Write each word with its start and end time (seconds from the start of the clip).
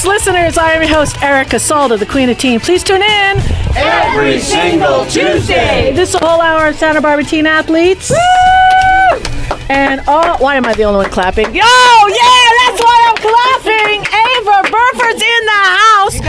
folks, 0.00 0.26
listeners. 0.26 0.56
I 0.58 0.72
am 0.72 0.82
your 0.82 0.90
host, 0.90 1.22
Erica 1.22 1.56
Salda, 1.56 1.98
the 1.98 2.06
Queen 2.06 2.28
of 2.30 2.38
Teen. 2.38 2.60
Please 2.60 2.82
tune 2.82 3.02
in 3.02 3.38
every 3.76 4.38
single 4.40 5.04
Tuesday. 5.06 5.92
This 5.94 6.14
whole 6.14 6.40
hour 6.40 6.68
of 6.68 6.76
Santa 6.76 7.00
Barbara 7.00 7.24
teen 7.24 7.46
athletes. 7.46 8.12
And 9.68 10.00
all, 10.08 10.38
why 10.38 10.56
am 10.56 10.66
I 10.66 10.74
the 10.74 10.84
only 10.84 10.98
one 10.98 11.10
clapping? 11.10 11.46
Oh, 11.46 11.52
yeah, 11.52 12.50
that's 12.60 12.82
why 12.82 12.96
I'm 13.08 13.16
clapping. 13.16 14.00
Ava 14.00 14.70
Burford's 14.70 15.22
in 15.22 15.46
the 15.46 15.62
house. 15.78 16.19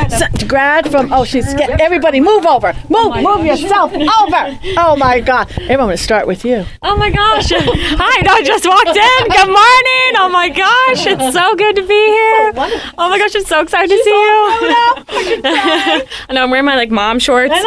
Grad 0.48 0.90
from, 0.92 1.14
oh, 1.14 1.24
she's, 1.24 1.54
get, 1.54 1.80
everybody 1.80 2.20
move 2.20 2.46
over. 2.46 2.74
Move, 2.90 3.16
move 3.24 3.46
yourself 3.46 3.94
over. 3.94 4.60
Oh 4.78 4.96
my 4.98 5.22
God. 5.22 5.50
Everyone, 5.52 5.72
I'm 5.72 5.78
going 5.88 5.98
to 5.98 6.04
start 6.04 6.28
with 6.28 6.44
you. 6.44 6.66
Oh 6.82 6.98
my 6.98 7.10
gosh. 7.10 7.50
Hi, 7.52 8.24
I 8.28 8.44
just 8.44 8.66
walked 8.66 8.90
in. 8.90 9.28
Good 9.30 9.48
morning. 9.48 10.16
Oh 10.18 10.30
my 10.32 10.50
gosh. 10.50 11.06
It's 11.08 11.34
so 11.34 11.56
good 11.56 11.76
to 11.78 11.84
be 11.84 11.94
here. 11.94 12.52
Oh 12.98 13.10
my 13.10 13.18
gosh, 13.18 13.34
I'm 13.36 13.46
so 13.46 13.62
excited 13.62 13.90
to 13.96 14.04
see 14.04 14.10
you. 14.10 14.50
I 16.30 16.34
know, 16.34 16.44
I'm 16.44 16.52
wearing 16.52 16.66
my 16.66 16.76
like 16.76 16.92
mom 16.92 17.20
shorts. 17.20 17.54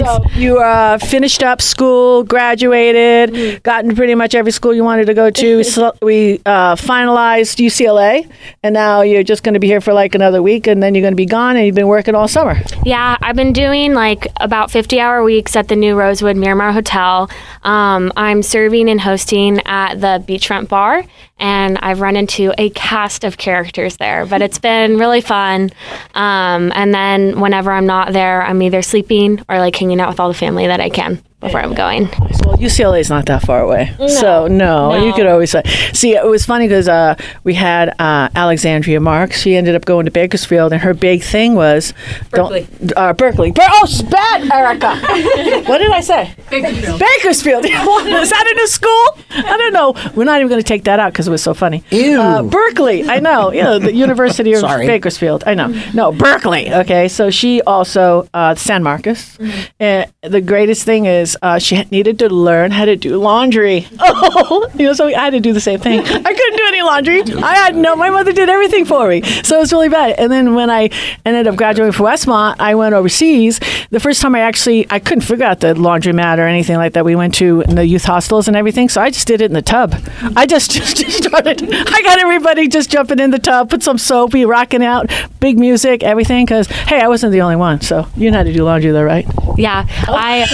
So 0.00 0.22
you 0.34 0.58
uh, 0.58 0.98
finished 0.98 1.42
up 1.42 1.60
school, 1.60 2.24
graduated, 2.24 3.62
gotten 3.62 3.94
pretty 3.94 4.14
much 4.14 4.34
every 4.34 4.52
school 4.52 4.72
you 4.74 4.84
wanted 4.84 5.06
to 5.06 5.14
go 5.14 5.30
to. 5.30 5.62
We 6.02 6.40
uh, 6.46 6.74
finalized 6.76 7.58
UCLA, 7.64 8.30
and 8.62 8.72
now 8.72 9.02
you're 9.02 9.22
just 9.22 9.39
going 9.40 9.54
to 9.54 9.60
be 9.60 9.66
here 9.66 9.80
for 9.80 9.92
like 9.92 10.14
another 10.14 10.42
week, 10.42 10.66
and 10.66 10.82
then 10.82 10.94
you're 10.94 11.02
going 11.02 11.12
to 11.12 11.16
be 11.16 11.26
gone, 11.26 11.56
and 11.56 11.66
you've 11.66 11.74
been 11.74 11.88
working 11.88 12.14
all 12.14 12.28
summer. 12.28 12.60
Yeah, 12.84 13.16
I've 13.20 13.36
been 13.36 13.52
doing 13.52 13.94
like 13.94 14.26
about 14.36 14.70
50 14.70 15.00
hour 15.00 15.22
weeks 15.22 15.56
at 15.56 15.68
the 15.68 15.76
new 15.76 15.94
Rosewood 15.94 16.36
Miramar 16.36 16.72
Hotel. 16.72 17.30
Um, 17.62 18.12
I'm 18.16 18.42
serving 18.42 18.88
and 18.88 19.00
hosting 19.00 19.60
at 19.66 19.94
the 20.00 20.24
Beachfront 20.26 20.68
Bar, 20.68 21.04
and 21.40 21.78
I've 21.78 22.00
run 22.00 22.14
into 22.16 22.52
a 22.58 22.70
cast 22.70 23.24
of 23.24 23.38
characters 23.38 23.96
there, 23.96 24.26
but 24.26 24.42
it's 24.42 24.58
been 24.58 24.98
really 24.98 25.20
fun. 25.22 25.70
Um, 26.14 26.70
and 26.74 26.94
then 26.94 27.40
whenever 27.40 27.72
I'm 27.72 27.86
not 27.86 28.12
there, 28.12 28.42
I'm 28.42 28.62
either 28.62 28.82
sleeping 28.82 29.42
or 29.48 29.58
like 29.58 29.74
hanging 29.74 30.00
out 30.00 30.08
with 30.10 30.20
all 30.20 30.28
the 30.28 30.34
family 30.34 30.66
that 30.66 30.80
I 30.80 30.90
can 30.90 31.22
before 31.40 31.60
I'm 31.60 31.72
going. 31.72 32.02
Well, 32.44 32.58
UCLA 32.58 33.00
is 33.00 33.08
not 33.08 33.24
that 33.26 33.40
far 33.40 33.62
away, 33.62 33.94
No. 33.98 34.08
so 34.08 34.46
no, 34.46 34.90
No. 34.92 35.06
you 35.06 35.14
could 35.14 35.24
always 35.26 35.50
say. 35.50 35.62
See, 35.94 36.14
it 36.14 36.26
was 36.26 36.44
funny 36.44 36.66
because 36.68 36.86
uh, 36.86 37.14
we 37.44 37.54
had 37.54 37.88
uh, 37.98 38.28
Alexandria 38.34 39.00
Marks. 39.00 39.40
She 39.40 39.56
ended 39.56 39.74
up 39.74 39.86
going 39.86 40.04
to 40.04 40.10
Bakersfield, 40.10 40.74
and 40.74 40.82
her 40.82 40.92
big 40.92 41.22
thing 41.22 41.54
was 41.54 41.94
Berkeley. 42.30 42.68
Don't, 42.84 42.92
uh, 42.98 43.12
Berkeley. 43.14 43.52
Ber- 43.52 43.62
oh, 43.66 43.80
it's 43.84 44.02
bad, 44.02 44.50
Erica. 44.52 44.96
what 45.70 45.78
did 45.78 45.90
I 45.90 46.02
say? 46.02 46.34
Bakersfield. 46.50 47.00
Bakersfield. 47.00 47.64
is 47.64 48.30
that 48.30 48.46
a 48.52 48.54
new 48.56 48.66
school? 48.66 49.18
I 49.30 49.56
don't 49.56 49.72
know. 49.72 49.94
We're 50.14 50.24
not 50.24 50.40
even 50.40 50.48
going 50.50 50.60
to 50.60 50.68
take 50.68 50.84
that 50.84 51.00
out 51.00 51.14
because 51.14 51.29
it 51.30 51.32
was 51.32 51.42
so 51.42 51.54
funny. 51.54 51.84
Ew. 51.90 52.20
Uh, 52.20 52.42
Berkeley. 52.42 53.08
I 53.08 53.20
know. 53.20 53.52
You 53.52 53.62
know, 53.62 53.78
the 53.78 53.92
University 54.06 54.52
of. 54.54 54.62
Bakersfield. 54.62 55.44
I 55.46 55.54
know. 55.54 55.68
No, 55.94 56.12
Berkeley. 56.12 56.72
Okay. 56.72 57.08
So 57.08 57.30
she 57.30 57.62
also, 57.62 58.28
uh, 58.34 58.54
San 58.54 58.82
Marcos. 58.82 59.38
And 59.78 60.10
the 60.22 60.40
greatest 60.40 60.84
thing 60.84 61.06
is 61.06 61.36
uh, 61.42 61.58
she 61.58 61.82
needed 61.84 62.18
to 62.20 62.28
learn 62.28 62.70
how 62.70 62.84
to 62.84 62.96
do 62.96 63.16
laundry. 63.16 63.86
Oh, 64.02 64.68
you 64.74 64.86
know, 64.86 64.92
so 64.92 65.06
I 65.06 65.12
had 65.12 65.30
to 65.30 65.40
do 65.40 65.52
the 65.52 65.60
same 65.60 65.78
thing. 65.80 66.00
I 66.00 66.04
couldn't 66.04 66.56
do 66.56 66.64
any 66.68 66.82
laundry. 66.82 67.22
I 67.42 67.54
had 67.54 67.76
no, 67.76 67.94
my 67.94 68.10
mother 68.10 68.32
did 68.32 68.48
everything 68.48 68.84
for 68.84 69.08
me. 69.08 69.22
So 69.22 69.56
it 69.56 69.60
was 69.60 69.72
really 69.72 69.88
bad. 69.88 70.18
And 70.18 70.30
then 70.32 70.54
when 70.54 70.68
I 70.70 70.90
ended 71.24 71.46
up 71.46 71.56
graduating 71.56 71.92
from 71.92 72.06
Westmont, 72.06 72.56
I 72.58 72.74
went 72.74 72.94
overseas. 72.94 73.60
The 73.90 74.00
first 74.00 74.20
time 74.20 74.34
I 74.34 74.40
actually, 74.40 74.86
I 74.90 74.98
couldn't 74.98 75.22
figure 75.22 75.44
out 75.44 75.60
the 75.60 75.74
laundromat 75.74 76.38
or 76.38 76.46
anything 76.46 76.76
like 76.76 76.94
that. 76.94 77.04
We 77.04 77.14
went 77.16 77.34
to 77.36 77.60
in 77.62 77.76
the 77.76 77.86
youth 77.86 78.04
hostels 78.04 78.48
and 78.48 78.56
everything. 78.56 78.88
So 78.88 79.00
I 79.00 79.10
just 79.10 79.26
did 79.26 79.40
it 79.40 79.46
in 79.46 79.52
the 79.52 79.62
tub. 79.62 79.94
I 80.36 80.46
just, 80.46 80.70
just, 80.72 80.96
just 80.96 81.19
started, 81.22 81.62
I 81.72 82.02
got 82.02 82.18
everybody 82.18 82.68
just 82.68 82.90
jumping 82.90 83.18
in 83.18 83.30
the 83.30 83.38
tub, 83.38 83.70
put 83.70 83.82
some 83.82 83.98
soap, 83.98 84.32
be 84.32 84.44
rocking 84.44 84.84
out, 84.84 85.10
big 85.40 85.58
music, 85.58 86.02
everything. 86.02 86.44
Because, 86.44 86.66
hey, 86.66 87.00
I 87.00 87.08
wasn't 87.08 87.32
the 87.32 87.40
only 87.40 87.56
one. 87.56 87.80
So 87.80 88.06
you 88.16 88.30
know 88.30 88.38
how 88.38 88.44
to 88.44 88.52
do 88.52 88.64
laundry 88.64 88.90
though, 88.90 89.02
right? 89.02 89.26
Yeah, 89.56 89.86
I 90.08 90.46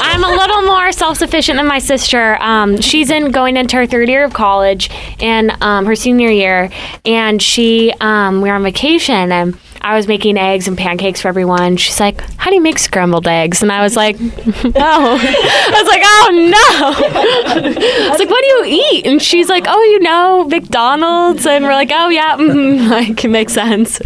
I'm 0.02 0.24
a 0.24 0.28
little 0.30 0.62
more 0.62 0.90
self-sufficient 0.92 1.58
than 1.58 1.66
my 1.66 1.78
sister. 1.78 2.40
Um, 2.40 2.80
she's 2.80 3.10
in 3.10 3.30
going 3.30 3.56
into 3.56 3.76
her 3.76 3.86
third 3.86 4.08
year 4.08 4.24
of 4.24 4.32
college 4.32 4.90
and 5.20 5.50
um, 5.62 5.86
her 5.86 5.94
senior 5.94 6.30
year, 6.30 6.70
and 7.04 7.42
she 7.42 7.92
um, 8.00 8.40
we're 8.40 8.54
on 8.54 8.62
vacation 8.62 9.32
and. 9.32 9.58
I 9.80 9.96
was 9.96 10.08
making 10.08 10.36
eggs 10.36 10.68
and 10.68 10.76
pancakes 10.76 11.20
for 11.20 11.28
everyone. 11.28 11.76
She's 11.76 12.00
like, 12.00 12.20
"How 12.36 12.50
do 12.50 12.56
you 12.56 12.62
make 12.62 12.78
scrambled 12.78 13.26
eggs?" 13.26 13.62
And 13.62 13.72
I 13.72 13.82
was 13.82 13.96
like, 13.96 14.18
"No." 14.20 14.30
I 14.44 15.72
was 15.74 15.88
like, 15.88 16.02
"Oh 16.04 16.30
no!" 16.32 17.78
I 18.06 18.08
was 18.10 18.18
like, 18.18 18.30
"What 18.30 18.42
do 18.42 18.46
you 18.48 18.64
eat?" 18.92 19.06
And 19.06 19.22
she's 19.22 19.48
like, 19.48 19.64
"Oh, 19.66 19.82
you 19.82 20.00
know, 20.00 20.44
McDonald's." 20.44 21.46
And 21.46 21.64
we're 21.64 21.72
like, 21.72 21.90
"Oh 21.92 22.08
yeah, 22.08 22.36
mm, 22.36 22.88
like 22.88 23.24
it 23.24 23.28
makes 23.28 23.52
sense." 23.52 24.00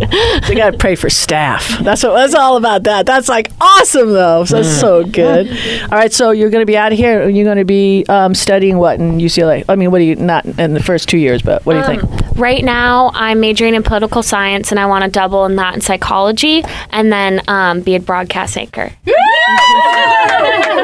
You 0.48 0.54
got 0.56 0.70
to 0.70 0.78
pray 0.78 0.94
for 0.94 1.10
staff. 1.10 1.78
That's 1.80 2.02
what 2.02 2.14
that's 2.14 2.34
all 2.34 2.56
about. 2.56 2.84
That 2.84 3.06
that's 3.06 3.28
like 3.28 3.50
awesome 3.60 4.12
though. 4.12 4.44
So 4.44 4.56
that's 4.56 4.80
so 4.80 5.04
good. 5.04 5.48
All 5.84 5.98
right, 5.98 6.12
so 6.12 6.30
you're 6.30 6.50
going 6.50 6.62
to 6.62 6.66
be 6.66 6.76
out 6.76 6.92
of 6.92 6.98
here. 6.98 7.22
And 7.22 7.36
you're 7.36 7.44
going 7.44 7.58
to 7.58 7.64
be 7.64 8.04
um, 8.08 8.34
studying 8.34 8.78
what 8.78 8.98
in 9.00 9.18
UCLA? 9.18 9.64
I 9.68 9.76
mean, 9.76 9.90
what 9.90 9.98
do 9.98 10.04
you 10.04 10.16
not 10.16 10.44
in 10.44 10.74
the 10.74 10.82
first 10.82 11.08
two 11.08 11.18
years, 11.18 11.42
but 11.42 11.64
what 11.64 11.74
do 11.74 11.78
you 11.80 12.00
think? 12.00 12.36
Right 12.36 12.64
now, 12.64 13.10
I'm 13.14 13.40
majoring 13.40 13.74
in 13.74 13.82
political 13.82 14.22
science, 14.22 14.70
and 14.70 14.80
I 14.80 14.86
want 14.86 15.04
to 15.04 15.10
double 15.10 15.44
in 15.44 15.56
that 15.62 15.74
in 15.74 15.80
psychology, 15.80 16.64
and 16.90 17.12
then 17.12 17.40
um, 17.48 17.80
be 17.80 17.94
a 17.94 18.00
broadcast 18.00 18.56
anchor. 18.56 18.90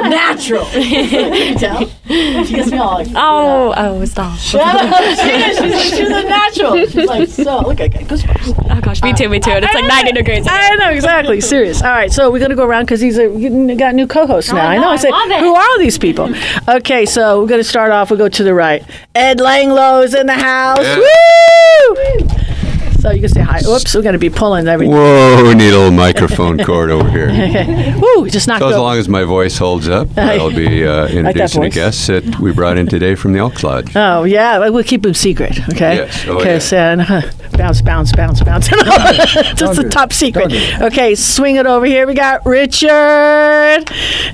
Natural. 0.09 0.65
tell? 1.59 1.89
She 2.07 2.55
gets 2.55 2.71
me 2.71 2.79
all 2.79 2.95
like, 2.95 3.09
Oh, 3.15 3.75
oh, 3.77 4.05
stop! 4.05 4.39
Shut 4.39 4.63
up. 4.63 5.03
She 5.19 5.31
is. 5.31 5.59
She's, 5.83 5.99
she's 5.99 6.09
a 6.09 6.23
natural. 6.23 6.77
She's 6.87 6.95
like 6.95 7.29
so. 7.29 7.61
Look, 7.61 7.81
I 7.81 7.89
got 7.89 8.03
goosebumps. 8.03 8.71
Oh 8.71 8.81
gosh, 8.81 9.03
me 9.03 9.13
too, 9.13 9.29
me 9.29 9.41
too. 9.41 9.51
And 9.51 9.65
it's 9.65 9.75
like 9.75 9.87
90 9.87 10.13
degrees. 10.13 10.47
I 10.49 10.75
know 10.77 10.91
exactly. 10.91 11.41
Serious. 11.41 11.83
All 11.83 11.91
right, 11.91 12.13
so 12.13 12.31
we're 12.31 12.39
gonna 12.39 12.55
go 12.55 12.65
around 12.65 12.85
because 12.85 13.01
he's 13.01 13.19
a, 13.19 13.29
got 13.75 13.95
new 13.95 14.07
co-hosts 14.07 14.53
now. 14.53 14.67
I 14.67 14.77
know. 14.77 14.83
know, 14.83 14.91
I 14.91 14.93
I 14.93 14.97
said, 14.97 15.11
it. 15.11 15.41
who 15.41 15.55
are 15.55 15.79
these 15.79 15.99
people? 15.99 16.33
Okay, 16.69 17.05
so 17.05 17.41
we're 17.41 17.49
gonna 17.49 17.65
start 17.65 17.91
off. 17.91 18.11
We'll 18.11 18.19
go 18.19 18.29
to 18.29 18.45
the 18.45 18.55
right. 18.55 18.85
Ed 19.15 19.41
Langlow's 19.41 20.15
in 20.15 20.27
the 20.27 20.35
house. 20.35 20.79
Woo! 20.97 22.58
So 22.99 23.11
you 23.13 23.21
can 23.21 23.29
say 23.29 23.41
hi. 23.43 23.61
Oops, 23.67 23.95
we're 23.95 24.03
gonna 24.03 24.19
be 24.19 24.29
pulling 24.31 24.67
everything. 24.67 24.93
Whoa, 24.95 25.45
we 25.47 25.55
need 25.55 25.69
a 25.69 25.79
little 25.79 25.91
microphone 25.93 26.59
cord 26.65 26.91
over 26.91 27.09
here. 27.09 27.29
Okay. 27.31 27.95
Woo! 27.97 28.29
Just 28.29 28.49
knocked 28.49 28.61
So 28.61 28.69
as 28.69 28.75
over. 28.75 28.83
long 28.83 28.99
as 28.99 29.09
my 29.09 29.23
voice 29.23 29.57
holds 29.57 29.89
up, 29.89 30.09
I'll 30.19 30.51
be 30.51 30.85
uh, 30.85 31.07
introducing 31.07 31.63
a 31.63 31.67
voice. 31.67 31.75
guest 31.75 32.07
that 32.09 32.41
we 32.41 32.53
brought 32.53 32.77
in 32.77 32.87
today 32.89 33.15
from 33.15 33.33
the 33.35 33.39
Elks 33.39 33.63
Lodge. 33.63 33.95
Oh 33.95 34.25
yeah, 34.25 34.59
well, 34.59 34.73
we'll 34.73 34.83
keep 34.85 35.03
them 35.03 35.15
secret, 35.15 35.59
okay? 35.71 35.97
Yes. 35.97 36.25
Oh, 36.27 36.39
Because 36.39 36.73
yeah. 36.73 37.07
uh, 37.09 37.31
bounce, 37.57 37.81
bounce, 37.83 38.13
bounce, 38.13 38.43
bounce. 38.43 38.67
Just 38.69 39.77
the 39.81 39.89
top 39.89 40.13
secret. 40.13 40.53
Okay, 40.83 41.15
swing 41.15 41.55
it 41.57 41.67
over 41.67 41.87
here. 41.87 42.05
We 42.07 42.15
got 42.15 42.45
Richard. 42.45 42.89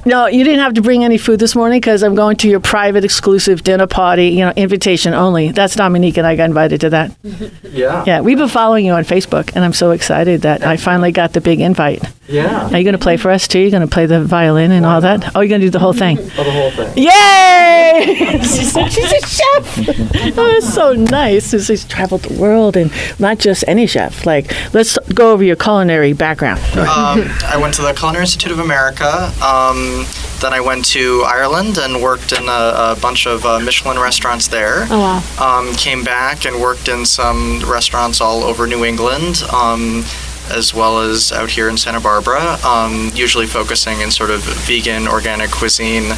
No, 0.06 0.26
you 0.26 0.42
didn't 0.42 0.60
have 0.60 0.74
to 0.74 0.82
bring 0.82 1.04
any 1.04 1.19
food 1.19 1.38
this 1.38 1.54
morning 1.54 1.80
because 1.80 2.03
I'm 2.03 2.14
going 2.14 2.36
to 2.38 2.48
your 2.48 2.60
private, 2.60 3.04
exclusive 3.04 3.62
dinner 3.62 3.86
party. 3.86 4.28
You 4.28 4.47
know, 4.47 4.53
invitation 4.56 5.12
only. 5.12 5.50
That's 5.53 5.74
Dominique, 5.74 6.16
and 6.16 6.26
I 6.26 6.34
got 6.36 6.44
invited 6.44 6.80
to 6.82 6.91
that. 6.91 7.14
Yeah. 7.62 8.04
Yeah, 8.06 8.20
we've 8.22 8.38
been 8.38 8.48
following 8.54 8.87
you 8.87 8.92
on 8.92 9.03
Facebook, 9.03 9.50
and 9.56 9.65
I'm 9.65 9.72
so 9.72 9.91
excited 9.91 10.42
that 10.42 10.65
I 10.65 10.76
finally 10.76 11.10
got 11.10 11.32
the 11.32 11.41
big 11.41 11.59
invite. 11.60 12.04
Yeah. 12.28 12.70
Are 12.70 12.78
you 12.78 12.84
going 12.84 12.92
to 12.92 12.98
play 12.98 13.16
for 13.16 13.32
us 13.32 13.48
too? 13.48 13.59
You're 13.59 13.72
going 13.72 13.82
to 13.82 13.92
play 13.92 14.06
the 14.06 14.22
violin 14.22 14.70
and 14.70 14.87
all 14.87 15.00
that? 15.00 15.34
Oh, 15.34 15.41
you're 15.41 15.48
going 15.48 15.60
to 15.60 15.66
do 15.66 15.70
the 15.70 15.81
whole 15.81 15.92
thing. 15.92 16.16
For 16.19 16.44
the 16.44 16.53
whole 16.53 16.70
thing. 16.70 16.97
Yay! 16.97 18.38
she's, 18.42 18.76
a, 18.76 18.88
she's 18.88 19.12
a 19.12 19.26
chef. 19.26 20.38
Oh, 20.38 20.54
it's 20.56 20.72
so 20.72 20.92
nice. 20.92 21.50
She's, 21.50 21.66
she's 21.66 21.84
traveled 21.84 22.22
the 22.22 22.41
world 22.41 22.76
and 22.76 22.92
not 23.19 23.41
just 23.41 23.65
any 23.66 23.87
chef. 23.88 24.25
Like, 24.25 24.53
let's 24.72 24.97
go 25.12 25.32
over 25.32 25.42
your 25.42 25.56
culinary 25.56 26.12
background. 26.12 26.60
Um, 26.78 27.28
I 27.44 27.59
went 27.60 27.75
to 27.75 27.82
the 27.82 27.92
Culinary 27.92 28.22
Institute 28.22 28.53
of 28.53 28.60
America. 28.60 29.33
Um, 29.42 30.06
then 30.41 30.53
I 30.53 30.60
went 30.60 30.84
to 30.86 31.22
Ireland 31.27 31.78
and 31.78 32.03
worked 32.03 32.33
in 32.33 32.45
a, 32.48 32.92
a 32.92 32.98
bunch 33.01 33.27
of 33.27 33.45
uh, 33.47 33.60
Michelin 33.60 33.98
restaurants 33.98 34.48
there. 34.48 34.86
Oh 34.91 35.22
wow. 35.39 35.59
Um, 35.59 35.74
came 35.74 36.04
back 36.04 36.45
and 36.45 36.60
worked 36.60 36.89
in 36.89 37.06
some 37.06 37.60
restaurants 37.60 38.21
all 38.21 38.43
over 38.44 38.66
New 38.66 38.84
England, 38.84 39.42
um, 39.52 40.04
as 40.50 40.74
well 40.74 40.98
as 41.00 41.32
out 41.32 41.50
here 41.50 41.68
in 41.68 41.76
Santa 41.76 42.00
Barbara. 42.00 42.58
Um, 42.64 43.10
usually 43.14 43.46
focusing 43.46 44.00
in 44.00 44.10
sort 44.10 44.30
of 44.30 44.42
vegan, 44.66 45.08
organic 45.08 45.50
cuisine, 45.50 46.12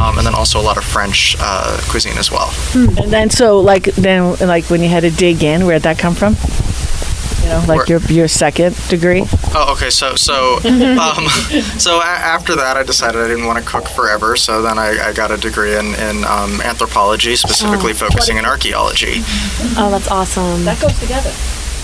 um, 0.00 0.18
and 0.18 0.26
then 0.26 0.34
also 0.34 0.60
a 0.60 0.62
lot 0.62 0.76
of 0.78 0.84
French 0.84 1.36
uh, 1.40 1.80
cuisine 1.88 2.16
as 2.18 2.30
well. 2.30 2.52
And 2.74 3.12
then, 3.12 3.28
so, 3.30 3.58
like, 3.60 3.84
then, 3.96 4.36
like, 4.38 4.70
when 4.70 4.82
you 4.82 4.88
had 4.88 5.00
to 5.02 5.10
dig 5.10 5.42
in, 5.42 5.66
where'd 5.66 5.82
that 5.82 5.98
come 5.98 6.14
from? 6.14 6.36
You 7.42 7.48
know, 7.48 7.64
like 7.66 7.88
Where- 7.88 7.98
your 7.98 8.00
your 8.02 8.28
second 8.28 8.76
degree. 8.88 9.24
Oh, 9.52 9.72
okay. 9.72 9.90
So, 9.90 10.14
so, 10.14 10.58
um, 10.64 11.26
so 11.76 11.98
a- 11.98 12.04
after 12.04 12.54
that, 12.54 12.76
I 12.76 12.84
decided 12.84 13.20
I 13.20 13.26
didn't 13.26 13.46
want 13.46 13.58
to 13.58 13.68
cook 13.68 13.88
forever. 13.88 14.36
So 14.36 14.62
then 14.62 14.78
I, 14.78 15.08
I 15.08 15.12
got 15.12 15.32
a 15.32 15.36
degree 15.36 15.74
in 15.76 15.86
in 15.96 16.22
um, 16.24 16.60
anthropology, 16.60 17.34
specifically 17.34 17.94
focusing 17.94 18.36
in 18.36 18.44
archaeology. 18.44 19.22
Oh, 19.76 19.88
that's 19.90 20.06
awesome. 20.08 20.64
That 20.64 20.80
goes 20.80 20.96
together. 21.00 21.32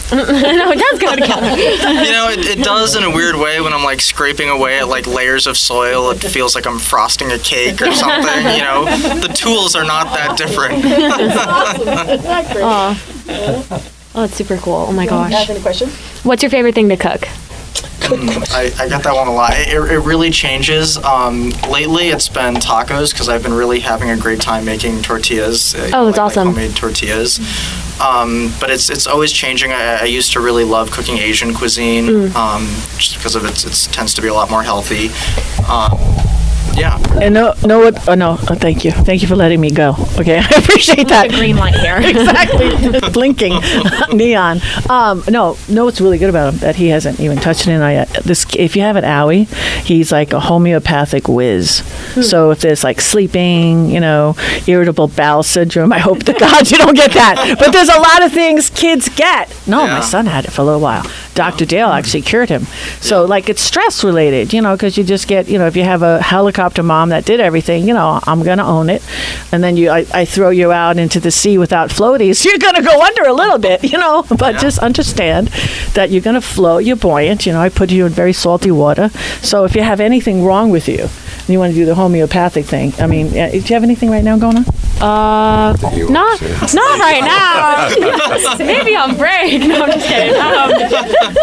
no, 0.12 0.70
it 0.72 0.78
does 0.78 0.98
go 0.98 1.14
together. 1.14 1.48
You 2.08 2.12
know, 2.12 2.28
it, 2.30 2.58
it 2.58 2.64
does 2.64 2.96
in 2.96 3.02
a 3.04 3.10
weird 3.10 3.36
way 3.36 3.60
when 3.60 3.72
I'm 3.72 3.84
like 3.84 4.00
scraping 4.00 4.48
away 4.48 4.78
at 4.78 4.88
like 4.88 5.06
layers 5.06 5.46
of 5.46 5.56
soil. 5.56 6.10
It 6.10 6.16
feels 6.18 6.54
like 6.54 6.66
I'm 6.66 6.78
frosting 6.78 7.30
a 7.32 7.38
cake 7.38 7.82
or 7.82 7.92
something. 7.92 8.44
You 8.54 8.62
know, 8.62 8.84
the 9.20 9.32
tools 9.34 9.74
are 9.76 9.84
not 9.84 10.06
that 10.14 10.36
different. 10.38 10.82
Oh, 12.60 13.82
Oh, 14.14 14.24
it's 14.24 14.34
super 14.34 14.56
cool. 14.56 14.86
Oh 14.88 14.92
my 14.92 15.04
You 15.04 15.10
gosh. 15.10 15.32
have 15.32 15.50
any 15.50 15.60
questions? 15.60 15.94
What's 16.24 16.42
your 16.42 16.50
favorite 16.50 16.74
thing 16.74 16.88
to 16.88 16.96
cook? 16.96 17.28
I, 18.10 18.72
I 18.78 18.88
got 18.88 19.02
that 19.04 19.14
one 19.14 19.28
a 19.28 19.32
lot. 19.32 19.52
It, 19.54 19.68
it 19.68 19.98
really 20.00 20.30
changes. 20.30 20.96
Um, 20.98 21.50
lately, 21.70 22.08
it's 22.08 22.28
been 22.28 22.54
tacos 22.54 23.12
because 23.12 23.28
I've 23.28 23.42
been 23.42 23.52
really 23.54 23.80
having 23.80 24.10
a 24.10 24.16
great 24.16 24.40
time 24.40 24.64
making 24.64 25.02
tortillas. 25.02 25.74
uh, 25.74 25.90
Oh, 25.92 26.06
that's 26.06 26.16
like- 26.16 26.16
like 26.16 26.18
awesome. 26.18 26.46
homemade 26.48 26.74
tortillas. 26.76 27.38
Um, 28.00 28.52
but 28.60 28.70
it's 28.70 28.90
it's 28.90 29.06
always 29.08 29.32
changing. 29.32 29.72
I, 29.72 30.02
I 30.02 30.04
used 30.04 30.32
to 30.34 30.40
really 30.40 30.62
love 30.64 30.90
cooking 30.92 31.18
Asian 31.18 31.52
cuisine 31.52 32.06
Mm. 32.06 32.34
um, 32.36 32.62
just 32.96 33.16
because 33.16 33.34
of 33.34 33.44
its 33.44 33.64
it 33.64 33.92
tends 33.92 34.14
to 34.14 34.22
be 34.22 34.28
a 34.28 34.34
lot 34.34 34.50
more 34.50 34.62
healthy. 34.62 35.08
Yeah. 36.76 36.96
And 37.20 37.34
no, 37.34 37.54
no, 37.64 37.78
what? 37.80 38.08
Oh, 38.08 38.14
no. 38.14 38.32
Oh, 38.32 38.54
thank 38.54 38.84
you. 38.84 38.90
Thank 38.92 39.22
you 39.22 39.28
for 39.28 39.36
letting 39.36 39.60
me 39.60 39.70
go. 39.70 39.94
Okay, 40.18 40.38
I 40.42 40.58
appreciate 40.58 41.08
that. 41.08 41.30
The 41.30 41.36
green 41.36 41.56
light 41.56 41.74
here. 41.74 41.98
exactly 42.18 43.00
blinking 43.12 43.54
neon 44.12 44.60
um 44.88 45.22
no 45.28 45.56
no 45.68 45.84
what's 45.84 46.00
really 46.00 46.18
good 46.18 46.30
about 46.30 46.52
him 46.52 46.60
that 46.60 46.76
he 46.76 46.88
hasn't 46.88 47.18
even 47.20 47.36
touched 47.38 47.66
it 47.66 47.70
in 47.70 47.82
I, 47.82 48.04
this 48.24 48.46
if 48.56 48.76
you 48.76 48.82
have 48.82 48.96
an 48.96 49.04
owie 49.04 49.48
he's 49.84 50.12
like 50.12 50.32
a 50.32 50.40
homeopathic 50.40 51.28
whiz 51.28 51.82
so 52.28 52.50
if 52.50 52.60
there's 52.60 52.84
like 52.84 53.00
sleeping 53.00 53.90
you 53.90 54.00
know 54.00 54.36
irritable 54.66 55.08
bowel 55.08 55.42
syndrome 55.42 55.92
i 55.92 55.98
hope 55.98 56.22
to 56.24 56.32
god 56.32 56.70
you 56.70 56.78
don't 56.78 56.94
get 56.94 57.12
that 57.12 57.56
but 57.58 57.72
there's 57.72 57.88
a 57.88 57.98
lot 57.98 58.22
of 58.24 58.32
things 58.32 58.70
kids 58.70 59.08
get 59.10 59.54
no 59.66 59.86
my 59.86 60.00
son 60.00 60.26
had 60.26 60.44
it 60.44 60.50
for 60.50 60.62
a 60.62 60.64
little 60.64 60.80
while 60.80 61.04
dr 61.38 61.66
dale 61.66 61.90
actually 61.90 62.20
cured 62.20 62.48
him. 62.48 62.66
So 63.00 63.24
like 63.24 63.48
it's 63.48 63.62
stress 63.62 64.02
related 64.02 64.52
you 64.52 64.60
know 64.60 64.74
because 64.74 64.98
you 64.98 65.04
just 65.04 65.28
get 65.28 65.48
you 65.48 65.56
know 65.56 65.68
if 65.68 65.76
you 65.76 65.84
have 65.84 66.02
a 66.02 66.20
helicopter 66.20 66.82
mom 66.82 67.10
that 67.10 67.24
did 67.24 67.38
everything 67.38 67.86
you 67.86 67.94
know 67.94 68.18
i'm 68.24 68.42
gonna 68.42 68.66
own 68.66 68.90
it 68.90 69.02
and 69.52 69.62
then 69.62 69.76
you 69.76 69.88
I, 69.88 70.04
I 70.12 70.24
throw 70.24 70.50
you 70.50 70.72
out 70.72 70.98
into 70.98 71.20
the 71.20 71.30
sea 71.30 71.56
without 71.56 71.90
floaties 71.90 72.44
you're 72.46 72.58
gonna 72.58 72.82
go 72.82 73.00
under 73.00 73.22
a 73.22 73.32
little 73.32 73.58
bit 73.58 73.84
you 73.84 73.98
know? 73.98 74.24
But 74.38 74.58
just 74.58 74.78
understand 74.80 75.48
that 75.94 76.10
you're 76.10 76.26
gonna 76.28 76.40
float 76.40 76.84
you're 76.84 76.96
buoyant 76.96 77.46
you 77.46 77.52
know 77.52 77.60
i 77.60 77.68
put 77.68 77.92
you 77.92 78.06
in 78.06 78.12
very 78.12 78.32
salty 78.32 78.72
water. 78.72 79.10
So 79.42 79.64
if 79.64 79.76
you 79.76 79.82
have 79.82 80.00
anything 80.00 80.44
wrong 80.44 80.70
with 80.70 80.88
you 80.88 81.08
and 81.48 81.52
you 81.54 81.58
want 81.58 81.72
to 81.72 81.78
do 81.78 81.84
the 81.86 81.94
homeopathic 81.94 82.64
thing 82.66 82.92
i 83.00 83.06
mean 83.06 83.28
yeah, 83.32 83.50
do 83.50 83.56
you 83.56 83.74
have 83.74 83.82
anything 83.82 84.10
right 84.10 84.22
now 84.24 84.36
going 84.38 84.56
on 84.58 84.64
Uh, 85.00 85.76
He 85.90 86.02
won't 86.02 86.10
not, 86.12 86.40
not 86.74 86.98
right 86.98 87.22
now. 87.22 88.58
Maybe 88.58 88.96
on 88.96 89.16
break. 89.16 89.62
No, 89.62 89.84
I'm 89.84 89.92
just 89.92 90.08
kidding. 90.08 90.34
Um, 90.34 90.72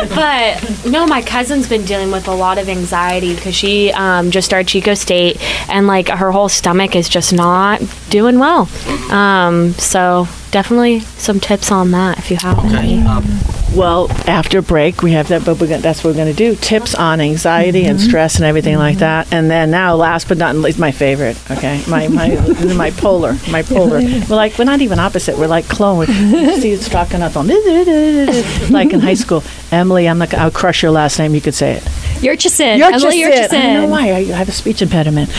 but 0.10 0.86
no, 0.92 1.08
my 1.08 1.22
cousin's 1.22 1.70
been 1.70 1.86
dealing 1.86 2.12
with 2.12 2.28
a 2.28 2.34
lot 2.34 2.58
of 2.58 2.68
anxiety 2.68 3.34
because 3.34 3.56
she 3.56 3.94
um, 3.94 4.30
just 4.30 4.46
started 4.46 4.68
Chico 4.68 4.94
State 4.94 5.38
and 5.70 5.88
like 5.88 6.10
her 6.10 6.34
whole 6.34 6.50
stomach 6.50 6.98
is 6.98 7.08
just 7.08 7.32
not 7.32 7.82
doing 8.10 8.40
well. 8.40 8.68
Um, 9.10 9.72
so 9.76 10.28
definitely 10.52 11.00
some 11.00 11.40
tips 11.40 11.72
on 11.72 11.92
that 11.92 12.18
if 12.20 12.30
you 12.30 12.36
have 12.36 12.60
any. 12.66 13.02
Well, 13.76 14.10
after 14.26 14.62
break, 14.62 15.04
we 15.04 15.12
have 15.12 15.28
that, 15.28 15.44
but 15.44 15.60
we're 15.60 15.68
gonna, 15.68 15.82
that's 15.82 16.02
what 16.02 16.12
we're 16.12 16.24
going 16.24 16.34
to 16.34 16.38
do. 16.38 16.56
Tips 16.56 16.96
on 16.96 17.20
anxiety 17.20 17.86
and 17.86 18.00
mm-hmm. 18.00 18.08
stress 18.08 18.38
and 18.38 18.46
everything 18.46 18.78
like 18.78 18.94
mm-hmm. 18.94 19.00
that. 19.02 19.34
And 19.34 19.52
then 19.52 19.70
now, 19.70 19.96
last 19.96 20.30
but 20.30 20.38
not 20.38 20.56
least, 20.56 20.80
my 20.80 20.92
favorite. 20.92 21.38
Okay, 21.52 21.84
my 21.88 22.08
my 22.08 22.30
my 22.76 22.92
polar, 22.92 23.36
my 23.52 23.64
polar. 23.64 24.00
We're 24.00 24.26
like 24.30 24.58
we're 24.58 24.64
not 24.64 24.80
even 24.80 24.98
opposite. 24.98 25.38
We're 25.38 25.48
like 25.48 25.68
clone. 25.68 26.06
See, 26.06 26.72
it's 26.72 26.88
talking 26.88 27.22
up 27.22 27.36
on 27.36 27.48
like 28.70 28.94
in 28.94 29.02
high 29.02 29.14
school. 29.14 29.44
Emily, 29.72 30.08
I'm 30.08 30.20
like, 30.20 30.34
I'll 30.34 30.52
crush 30.52 30.82
your 30.82 30.92
last 30.92 31.20
name. 31.20 31.36
You 31.36 31.42
could 31.42 31.54
say 31.54 31.74
it. 31.74 32.15
Yurchison. 32.26 32.78
You're 32.78 32.92
Emily 32.94 33.22
just 33.22 33.54
it. 33.54 33.58
I 33.60 33.74
don't 33.74 33.84
know 33.84 33.90
why. 33.90 34.12
I 34.14 34.24
have 34.24 34.50
a 34.50 34.52
speech 34.52 34.82
impediment. 34.82 35.30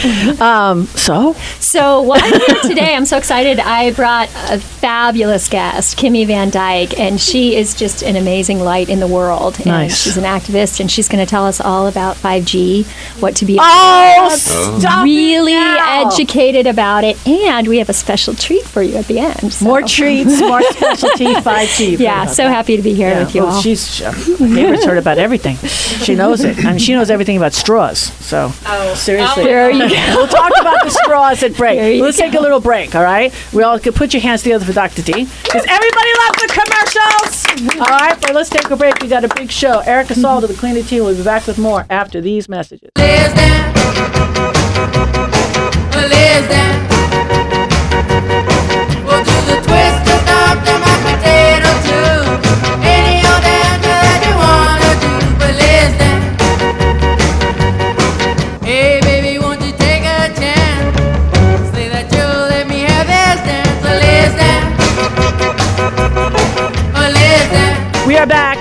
Um, 0.40 0.86
so 0.86 1.34
So, 1.60 2.00
what 2.02 2.22
I'm 2.22 2.40
here 2.40 2.60
today, 2.62 2.94
I'm 2.94 3.04
so 3.06 3.16
excited. 3.18 3.58
I 3.60 3.92
brought 3.92 4.28
a 4.50 4.58
fabulous 4.60 5.48
guest, 5.48 5.98
Kimmy 5.98 6.26
Van 6.26 6.50
Dyke, 6.50 6.98
and 6.98 7.20
she 7.20 7.56
is 7.56 7.74
just 7.74 8.02
an 8.02 8.16
amazing 8.16 8.60
light 8.60 8.88
in 8.88 9.00
the 9.00 9.06
world. 9.06 9.56
And 9.58 9.66
Nice. 9.66 10.02
she's 10.02 10.16
an 10.16 10.24
activist, 10.24 10.80
and 10.80 10.90
she's 10.90 11.08
going 11.08 11.24
to 11.24 11.28
tell 11.28 11.44
us 11.46 11.60
all 11.60 11.86
about 11.86 12.16
5G, 12.16 12.86
what 13.20 13.34
to 13.36 13.44
be 13.44 13.58
oh, 13.60 14.28
Oh. 14.30 14.36
stop 14.78 15.00
it 15.00 15.10
really 15.10 15.54
now. 15.54 16.06
educated 16.08 16.66
about 16.66 17.04
it, 17.04 17.16
and 17.26 17.66
we 17.68 17.78
have 17.78 17.88
a 17.88 17.92
special 17.92 18.34
treat 18.34 18.64
for 18.64 18.82
you 18.82 18.96
at 18.96 19.06
the 19.06 19.18
end. 19.18 19.52
so- 19.52 19.64
More 19.64 19.82
treats, 19.82 20.40
more 20.40 20.62
specialty 20.62 21.24
5G. 21.34 21.98
Yeah, 21.98 22.26
so 22.26 22.48
happy 22.48 22.76
to 22.76 22.82
be 22.82 22.94
here 22.94 23.18
with 23.18 23.34
you 23.34 23.42
well, 23.42 23.54
all. 23.54 23.60
she's 23.60 24.00
uh, 24.02 24.12
Gabriel's 24.38 24.84
heard 24.84 24.98
about 24.98 25.18
everything. 25.18 25.56
She 25.56 26.14
knows 26.14 26.44
it, 26.44 26.56
and 26.76 26.82
she 26.82 26.92
knows 26.92 27.10
everything 27.10 27.38
about 27.38 27.54
straws. 27.54 27.98
So 27.98 28.52
oh, 28.66 28.94
seriously, 28.94 29.44
oh. 29.44 29.46
There 29.46 29.70
you 29.70 29.88
go. 29.88 30.14
we'll 30.14 30.28
talk 30.28 30.52
about 30.60 30.84
the 30.84 30.90
straws 30.90 31.42
at 31.42 31.56
break. 31.56 32.02
Let's 32.02 32.18
take 32.18 32.34
a 32.34 32.40
little 32.40 32.60
break. 32.60 32.94
All 32.94 33.02
right, 33.02 33.32
we 33.54 33.62
all 33.62 33.78
could 33.78 33.94
put 33.94 34.12
your 34.12 34.20
hands 34.20 34.42
together 34.42 34.66
for 34.66 34.74
Dr. 34.74 35.00
D 35.00 35.12
because 35.42 35.64
everybody 35.68 36.10
loves 36.26 36.42
the 36.42 36.48
commercials. 36.52 37.80
All 37.80 37.96
right, 37.98 38.20
but 38.20 38.34
let's 38.34 38.50
take 38.50 38.68
a 38.70 38.76
break. 38.76 39.00
We 39.00 39.08
got 39.08 39.24
a 39.24 39.34
big 39.34 39.50
show. 39.50 39.78
Erica 39.80 40.12
Salda 40.12 40.48
the 40.48 40.54
Queen 40.54 40.76
of 40.76 40.86
Teen. 40.86 41.02
We'll 41.02 41.16
be 41.16 41.24
back 41.24 41.46
with 41.46 41.58
more 41.58 41.86
after 41.88 42.20
these 42.20 42.46
messages. 42.46 42.90
Liz 42.98 43.32
down. 43.32 43.72
Liz 45.94 46.48
down. 46.48 46.85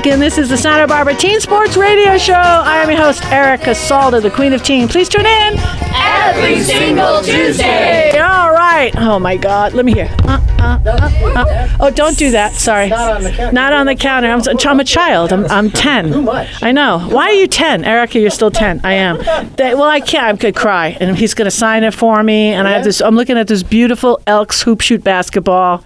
Back, 0.06 0.14
and 0.14 0.22
this 0.22 0.38
is 0.38 0.50
the 0.50 0.58
Santa 0.58 0.88
Barbara 0.88 1.16
Teen 1.16 1.40
Sports 1.40 1.78
Radio 1.78 2.18
Show. 2.18 2.34
I 2.34 2.78
am 2.78 2.90
your 2.90 3.00
host, 3.00 3.24
Erica 3.26 3.72
Salda, 3.72 4.22
the 4.22 4.32
Queen 4.32 4.54
of 4.54 4.64
Teen. 4.64 4.88
Please 4.88 5.10
tune 5.10 5.26
in 5.26 5.56
Every 5.96 6.60
single 6.62 7.22
Tuesday. 7.22 8.18
All 8.20 8.52
right. 8.52 8.92
Oh 8.98 9.20
my 9.20 9.38
God. 9.38 9.74
Let 9.74 9.86
me 9.86 9.94
hear. 9.94 10.10
Uh, 10.24 10.40
uh, 10.60 10.80
uh, 10.86 11.36
uh. 11.36 11.78
Oh, 11.80 11.90
don't 11.90 12.18
do 12.18 12.32
that. 12.32 12.54
Sorry. 12.54 12.90
Not 12.90 13.16
on 13.16 13.24
the 13.24 13.32
counter. 13.32 13.52
Not 13.54 13.74
on 13.74 13.86
the 13.86 13.96
counter. 13.96 14.30
I'm, 14.30 14.42
I'm 14.68 14.80
a 14.80 14.84
child. 14.84 15.32
I'm, 15.32 15.46
I'm 15.46 15.72
10. 15.72 16.12
Too 16.12 16.22
much. 16.22 16.62
I 16.62 16.72
know. 16.72 17.00
Why 17.00 17.28
are 17.28 17.34
you 17.34 17.48
10? 17.48 17.86
Erica, 17.86 18.20
you're 18.20 18.30
still 18.30 18.52
10. 18.52 18.82
I 18.84 18.94
am. 18.94 19.18
They, 19.56 19.74
well, 19.74 19.84
I 19.84 20.02
can't. 20.02 20.36
I 20.36 20.38
could 20.38 20.56
cry. 20.56 20.98
And 21.00 21.18
he's 21.18 21.34
going 21.34 21.46
to 21.46 21.52
sign 21.52 21.84
it 21.84 21.94
for 21.94 22.22
me. 22.24 22.50
And 22.50 22.68
I 22.68 22.72
have 22.72 22.84
this, 22.84 23.02
I'm 23.02 23.16
looking 23.16 23.38
at 23.38 23.48
this 23.48 23.64
beautiful 23.64 24.20
Elks 24.28 24.62
hoop 24.62 24.82
shoot 24.82 25.04
basketball. 25.04 25.84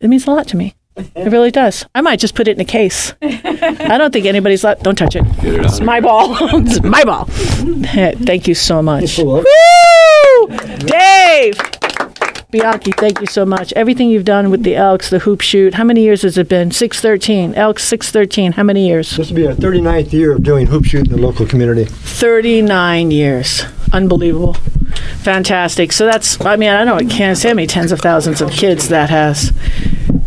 It 0.00 0.08
means 0.08 0.26
a 0.26 0.30
lot 0.30 0.48
to 0.48 0.56
me. 0.56 0.74
It 0.96 1.32
really 1.32 1.50
does. 1.50 1.84
I 1.94 2.00
might 2.02 2.20
just 2.20 2.34
put 2.34 2.46
it 2.46 2.52
in 2.52 2.60
a 2.60 2.64
case. 2.64 3.14
I 3.20 3.98
don't 3.98 4.12
think 4.12 4.26
anybody's 4.26 4.62
let. 4.62 4.82
Don't 4.82 4.96
touch 4.96 5.16
it. 5.16 5.24
It 5.42 5.64
It's 5.64 5.80
my 5.80 6.00
ball. 6.00 6.36
it's 6.40 6.82
my 6.82 7.02
ball. 7.04 7.24
Thank 8.24 8.46
you 8.46 8.54
so 8.54 8.80
much. 8.80 9.18
Woo! 9.18 9.44
Dave! 10.78 11.58
Bianchi, 12.50 12.92
thank 12.92 13.20
you 13.20 13.26
so 13.26 13.44
much. 13.44 13.72
Everything 13.72 14.08
you've 14.10 14.24
done 14.24 14.48
with 14.48 14.62
the 14.62 14.76
Elks, 14.76 15.10
the 15.10 15.18
hoop 15.18 15.40
shoot. 15.40 15.74
How 15.74 15.82
many 15.82 16.02
years 16.02 16.22
has 16.22 16.38
it 16.38 16.48
been? 16.48 16.70
613. 16.70 17.54
Elks 17.54 17.82
613. 17.82 18.52
How 18.52 18.62
many 18.62 18.86
years? 18.86 19.16
This 19.16 19.30
will 19.30 19.36
be 19.36 19.46
our 19.48 19.54
39th 19.54 20.12
year 20.12 20.30
of 20.30 20.44
doing 20.44 20.68
hoop 20.68 20.84
shoot 20.84 21.06
in 21.08 21.12
the 21.12 21.18
local 21.20 21.46
community. 21.46 21.84
39 21.86 23.10
years. 23.10 23.64
Unbelievable. 23.92 24.54
Fantastic. 25.22 25.90
So 25.90 26.06
that's, 26.06 26.40
I 26.44 26.54
mean, 26.54 26.68
I 26.70 26.84
don't 26.84 26.86
know 26.86 26.96
it 27.04 27.10
can't 27.10 27.36
say 27.36 27.48
how 27.48 27.54
many 27.56 27.66
tens 27.66 27.90
of 27.90 27.98
thousands 27.98 28.40
of 28.40 28.52
kids 28.52 28.86
that 28.88 29.10
has. 29.10 29.52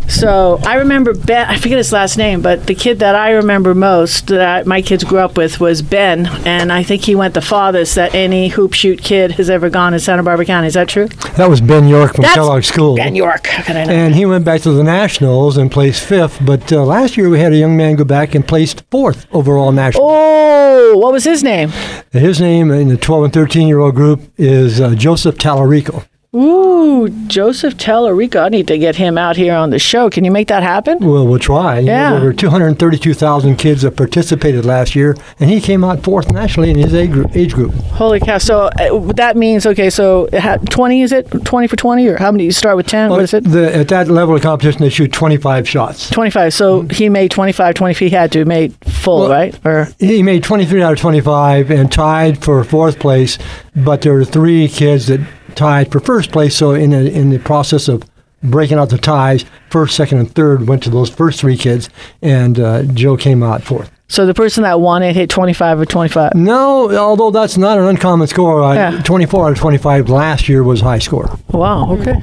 So 0.08 0.58
I 0.64 0.76
remember 0.76 1.14
Ben, 1.14 1.46
I 1.46 1.58
forget 1.58 1.76
his 1.76 1.92
last 1.92 2.16
name, 2.16 2.40
but 2.40 2.66
the 2.66 2.74
kid 2.74 2.98
that 3.00 3.14
I 3.14 3.32
remember 3.32 3.74
most 3.74 4.28
that 4.28 4.66
my 4.66 4.80
kids 4.80 5.04
grew 5.04 5.18
up 5.18 5.36
with 5.36 5.60
was 5.60 5.82
Ben, 5.82 6.26
and 6.46 6.72
I 6.72 6.82
think 6.82 7.04
he 7.04 7.14
went 7.14 7.34
the 7.34 7.42
farthest 7.42 7.94
that 7.96 8.14
any 8.14 8.48
hoop 8.48 8.72
shoot 8.72 9.02
kid 9.02 9.32
has 9.32 9.50
ever 9.50 9.68
gone 9.68 9.92
in 9.92 10.00
Santa 10.00 10.22
Barbara 10.22 10.46
County. 10.46 10.66
Is 10.66 10.74
that 10.74 10.88
true? 10.88 11.08
That 11.36 11.48
was 11.50 11.60
Ben 11.60 11.86
York 11.86 12.14
from 12.14 12.22
That's 12.22 12.34
Kellogg 12.34 12.64
School. 12.64 12.96
Ben 12.96 13.14
York. 13.14 13.46
How 13.46 13.62
can 13.62 13.76
I 13.76 13.84
know? 13.84 13.92
And 13.92 14.14
he 14.14 14.24
went 14.24 14.44
back 14.46 14.62
to 14.62 14.72
the 14.72 14.82
Nationals 14.82 15.56
and 15.58 15.70
placed 15.70 16.02
fifth. 16.02 16.44
But 16.44 16.72
uh, 16.72 16.84
last 16.84 17.16
year 17.16 17.28
we 17.28 17.38
had 17.38 17.52
a 17.52 17.56
young 17.56 17.76
man 17.76 17.96
go 17.96 18.04
back 18.04 18.34
and 18.34 18.48
placed 18.48 18.84
fourth 18.90 19.26
overall 19.30 19.72
national. 19.72 20.04
Oh, 20.08 20.96
what 20.96 21.12
was 21.12 21.24
his 21.24 21.44
name? 21.44 21.68
His 22.12 22.40
name 22.40 22.70
in 22.70 22.88
the 22.88 22.96
12 22.96 23.24
and 23.24 23.32
13 23.32 23.68
year 23.68 23.78
old 23.78 23.94
group 23.94 24.22
is 24.38 24.80
uh, 24.80 24.94
Joseph 24.94 25.36
Talarico. 25.36 26.07
Ooh, 26.36 27.08
Joseph 27.26 27.78
Talarico. 27.78 28.44
I 28.44 28.48
need 28.50 28.66
to 28.68 28.76
get 28.76 28.96
him 28.96 29.16
out 29.16 29.36
here 29.38 29.54
on 29.54 29.70
the 29.70 29.78
show. 29.78 30.10
Can 30.10 30.26
you 30.26 30.30
make 30.30 30.48
that 30.48 30.62
happen? 30.62 30.98
Well, 30.98 31.26
we'll 31.26 31.38
try. 31.38 31.78
Yeah. 31.78 32.12
There 32.12 32.22
were 32.24 32.32
232,000 32.34 33.56
kids 33.56 33.80
that 33.80 33.96
participated 33.96 34.66
last 34.66 34.94
year, 34.94 35.16
and 35.40 35.48
he 35.48 35.58
came 35.58 35.82
out 35.82 36.02
fourth 36.04 36.30
nationally 36.30 36.68
in 36.68 36.76
his 36.76 36.92
age 36.92 37.12
group. 37.12 37.34
Age 37.34 37.54
group. 37.54 37.72
Holy 37.72 38.20
cow! 38.20 38.36
So 38.36 38.64
uh, 38.78 39.12
that 39.14 39.38
means 39.38 39.64
okay. 39.64 39.88
So 39.88 40.28
ha- 40.34 40.58
twenty 40.68 41.00
is 41.00 41.12
it? 41.12 41.30
Twenty 41.46 41.66
for 41.66 41.76
twenty, 41.76 42.06
or 42.08 42.18
how 42.18 42.30
many? 42.30 42.44
You 42.44 42.52
start 42.52 42.76
with 42.76 42.86
ten. 42.86 43.08
what 43.08 43.22
is 43.22 43.32
it? 43.32 43.44
The, 43.44 43.74
at 43.74 43.88
that 43.88 44.08
level 44.08 44.36
of 44.36 44.42
competition, 44.42 44.82
they 44.82 44.90
shoot 44.90 45.10
25 45.10 45.66
shots. 45.66 46.10
Twenty-five. 46.10 46.52
So 46.52 46.82
he 46.82 47.08
made 47.08 47.30
25, 47.30 47.74
20 47.74 47.90
if 47.90 47.98
He 47.98 48.10
had 48.10 48.32
to 48.32 48.44
made 48.44 48.74
full, 48.84 49.20
Well- 49.20 49.30
right? 49.30 49.58
Or 49.66 49.88
He 49.98 50.22
made 50.22 50.44
23 50.44 50.82
out 50.82 50.92
of 50.92 50.98
25 50.98 51.70
and 51.70 51.90
tied 51.90 52.44
for 52.44 52.62
fourth 52.64 52.98
place, 52.98 53.38
but 53.74 54.02
there 54.02 54.12
were 54.12 54.26
three 54.26 54.68
kids 54.68 55.06
that 55.06 55.20
tied 55.54 55.90
for 55.92 56.00
first 56.00 56.30
place. 56.32 56.56
So 56.56 56.72
in 56.72 56.90
the, 56.90 57.10
in 57.10 57.30
the 57.30 57.38
process 57.38 57.88
of 57.88 58.02
breaking 58.42 58.78
out 58.78 58.88
the 58.90 58.98
ties. 58.98 59.44
First, 59.70 59.96
second, 59.96 60.18
and 60.18 60.32
third 60.32 60.68
went 60.68 60.82
to 60.84 60.90
those 60.90 61.10
first 61.10 61.40
three 61.40 61.56
kids, 61.56 61.90
and 62.22 62.58
uh, 62.58 62.82
Joe 62.84 63.16
came 63.16 63.42
out 63.42 63.62
fourth. 63.62 63.90
So 64.08 64.24
the 64.24 64.32
person 64.32 64.62
that 64.62 64.80
won 64.80 65.02
it 65.02 65.14
hit 65.14 65.28
25 65.28 65.80
or 65.80 65.84
25. 65.84 66.34
No, 66.34 66.96
although 66.96 67.30
that's 67.30 67.58
not 67.58 67.78
an 67.78 67.84
uncommon 67.84 68.26
score. 68.26 68.62
Uh, 68.62 68.74
Yeah. 68.74 69.02
24 69.02 69.46
out 69.46 69.52
of 69.52 69.58
25 69.58 70.08
last 70.08 70.48
year 70.48 70.62
was 70.62 70.80
high 70.80 70.98
score. 71.00 71.28
Wow. 71.50 71.90
Okay. 71.98 72.14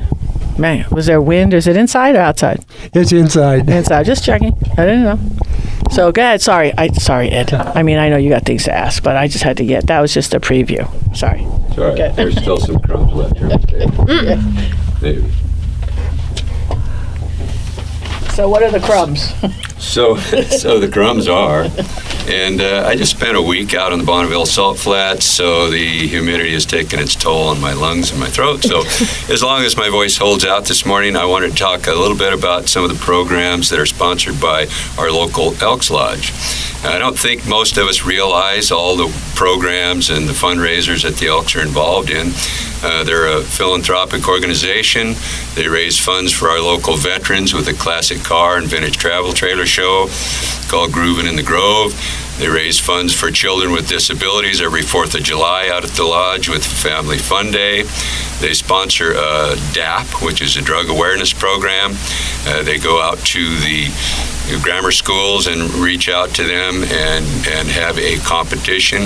Man, 0.58 0.86
was 0.92 1.06
there 1.08 1.22
wind? 1.22 1.54
Is 1.54 1.68
it 1.68 1.76
inside 1.76 2.16
or 2.16 2.20
outside? 2.22 2.64
It's 2.94 3.12
inside. 3.12 3.70
Inside. 3.70 4.06
Just 4.06 4.24
checking. 4.24 4.54
I 4.78 4.86
didn't 4.86 5.04
know. 5.04 5.20
So 5.92 6.12
go 6.12 6.22
ahead. 6.22 6.42
Sorry. 6.42 6.74
I 6.78 6.88
sorry, 6.90 7.30
Ed. 7.30 7.54
I 7.54 7.84
mean, 7.84 7.98
I 7.98 8.08
know 8.10 8.18
you 8.18 8.30
got 8.30 8.44
things 8.46 8.64
to 8.66 8.74
ask, 8.74 9.04
but 9.04 9.18
I 9.18 9.28
just 9.28 9.44
had 9.44 9.58
to 9.58 9.66
get. 9.66 9.88
That 9.88 10.00
was 10.00 10.14
just 10.14 10.34
a 10.34 10.40
preview. 10.40 10.88
Sorry. 11.16 11.42
Sorry, 11.76 11.92
Okay. 11.92 12.14
there's 12.16 12.38
still 12.38 12.58
some 12.58 12.80
crumbs 12.80 13.12
left 13.14 13.38
here. 13.70 13.82
on. 14.00 14.56
Maybe. 15.02 15.26
So 18.34 18.50
what 18.50 18.64
are 18.64 18.72
the 18.72 18.80
crumbs? 18.82 19.34
So, 19.78 20.16
so 20.18 20.80
the 20.80 20.88
crumbs 20.88 21.28
are, 21.28 21.68
and 22.28 22.62
uh, 22.62 22.86
I 22.88 22.96
just 22.96 23.12
spent 23.12 23.38
a 23.38 23.42
week 23.42 23.74
out 23.74 23.92
on 23.92 24.00
the 24.00 24.06
Bonneville 24.06 24.46
Salt 24.46 24.78
Flats, 24.78 25.26
so 25.26 25.70
the 25.70 26.08
humidity 26.08 26.54
has 26.54 26.66
taken 26.66 27.00
its 27.00 27.16
toll 27.16 27.50
on 27.50 27.62
my 27.62 27.74
lungs 27.74 28.12
and 28.12 28.20
my 28.20 28.30
throat. 28.30 28.64
So, 28.64 28.80
as 29.34 29.44
long 29.44 29.64
as 29.64 29.78
my 29.78 29.90
voice 29.90 30.18
holds 30.18 30.46
out 30.46 30.66
this 30.66 30.86
morning, 30.86 31.16
I 31.16 31.26
wanted 31.26 31.52
to 31.52 31.58
talk 31.58 31.88
a 31.88 31.94
little 31.94 32.18
bit 32.18 32.34
about 32.34 32.68
some 32.68 32.84
of 32.84 32.90
the 32.90 32.98
programs 33.04 33.70
that 33.70 33.80
are 33.80 33.86
sponsored 33.86 34.40
by 34.40 34.68
our 34.98 35.12
local 35.12 35.54
Elks 35.62 35.92
Lodge. 35.92 36.32
I 36.84 37.00
don't 37.00 37.18
think 37.18 37.48
most 37.48 37.78
of 37.78 37.88
us 37.88 38.06
realize 38.06 38.72
all 38.72 38.96
the 38.96 39.12
programs 39.36 40.10
and 40.10 40.28
the 40.28 40.34
fundraisers 40.34 41.04
that 41.04 41.16
the 41.16 41.28
Elks 41.28 41.56
are 41.56 41.62
involved 41.62 42.12
in. 42.12 42.32
Uh, 42.84 43.04
they're 43.04 43.26
a 43.26 43.42
philanthropic 43.42 44.28
organization. 44.28 45.16
They 45.56 45.68
raise 45.68 45.98
funds 45.98 46.32
for 46.32 46.50
our 46.50 46.62
local 46.62 46.96
veterans 46.96 47.54
with 47.54 47.68
a 47.68 47.74
classic 47.74 48.20
car 48.20 48.58
and 48.58 48.68
vintage 48.68 48.98
travel 48.98 49.34
trailer 49.34 49.65
show 49.66 50.08
called 50.70 50.92
Grooving 50.92 51.28
in 51.28 51.36
the 51.36 51.44
Grove. 51.44 51.94
They 52.38 52.50
raise 52.50 52.80
funds 52.80 53.14
for 53.14 53.32
children 53.32 53.72
with 53.72 53.88
disabilities 53.88 54.62
every 54.62 54.82
4th 54.82 55.16
of 55.16 55.24
July 55.24 55.70
out 55.70 55.86
at 55.86 55.92
the 55.92 56.04
lodge 56.04 56.50
with 56.50 56.66
Family 56.66 57.18
Fun 57.18 57.50
Day. 57.50 57.84
They 58.42 58.54
sponsor 58.54 59.14
uh, 59.16 59.56
DAP, 59.72 60.22
which 60.22 60.42
is 60.42 60.58
a 60.58 60.62
drug 60.62 60.90
awareness 60.90 61.32
program. 61.32 61.94
Uh, 62.46 62.62
they 62.64 62.78
go 62.78 63.02
out 63.02 63.20
to 63.20 63.40
the 63.60 63.88
grammar 64.62 64.92
schools 64.92 65.48
and 65.48 65.74
reach 65.76 66.10
out 66.10 66.30
to 66.32 66.44
them 66.44 66.84
and, 66.84 67.26
and 67.48 67.70
have 67.70 67.98
a 67.98 68.18
competition 68.18 69.04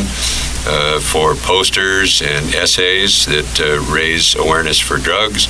uh, 0.66 1.00
for 1.00 1.36
posters 1.36 2.22
and 2.22 2.56
essays 2.56 3.28
that 3.28 3.62
uh, 3.62 3.94
raise 3.94 4.36
awareness 4.36 4.80
for 4.80 4.98
drugs. 4.98 5.48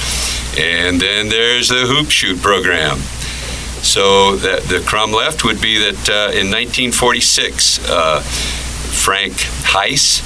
And 0.60 1.00
then 1.00 1.30
there's 1.30 1.70
the 1.70 1.86
Hoop 1.88 2.12
Shoot 2.12 2.42
program. 2.42 3.00
So 3.82 4.36
that 4.38 4.64
the 4.64 4.84
crumb 4.86 5.12
left 5.12 5.44
would 5.46 5.62
be 5.62 5.78
that 5.80 6.10
uh, 6.10 6.32
in 6.32 6.52
1946, 6.52 7.90
uh, 7.90 8.22
Frank 8.22 9.34
Hise 9.64 10.22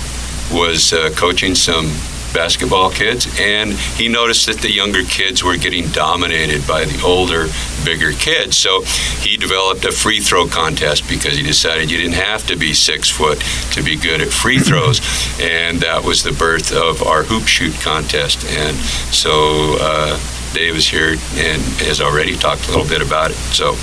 was 0.52 0.94
uh, 0.94 1.12
coaching 1.16 1.56
some 1.56 1.92
basketball 2.34 2.90
kids, 2.90 3.28
and 3.40 3.72
he 3.72 4.08
noticed 4.08 4.48
that 4.48 4.58
the 4.58 4.72
younger 4.72 5.04
kids 5.04 5.44
were 5.44 5.56
getting 5.56 5.88
dominated 5.90 6.68
by 6.68 6.84
the 6.84 7.02
older, 7.06 7.48
bigger 7.86 8.12
kids. 8.12 8.58
So 8.58 8.82
he 9.22 9.38
developed 9.38 9.86
a 9.86 9.92
free 9.92 10.20
throw 10.20 10.48
contest 10.48 11.08
because 11.08 11.38
he 11.38 11.44
decided 11.44 11.92
you 11.92 11.98
didn't 11.98 12.16
have 12.16 12.46
to 12.48 12.58
be 12.58 12.74
six 12.74 13.10
foot 13.10 13.40
to 13.74 13.84
be 13.84 13.96
good 13.96 14.22
at 14.22 14.30
free 14.30 14.60
throws, 14.68 15.00
and 15.40 15.80
that 15.82 16.04
was 16.04 16.24
the 16.24 16.34
birth 16.34 16.74
of 16.74 17.04
our 17.04 17.24
hoop 17.24 17.48
shoot 17.48 17.74
contest. 17.82 18.44
And 18.46 18.76
so 19.14 19.78
uh, 19.80 20.20
Dave 20.54 20.76
is 20.76 20.88
here 20.88 21.10
and 21.12 21.62
has 21.82 22.02
already 22.02 22.36
talked 22.36 22.68
a 22.68 22.72
little 22.72 22.88
bit 22.88 23.02
about 23.02 23.32
it. 23.32 23.38
So. 23.54 23.76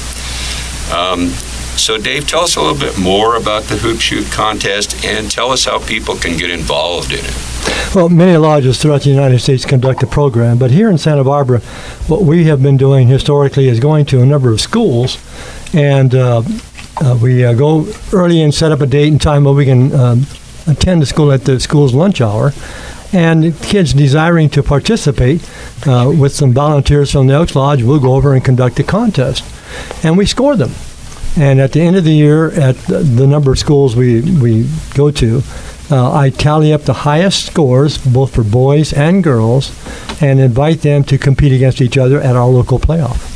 Um, 0.95 1.31
so, 1.81 1.97
Dave, 1.97 2.29
tell 2.29 2.43
us 2.43 2.57
a 2.57 2.61
little 2.61 2.79
bit 2.79 2.99
more 2.99 3.37
about 3.37 3.63
the 3.63 3.77
Hoop 3.77 4.01
Shoot 4.01 4.31
contest 4.31 5.03
and 5.03 5.31
tell 5.31 5.51
us 5.51 5.65
how 5.65 5.79
people 5.79 6.15
can 6.15 6.37
get 6.37 6.51
involved 6.51 7.11
in 7.11 7.21
it. 7.21 7.95
Well, 7.95 8.11
many 8.11 8.37
lodges 8.37 8.81
throughout 8.81 9.03
the 9.03 9.09
United 9.09 9.39
States 9.39 9.65
conduct 9.65 10.01
the 10.01 10.07
program, 10.07 10.59
but 10.59 10.71
here 10.71 10.91
in 10.91 10.99
Santa 10.99 11.25
Barbara, 11.25 11.61
what 12.07 12.23
we 12.23 12.45
have 12.45 12.63
been 12.63 12.77
doing 12.77 13.09
historically 13.09 13.67
is 13.69 13.81
going 13.81 14.05
to 14.07 14.21
a 14.21 14.27
number 14.27 14.53
of 14.53 14.61
schools, 14.61 15.19
and 15.73 16.15
uh, 16.15 16.43
uh, 17.03 17.19
we 17.21 17.45
uh, 17.45 17.55
go 17.55 17.87
early 18.13 18.43
and 18.43 18.53
set 18.53 18.73
up 18.73 18.83
a 18.83 18.87
date 18.87 19.09
and 19.09 19.21
time 19.21 19.45
where 19.45 19.55
we 19.55 19.65
can 19.65 19.93
um, 19.95 20.27
attend 20.67 21.01
the 21.01 21.07
school 21.07 21.33
at 21.33 21.47
the 21.47 21.59
school's 21.59 21.95
lunch 21.95 22.21
hour. 22.21 22.53
And 23.13 23.57
kids 23.61 23.93
desiring 23.93 24.51
to 24.51 24.63
participate 24.63 25.43
uh, 25.87 26.13
with 26.17 26.33
some 26.33 26.53
volunteers 26.53 27.13
from 27.13 27.27
the 27.27 27.35
Elks 27.35 27.57
Lodge 27.57 27.83
we'll 27.83 27.99
go 27.99 28.15
over 28.15 28.35
and 28.35 28.45
conduct 28.45 28.79
a 28.79 28.85
contest. 28.85 29.45
And 30.05 30.17
we 30.17 30.27
score 30.27 30.57
them. 30.57 30.73
And 31.37 31.61
at 31.61 31.73
the 31.73 31.81
end 31.81 31.97
of 31.97 32.05
the 32.05 32.13
year, 32.13 32.51
at 32.53 32.77
the, 32.77 33.27
number 33.27 33.53
of 33.53 33.59
schools 33.59 33.95
we, 33.95 34.21
we 34.41 34.69
go 34.95 35.11
to, 35.13 35.43
uh, 35.91 36.13
I 36.13 36.31
tally 36.31 36.73
up 36.73 36.83
the 36.83 36.93
highest 36.93 37.47
scores, 37.47 37.99
both 37.99 38.35
for 38.35 38.45
boys 38.45 38.93
and 38.93 39.23
girls, 39.23 39.73
and 40.21 40.41
invite 40.41 40.83
them 40.83 41.05
to 41.05 41.19
compete 41.19 41.53
against 41.53 41.81
each 41.81 41.99
other 41.99 42.21
at 42.21 42.37
our 42.37 42.47
local 42.47 42.79
playoff. 42.79 43.30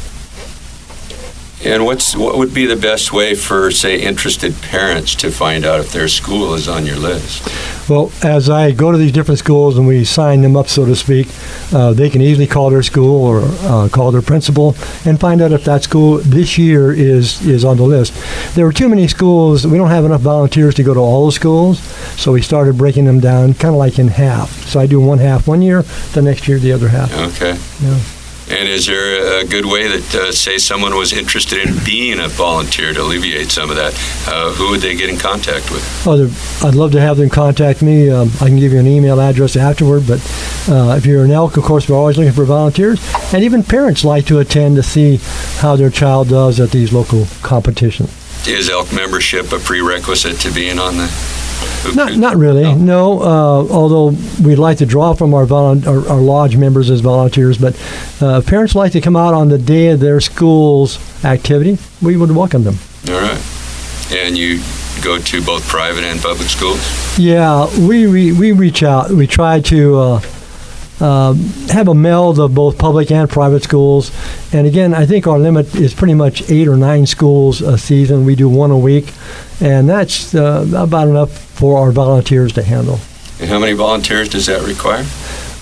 And 1.65 1.87
what's 1.87 2.15
what 2.15 2.37
would 2.37 2.53
be 2.53 2.67
the 2.67 2.77
best 2.77 3.13
way 3.13 3.35
for, 3.35 3.71
say, 3.71 4.01
interested 4.01 4.55
parents 4.61 5.15
to 5.17 5.31
find 5.31 5.65
out 5.65 5.81
if 5.81 5.93
their 5.93 6.09
school 6.09 6.55
is 6.55 6.69
on 6.69 6.85
your 6.85 6.97
list? 6.97 7.49
Well, 7.89 8.13
as 8.23 8.49
I 8.49 8.73
go 8.73 8.93
to 8.93 8.99
these 8.99 9.13
different 9.13 9.39
schools 9.39 9.77
and 9.77 9.87
we 9.87 10.05
sign 10.05 10.43
them 10.43 10.57
up, 10.57 10.69
so 10.69 10.87
to 10.87 10.97
speak, 10.97 11.29
uh, 11.73 11.93
they 11.93 12.09
can 12.09 12.23
easily 12.23 12.47
call 12.47 12.71
their 12.71 12.83
school 12.83 13.25
or 13.25 13.43
uh, 13.43 13.89
call 13.91 14.11
their 14.11 14.23
principal 14.23 14.75
and 15.05 15.21
find 15.21 15.43
out 15.43 15.53
if 15.53 15.65
that 15.65 15.83
school 15.83 16.19
this 16.19 16.59
year 16.59 16.93
is 16.93 17.47
is 17.47 17.65
on 17.65 17.77
the 17.77 17.83
list. 17.83 18.15
There 18.55 18.67
are 18.67 18.73
too 18.73 18.89
many 18.89 19.09
schools. 19.09 19.67
We 19.67 19.79
don't 19.79 19.91
have 19.91 20.05
enough 20.05 20.23
volunteers 20.23 20.75
to 20.77 20.83
go 20.83 20.95
to 20.95 21.01
all 21.01 21.27
the 21.27 21.33
schools, 21.33 21.81
so 22.21 22.33
we 22.33 22.43
started 22.43 22.77
breaking 22.79 23.07
them 23.07 23.21
down, 23.21 23.55
kind 23.55 23.75
of 23.75 23.79
like 23.79 23.99
in 23.99 24.09
half. 24.09 24.51
So 24.67 24.81
I 24.81 24.87
do 24.87 25.01
one 25.01 25.19
half 25.19 25.47
one 25.47 25.63
year, 25.63 25.83
the 26.13 26.23
next 26.23 26.47
year 26.47 26.59
the 26.59 26.73
other 26.73 26.89
half. 26.89 27.13
Okay. 27.15 27.59
Yeah. 27.83 28.01
And 28.51 28.69
is 28.69 28.87
there 28.87 29.41
a 29.41 29.45
good 29.45 29.65
way 29.65 29.89
that, 29.89 30.15
uh, 30.15 30.33
say, 30.33 30.59
someone 30.59 30.97
was 30.97 31.13
interested 31.13 31.67
in 31.67 31.83
being 31.85 32.21
a 32.21 32.29
volunteer 32.29 32.93
to 32.93 33.01
alleviate 33.01 33.51
some 33.51 33.71
of 33.71 33.77
that? 33.77 33.95
Uh, 34.29 34.53
who 34.53 34.71
would 34.71 34.81
they 34.81 34.95
get 34.95 35.09
in 35.09 35.19
contact 35.19 35.71
with? 35.71 35.83
Oh, 36.07 36.67
I'd 36.67 36.75
love 36.75 36.93
to 36.93 37.01
have 37.01 37.17
them 37.17 37.31
contact 37.31 37.81
me. 37.81 38.11
Um, 38.11 38.31
I 38.41 38.47
can 38.47 38.59
give 38.59 38.73
you 38.73 38.79
an 38.79 38.87
email 38.87 39.21
address 39.21 39.57
afterward. 39.57 40.07
But 40.07 40.21
uh, 40.69 40.95
if 40.97 41.07
you're 41.07 41.25
an 41.25 41.31
elk, 41.31 41.57
of 41.57 41.65
course, 41.65 41.89
we're 41.89 41.97
always 41.97 42.19
looking 42.19 42.33
for 42.33 42.45
volunteers. 42.45 43.01
And 43.33 43.43
even 43.45 43.63
parents 43.63 44.05
like 44.05 44.27
to 44.27 44.39
attend 44.41 44.77
to 44.77 44.83
see 44.83 45.21
how 45.61 45.77
their 45.77 45.91
child 45.91 46.29
does 46.29 46.61
at 46.61 46.71
these 46.71 46.93
local 46.93 47.27
competitions. 47.43 48.24
Is 48.47 48.69
elk 48.69 48.93
membership 48.93 49.53
a 49.53 49.59
prerequisite 49.59 50.39
to 50.41 50.53
being 50.53 50.79
on 50.79 50.97
the? 50.99 51.11
Not, 51.95 52.17
not 52.17 52.37
really. 52.37 52.75
No. 52.75 53.21
uh, 53.21 53.67
although 53.73 54.17
we'd 54.43 54.57
like 54.57 54.79
to 54.79 54.87
draw 54.87 55.15
from 55.15 55.33
our, 55.35 55.47
volun- 55.47 55.87
our, 55.87 56.07
our 56.11 56.21
lodge 56.21 56.57
members 56.57 56.91
as 56.91 57.01
volunteers, 57.01 57.57
but 57.59 57.75
uh, 58.21 58.43
parents 58.43 58.75
like 58.75 58.93
to 58.93 59.01
come 59.01 59.17
out 59.17 59.33
on 59.35 59.49
the 59.49 59.59
day 59.59 59.89
of 59.89 60.01
their 60.01 60.21
school's 60.21 60.99
activity, 61.25 61.79
we 62.03 62.17
would 62.17 62.31
welcome 62.33 62.65
them. 62.65 62.77
All 63.09 63.21
right. 63.21 63.41
And 64.13 64.37
you 64.37 64.61
go 65.03 65.19
to 65.19 65.43
both 65.43 65.67
private 65.69 66.05
and 66.05 66.21
public 66.21 66.49
schools? 66.49 67.19
Yeah, 67.19 67.67
we, 67.87 68.07
we, 68.07 68.33
we 68.33 68.53
reach 68.53 68.83
out. 68.83 69.11
We 69.11 69.27
try 69.27 69.61
to 69.61 69.97
uh, 69.99 70.21
uh, 71.01 71.35
have 71.71 71.89
a 71.89 71.95
meld 71.95 72.39
of 72.39 72.55
both 72.55 72.79
public 72.79 73.11
and 73.11 73.29
private 73.29 73.63
schools. 73.63 74.11
And 74.53 74.67
again, 74.67 74.95
I 74.95 75.07
think 75.07 75.27
our 75.27 75.39
limit 75.39 75.75
is 75.75 75.95
pretty 75.95 76.15
much 76.15 76.49
eight 76.51 76.69
or 76.69 76.77
nine 76.77 77.07
schools 77.07 77.61
a 77.61 77.77
season. 77.79 78.25
We 78.25 78.37
do 78.37 78.49
one 78.49 78.71
a 78.71 78.79
week, 78.79 79.13
and 79.61 79.89
that's 79.89 80.35
uh, 80.35 80.67
about 80.77 81.09
enough 81.09 81.37
for 81.37 81.79
our 81.79 81.93
volunteers 81.93 82.53
to 82.55 82.63
handle. 82.63 83.01
And 83.41 83.51
how 83.51 83.59
many 83.59 83.73
volunteers 83.73 84.29
does 84.29 84.47
that 84.47 84.63
require? 84.63 85.05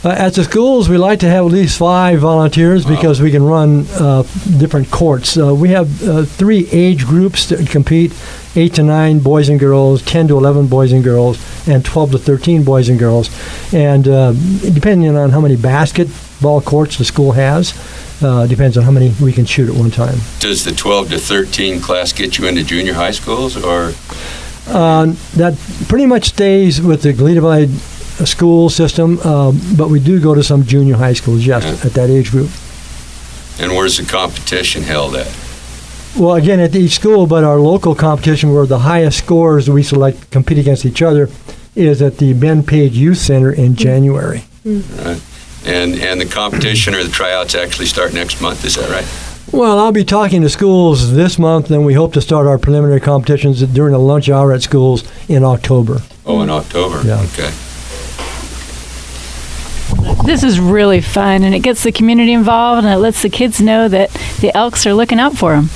Uh, 0.04 0.09
at 0.09 0.35
the 0.35 0.42
schools, 0.42 0.88
we 0.88 0.97
like 0.97 1.21
to 1.21 1.28
have 1.28 1.47
at 1.47 1.52
least 1.52 1.78
five 1.78 2.18
volunteers 2.18 2.85
because 2.85 3.23
we 3.23 3.30
can 3.30 3.42
run 3.44 3.87
uh, 3.92 4.23
different 4.59 4.90
courts. 4.90 5.37
Uh, 5.37 5.54
we 5.54 5.68
have 5.68 6.09
uh, 6.09 6.25
three 6.25 6.68
age 6.73 7.06
groups 7.06 7.49
that 7.50 7.68
compete: 7.68 8.12
eight 8.56 8.75
to 8.75 8.82
nine 8.82 9.21
boys 9.21 9.49
and 9.49 9.61
girls, 9.61 10.02
ten 10.02 10.26
to 10.26 10.37
eleven 10.37 10.66
boys 10.66 10.92
and 10.92 11.04
girls, 11.04 11.38
and 11.68 11.85
twelve 11.85 12.11
to 12.11 12.18
thirteen 12.18 12.64
boys 12.64 12.88
and 12.88 12.99
girls. 12.99 13.30
And 13.73 14.09
uh, 14.09 14.32
depending 14.32 15.16
on 15.16 15.30
how 15.30 15.40
many 15.40 15.54
basketball 15.54 16.61
courts 16.62 16.99
the 16.99 17.04
school 17.04 17.30
has, 17.32 17.73
uh, 18.23 18.49
depends 18.49 18.76
on 18.76 18.82
how 18.82 18.90
many 18.90 19.14
we 19.23 19.32
can 19.32 19.44
shoot 19.44 19.68
at 19.68 19.76
one 19.76 19.92
time. 19.92 20.18
Does 20.40 20.64
the 20.64 20.73
12 20.73 21.11
to 21.11 21.18
13 21.18 21.80
class 21.80 22.12
get 22.12 22.38
you 22.38 22.47
into 22.47 22.64
junior 22.64 22.94
high 22.94 23.11
schools 23.11 23.56
or? 23.56 23.92
Uh, 24.66 25.12
that 25.35 25.56
pretty 25.88 26.06
much 26.06 26.26
stays 26.26 26.80
with 26.80 27.02
the 27.02 27.12
Goleta 27.12 27.40
Valley 27.40 27.66
school 28.26 28.69
system, 28.71 29.19
uh, 29.25 29.52
but 29.76 29.88
we 29.88 29.99
do 30.00 30.21
go 30.21 30.35
to 30.35 30.42
some 30.42 30.64
junior 30.64 30.97
high 30.97 31.12
schools, 31.14 31.45
yes, 31.47 31.64
Yeah. 31.64 31.87
at 31.87 31.95
that 31.95 32.11
age 32.11 32.31
group. 32.31 32.50
And 33.61 33.73
where's 33.73 33.97
the 33.99 34.04
competition 34.04 34.83
held 34.83 35.14
at? 35.16 35.28
Well, 36.16 36.35
again, 36.35 36.61
at 36.61 36.75
each 36.76 36.92
school, 36.92 37.26
but 37.26 37.42
our 37.45 37.59
local 37.59 37.95
competition 37.95 38.52
where 38.52 38.66
the 38.66 38.81
highest 38.81 39.19
scores 39.19 39.69
we 39.71 39.83
select 39.83 40.31
compete 40.31 40.59
against 40.59 40.85
each 40.85 41.00
other 41.02 41.31
is 41.75 42.02
at 42.02 42.19
the 42.19 42.35
Ben 42.35 42.62
Page 42.62 42.92
Youth 42.92 43.19
Center 43.19 43.50
in 43.50 43.76
January. 43.76 44.45
Right. 44.64 45.21
And 45.64 45.95
and 45.95 46.21
the 46.21 46.26
competition 46.26 46.95
or 46.95 47.02
the 47.02 47.09
tryouts 47.11 47.54
actually 47.54 47.87
start 47.87 48.12
next 48.12 48.40
month. 48.42 48.64
Is 48.64 48.75
that 48.75 48.90
right? 48.90 49.07
Well, 49.52 49.78
I'll 49.78 49.92
be 49.92 50.04
talking 50.04 50.42
to 50.42 50.49
schools 50.49 51.12
this 51.12 51.38
month, 51.38 51.71
and 51.71 51.85
we 51.87 51.95
hope 51.95 52.12
to 52.14 52.21
start 52.21 52.47
our 52.47 52.59
preliminary 52.59 53.00
competitions 53.00 53.61
during 53.62 53.92
the 53.92 53.99
lunch 53.99 54.28
hour 54.28 54.52
at 54.52 54.62
schools 54.62 55.04
in 55.28 55.45
October. 55.45 56.00
Oh, 56.26 56.42
in 56.42 56.50
October. 56.50 57.02
Yeah. 57.07 57.21
Okay. 57.33 57.50
This 60.25 60.45
is 60.45 60.61
really 60.61 61.00
fun, 61.00 61.42
and 61.42 61.54
it 61.54 61.61
gets 61.61 61.83
the 61.83 61.92
community 61.92 62.33
involved, 62.33 62.85
and 62.85 62.95
it 62.95 62.99
lets 62.99 63.23
the 63.23 63.28
kids 63.28 63.61
know 63.61 63.88
that 63.88 64.11
the 64.40 64.57
Elks 64.57 64.87
are 64.87 64.95
looking 64.95 65.19
out 65.19 65.37
for 65.37 65.54
them. 65.54 65.69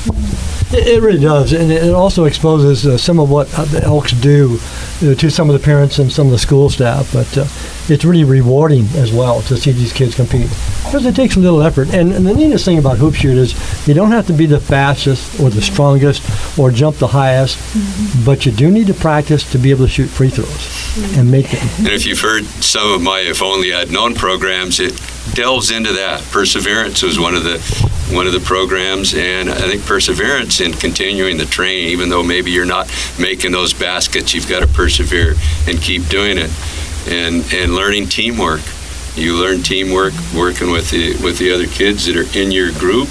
It, 0.73 1.03
really 1.03 1.21
does, 1.21 1.53
and 1.53 1.71
it 1.71 1.95
also 1.95 2.25
exposes 2.25 2.87
uh, 2.87 2.99
some 2.99 3.19
of 3.21 3.31
what 3.31 3.53
uh, 3.59 3.65
the 3.67 3.83
Elks 3.83 4.13
do 4.13 4.59
uh, 5.03 5.15
to 5.15 5.31
some 5.31 5.49
of 5.49 5.59
the 5.59 5.65
parents 5.65 5.99
and 5.99 6.11
some 6.11 6.27
of 6.27 6.33
the 6.33 6.39
school 6.39 6.71
staff. 6.71 7.13
But 7.13 7.39
uh, 7.39 7.47
it's 7.89 8.05
really 8.05 8.25
rewarding 8.25 8.85
as 8.97 9.13
well 9.13 9.43
to 9.43 9.57
see 9.57 9.73
these 9.73 9.93
kids 9.93 10.15
compete 10.15 10.49
because 10.85 11.07
it 11.07 11.15
takes 11.15 11.37
a 11.37 11.41
little 11.41 11.63
effort. 11.63 11.93
And, 11.93 12.13
and 12.13 12.27
the 12.27 12.35
neatest 12.35 12.65
thing 12.65 12.79
about 12.79 12.99
hoop 12.99 13.15
shoot 13.15 13.37
is 13.37 13.55
you 13.87 13.95
don't 13.95 14.13
have 14.13 14.27
to 14.29 14.33
be 14.33 14.47
the 14.47 14.61
fastest 14.61 15.41
or 15.41 15.51
the 15.51 15.63
strongest 15.63 16.23
or 16.59 16.71
jump 16.71 16.97
the 16.97 17.09
highest, 17.09 17.59
mm-hmm. 17.59 18.25
but 18.25 18.47
you 18.47 18.53
do 18.53 18.71
need 18.71 18.87
to 18.89 18.95
practice 18.95 19.51
to 19.53 19.59
be 19.59 19.71
able 19.71 19.87
to 19.87 19.91
shoot 19.91 20.07
free 20.07 20.31
throws 20.31 20.49
and 20.49 21.29
mm-hmm. 21.29 21.31
make 21.31 21.51
them. 21.51 21.69
And 21.79 21.89
if 21.89 22.07
you've 22.07 22.21
heard 22.21 22.45
some 22.45 22.93
of 22.93 23.03
my 23.03 23.21
"If 23.21 23.43
Only 23.43 23.75
I'd 23.75 23.91
Known" 23.91 24.15
programs, 24.15 24.81
it 24.81 25.01
delves 25.35 25.71
into 25.71 25.93
that. 25.93 26.23
Perseverance 26.31 27.03
was 27.03 27.19
one 27.19 27.35
of 27.35 27.45
the 27.45 27.59
one 28.15 28.27
of 28.27 28.33
the 28.33 28.41
programs, 28.41 29.15
and 29.15 29.51
I 29.51 29.69
think 29.69 29.85
perseverance 29.85 30.61
in 30.61 30.73
continuing 30.73 31.39
the 31.39 31.45
train, 31.45 31.89
even 31.89 32.09
though 32.09 32.23
maybe 32.23 32.53
you're 32.53 32.65
not 32.65 32.89
making 33.19 33.51
those 33.51 33.73
baskets, 33.73 34.33
you've 34.33 34.49
got 34.49 34.61
to 34.61 34.69
persevere 34.69 35.35
and 35.67 35.81
keep 35.81 36.07
doing 36.09 36.39
it, 36.39 36.51
and 37.07 37.45
and 37.53 37.75
learning 37.75 38.09
teamwork. 38.09 38.63
You 39.15 39.37
learn 39.37 39.63
teamwork 39.63 40.15
working 40.35 40.71
with 40.71 40.91
the 40.91 41.17
with 41.23 41.39
the 41.39 41.53
other 41.53 41.67
kids 41.67 42.07
that 42.07 42.17
are 42.17 42.39
in 42.39 42.51
your 42.53 42.73
group, 42.73 43.09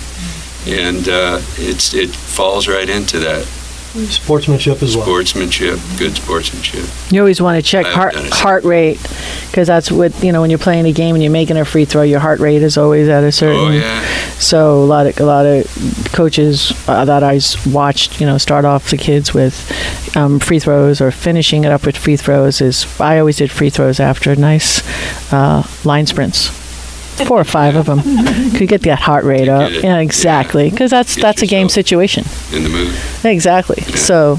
and 0.68 1.08
uh, 1.08 1.42
it's 1.58 1.94
it 1.94 2.10
falls 2.10 2.68
right 2.68 2.88
into 2.88 3.20
that 3.20 3.48
Sportsmanship 3.96 4.82
as 4.84 4.96
well. 4.96 5.06
sportsmanship, 5.06 5.80
good 5.98 6.16
sportsmanship. 6.16 6.86
You 7.12 7.22
always 7.22 7.42
want 7.42 7.58
to 7.58 7.62
check 7.62 7.86
heart, 7.86 8.14
heart 8.16 8.64
rate 8.66 9.00
because 9.48 9.68
that's 9.68 9.90
what 9.92 10.22
you 10.24 10.32
know 10.32 10.42
when 10.42 10.50
you're 10.50 10.60
playing 10.60 10.86
a 10.86 10.92
game 10.92 11.16
and 11.16 11.24
you're 11.24 11.32
making 11.32 11.56
a 11.58 11.64
free 11.66 11.86
throw. 11.86 12.02
Your 12.02 12.20
heart 12.20 12.40
rate 12.40 12.62
is 12.62 12.78
always 12.78 13.08
at 13.08 13.24
a 13.24 13.32
certain. 13.32 13.56
Oh 13.60 13.70
yeah. 13.70 14.04
So 14.38 14.84
a 14.84 14.86
lot 14.86 15.08
of 15.08 15.20
a 15.20 15.24
lot 15.26 15.46
of 15.46 15.66
coaches 16.12 16.74
uh, 16.90 17.06
that 17.06 17.24
I 17.24 17.38
s- 17.38 17.66
watched, 17.66 18.20
you 18.20 18.26
know, 18.26 18.38
start 18.38 18.66
off 18.66 18.90
the 18.90 18.98
kids 18.98 19.34
with 19.34 19.56
um, 20.18 20.40
free 20.40 20.60
throws 20.60 21.00
or 21.00 21.12
finishing 21.12 21.64
it 21.64 21.72
up 21.72 21.86
with 21.86 21.96
free 21.98 22.18
throws. 22.18 22.60
Is 22.62 22.86
I 23.00 23.20
always 23.20 23.38
did 23.38 23.50
free 23.50 23.70
throws 23.70 24.00
after 24.02 24.36
nice 24.36 24.82
uh, 25.32 25.66
line 25.86 26.06
sprints. 26.06 26.50
Four 27.24 27.40
or 27.40 27.46
five 27.46 27.76
of 27.76 27.86
them 27.86 28.02
could 28.56 28.68
get 28.68 28.82
that 28.82 29.00
heart 29.00 29.24
rate 29.24 29.48
up. 29.48 29.72
Yeah, 29.72 30.00
exactly. 30.00 30.70
Because 30.70 30.92
that's 30.92 31.16
Get 31.16 31.22
that's 31.22 31.42
a 31.42 31.48
game 31.48 31.70
situation. 31.70 32.26
in 32.54 32.64
the 32.64 32.70
mood. 32.70 32.96
Exactly. 33.24 33.82
So, 33.96 34.38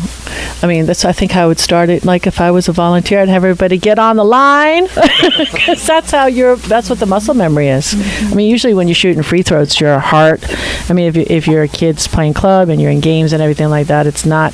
I 0.63 0.67
mean, 0.67 0.87
that's 0.87 1.05
I 1.05 1.13
think 1.13 1.33
how 1.33 1.45
I 1.45 1.47
would 1.47 1.59
start 1.59 1.89
it. 1.89 2.05
Like 2.05 2.27
if 2.27 2.41
I 2.41 2.51
was 2.51 2.69
a 2.69 2.73
volunteer, 2.73 3.21
I'd 3.21 3.29
have 3.29 3.45
everybody 3.45 3.79
get 3.79 3.99
on 3.99 4.17
the 4.17 4.25
line 4.25 4.85
because 5.39 5.87
that's 5.87 6.11
how 6.11 6.27
you're. 6.27 6.57
That's 6.57 6.91
what 6.91 6.99
the 6.99 7.07
muscle 7.07 7.35
memory 7.35 7.69
is. 7.69 7.95
I 8.31 8.35
mean, 8.35 8.51
usually 8.51 8.75
when 8.75 8.89
you're 8.89 8.95
shooting 8.95 9.23
free 9.23 9.43
throws, 9.43 9.81
your 9.81 9.99
heart. 9.99 10.45
I 10.91 10.93
mean, 10.93 11.07
if 11.07 11.17
you, 11.17 11.25
if 11.29 11.47
you're 11.47 11.63
a 11.63 11.69
kid's 11.69 12.07
playing 12.07 12.35
club 12.35 12.69
and 12.69 12.81
you're 12.81 12.91
in 12.91 13.01
games 13.01 13.33
and 13.33 13.43
everything 13.43 13.69
like 13.69 13.87
that, 13.89 14.07
it's 14.07 14.27
not 14.27 14.53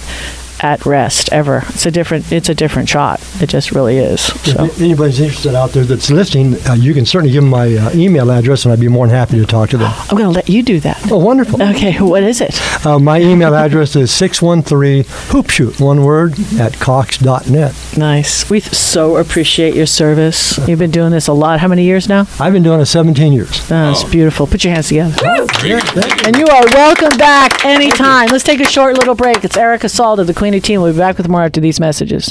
at 0.62 0.84
rest 0.86 1.28
ever. 1.32 1.62
It's 1.68 1.86
a 1.86 1.90
different. 1.90 2.30
It's 2.32 2.48
a 2.48 2.54
different 2.54 2.88
shot. 2.88 3.20
It 3.40 3.48
just 3.48 3.72
really 3.72 3.98
is. 3.98 4.20
So. 4.20 4.64
If 4.64 4.80
anybody's 4.80 5.20
interested 5.20 5.54
out 5.54 5.70
there 5.70 5.84
that's 5.84 6.10
listening, 6.10 6.56
uh, 6.68 6.74
you 6.74 6.94
can 6.94 7.04
certainly 7.06 7.32
give 7.32 7.42
them 7.42 7.50
my 7.50 7.74
uh, 7.74 7.90
email 7.94 8.30
address, 8.30 8.64
and 8.64 8.72
I'd 8.72 8.80
be 8.80 8.88
more 8.88 9.06
than 9.06 9.14
happy 9.16 9.38
to 9.38 9.46
talk 9.46 9.70
to 9.70 9.76
them. 9.78 9.92
I'm 10.10 10.16
going 10.16 10.24
to 10.24 10.30
let 10.30 10.48
you 10.48 10.62
do 10.62 10.80
that. 10.80 11.10
Oh, 11.10 11.18
wonderful. 11.18 11.62
Okay, 11.62 12.00
what 12.00 12.22
is 12.22 12.40
it? 12.40 12.60
Uh, 12.86 12.98
my 12.98 13.20
email 13.20 13.54
address 13.54 13.96
is 13.96 14.10
613 14.12 15.04
hoopshoot, 15.30 15.80
one 15.80 16.02
word, 16.04 16.34
at 16.58 16.74
cox.net. 16.78 17.74
Nice. 17.96 18.48
We 18.50 18.60
so 18.60 19.16
appreciate 19.16 19.74
your 19.74 19.86
service. 19.86 20.58
You've 20.68 20.78
been 20.78 20.90
doing 20.90 21.10
this 21.12 21.26
a 21.28 21.32
lot. 21.32 21.60
How 21.60 21.68
many 21.68 21.84
years 21.84 22.08
now? 22.08 22.26
I've 22.40 22.52
been 22.52 22.62
doing 22.62 22.80
it 22.80 22.86
17 22.86 23.32
years. 23.32 23.66
That's 23.68 24.04
Oh. 24.04 24.10
beautiful. 24.10 24.46
Put 24.46 24.64
your 24.64 24.72
hands 24.74 24.88
together. 24.88 25.14
Very 25.60 25.80
good. 25.94 26.26
And 26.26 26.36
you 26.36 26.46
are 26.46 26.64
welcome 26.72 27.16
back 27.18 27.64
anytime. 27.64 28.28
Let's 28.28 28.44
take 28.44 28.60
a 28.60 28.64
short 28.64 28.96
little 28.98 29.14
break. 29.14 29.44
It's 29.44 29.56
Erica 29.56 29.86
Salda, 29.88 30.26
the 30.26 30.34
Queen 30.34 30.51
Teen. 30.60 30.80
We'll 30.80 30.92
be 30.92 30.98
back 30.98 31.16
with 31.18 31.28
more 31.28 31.42
after 31.42 31.60
these 31.60 31.80
messages. 31.80 32.30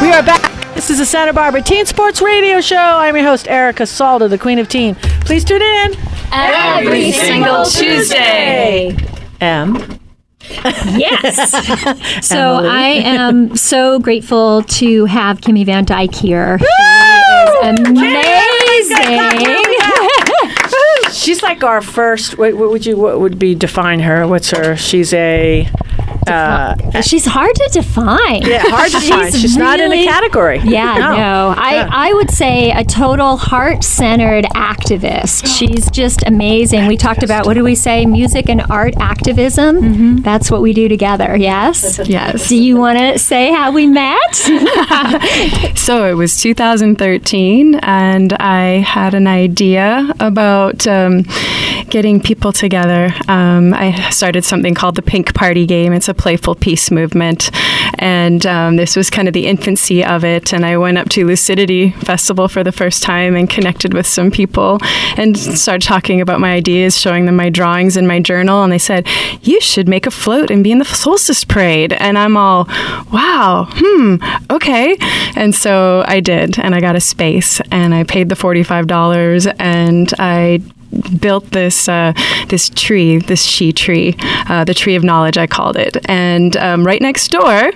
We 0.00 0.14
are 0.14 0.22
back. 0.22 0.74
This 0.74 0.90
is 0.90 0.98
the 0.98 1.04
Santa 1.04 1.32
Barbara 1.32 1.60
Teen 1.60 1.84
Sports 1.84 2.22
Radio 2.22 2.60
Show. 2.62 2.76
I'm 2.76 3.14
your 3.14 3.24
host, 3.26 3.46
Erica 3.48 3.82
Salda, 3.82 4.30
the 4.30 4.38
Queen 4.38 4.58
of 4.58 4.68
Teen. 4.68 4.96
Please 5.28 5.44
tune 5.44 5.60
in 5.60 5.94
Every 6.32 7.12
single 7.12 7.66
Tuesday. 7.66 8.96
M. 9.42 10.00
Yes. 10.96 11.50
so 12.26 12.56
Emily. 12.56 12.68
I 12.70 12.88
am 13.04 13.54
so 13.54 13.98
grateful 13.98 14.62
to 14.62 15.04
have 15.04 15.42
Kimmy 15.42 15.66
Van 15.66 15.84
Dyke 15.84 16.14
here. 16.14 16.58
She 16.58 16.64
is 16.64 17.54
amazing. 17.62 19.20
She's 21.12 21.42
like 21.42 21.62
our 21.62 21.82
first. 21.82 22.38
What, 22.38 22.54
what 22.54 22.70
would 22.70 22.86
you? 22.86 22.96
What 22.96 23.20
would 23.20 23.38
be 23.38 23.54
define 23.54 24.00
her? 24.00 24.26
What's 24.26 24.50
her? 24.52 24.76
She's 24.76 25.12
a. 25.12 25.68
Uh, 26.28 27.00
She's 27.02 27.24
hard 27.26 27.54
to 27.54 27.68
define. 27.72 28.42
yeah, 28.42 28.62
hard 28.66 28.90
to 28.90 29.00
find. 29.08 29.34
She's 29.34 29.56
not 29.56 29.80
in 29.80 29.92
a 29.92 30.04
category. 30.04 30.58
Yeah, 30.60 30.94
no. 30.98 31.54
I, 31.56 31.72
Yeah. 31.74 31.88
I 31.90 32.12
would 32.14 32.30
say 32.30 32.70
a 32.70 32.84
total 32.84 33.36
heart 33.36 33.84
centered 33.84 34.44
activist. 34.54 35.46
She's 35.58 35.90
just 35.90 36.22
amazing. 36.26 36.86
We 36.86 36.96
talked 36.96 37.22
about, 37.22 37.46
what 37.46 37.54
do 37.54 37.64
we 37.64 37.74
say, 37.74 38.06
music 38.06 38.48
and 38.48 38.62
art 38.70 38.94
activism? 39.00 40.22
That's 40.22 40.50
what 40.50 40.60
we 40.62 40.72
do 40.72 40.88
together, 40.88 41.36
yes? 41.36 41.98
Yes. 42.04 42.48
Do 42.48 42.56
you 42.56 42.76
want 42.76 42.98
to 42.98 43.18
say 43.18 43.52
how 43.52 43.72
we 43.72 43.86
met? 43.86 44.18
So 45.74 46.04
it 46.10 46.14
was 46.14 46.38
2013, 46.40 47.76
and 47.76 48.32
I 48.34 48.78
had 48.80 49.14
an 49.14 49.26
idea 49.26 50.12
about 50.20 50.86
um, 50.86 51.22
getting 51.88 52.20
people 52.20 52.52
together. 52.52 53.10
Um, 53.26 53.72
I 53.74 54.10
started 54.10 54.44
something 54.44 54.74
called 54.74 54.96
the 54.96 55.02
Pink 55.02 55.34
Party 55.34 55.64
Game. 55.66 55.92
It's 55.92 56.08
a 56.08 56.14
playful 56.18 56.54
peace 56.54 56.90
movement, 56.90 57.50
and 57.98 58.44
um, 58.44 58.76
this 58.76 58.96
was 58.96 59.08
kind 59.08 59.28
of 59.28 59.34
the 59.34 59.46
infancy 59.46 60.04
of 60.04 60.24
it. 60.24 60.52
And 60.52 60.66
I 60.66 60.76
went 60.76 60.98
up 60.98 61.08
to 61.10 61.24
Lucidity 61.24 61.90
Festival 61.90 62.48
for 62.48 62.62
the 62.62 62.72
first 62.72 63.02
time 63.02 63.36
and 63.36 63.48
connected 63.48 63.94
with 63.94 64.06
some 64.06 64.30
people 64.30 64.78
and 65.16 65.38
started 65.38 65.86
talking 65.86 66.20
about 66.20 66.40
my 66.40 66.52
ideas, 66.52 66.98
showing 66.98 67.26
them 67.26 67.36
my 67.36 67.48
drawings 67.48 67.96
and 67.96 68.06
my 68.06 68.20
journal. 68.20 68.62
And 68.62 68.72
they 68.72 68.78
said, 68.78 69.06
"You 69.42 69.60
should 69.60 69.88
make 69.88 70.06
a 70.06 70.10
float 70.10 70.50
and 70.50 70.62
be 70.62 70.72
in 70.72 70.78
the 70.78 70.84
solstice 70.84 71.44
parade." 71.44 71.92
And 71.94 72.18
I'm 72.18 72.36
all, 72.36 72.68
"Wow, 73.12 73.68
hmm, 73.70 74.16
okay." 74.50 74.96
And 75.36 75.54
so 75.54 76.04
I 76.06 76.20
did, 76.20 76.58
and 76.58 76.74
I 76.74 76.80
got 76.80 76.96
a 76.96 77.00
space, 77.00 77.60
and 77.70 77.94
I 77.94 78.04
paid 78.04 78.28
the 78.28 78.36
forty-five 78.36 78.86
dollars, 78.86 79.46
and 79.58 80.12
I 80.18 80.60
built 81.20 81.50
this 81.50 81.88
uh, 81.88 82.12
this 82.48 82.70
tree, 82.70 83.18
this 83.18 83.42
she 83.42 83.72
tree, 83.72 84.16
uh, 84.48 84.64
the 84.64 84.74
tree 84.74 84.94
of 84.96 85.04
knowledge, 85.04 85.36
I 85.38 85.46
called 85.46 85.76
it. 85.76 85.96
And 86.08 86.56
um, 86.56 86.86
right 86.86 87.00
next 87.00 87.28
door 87.28 87.70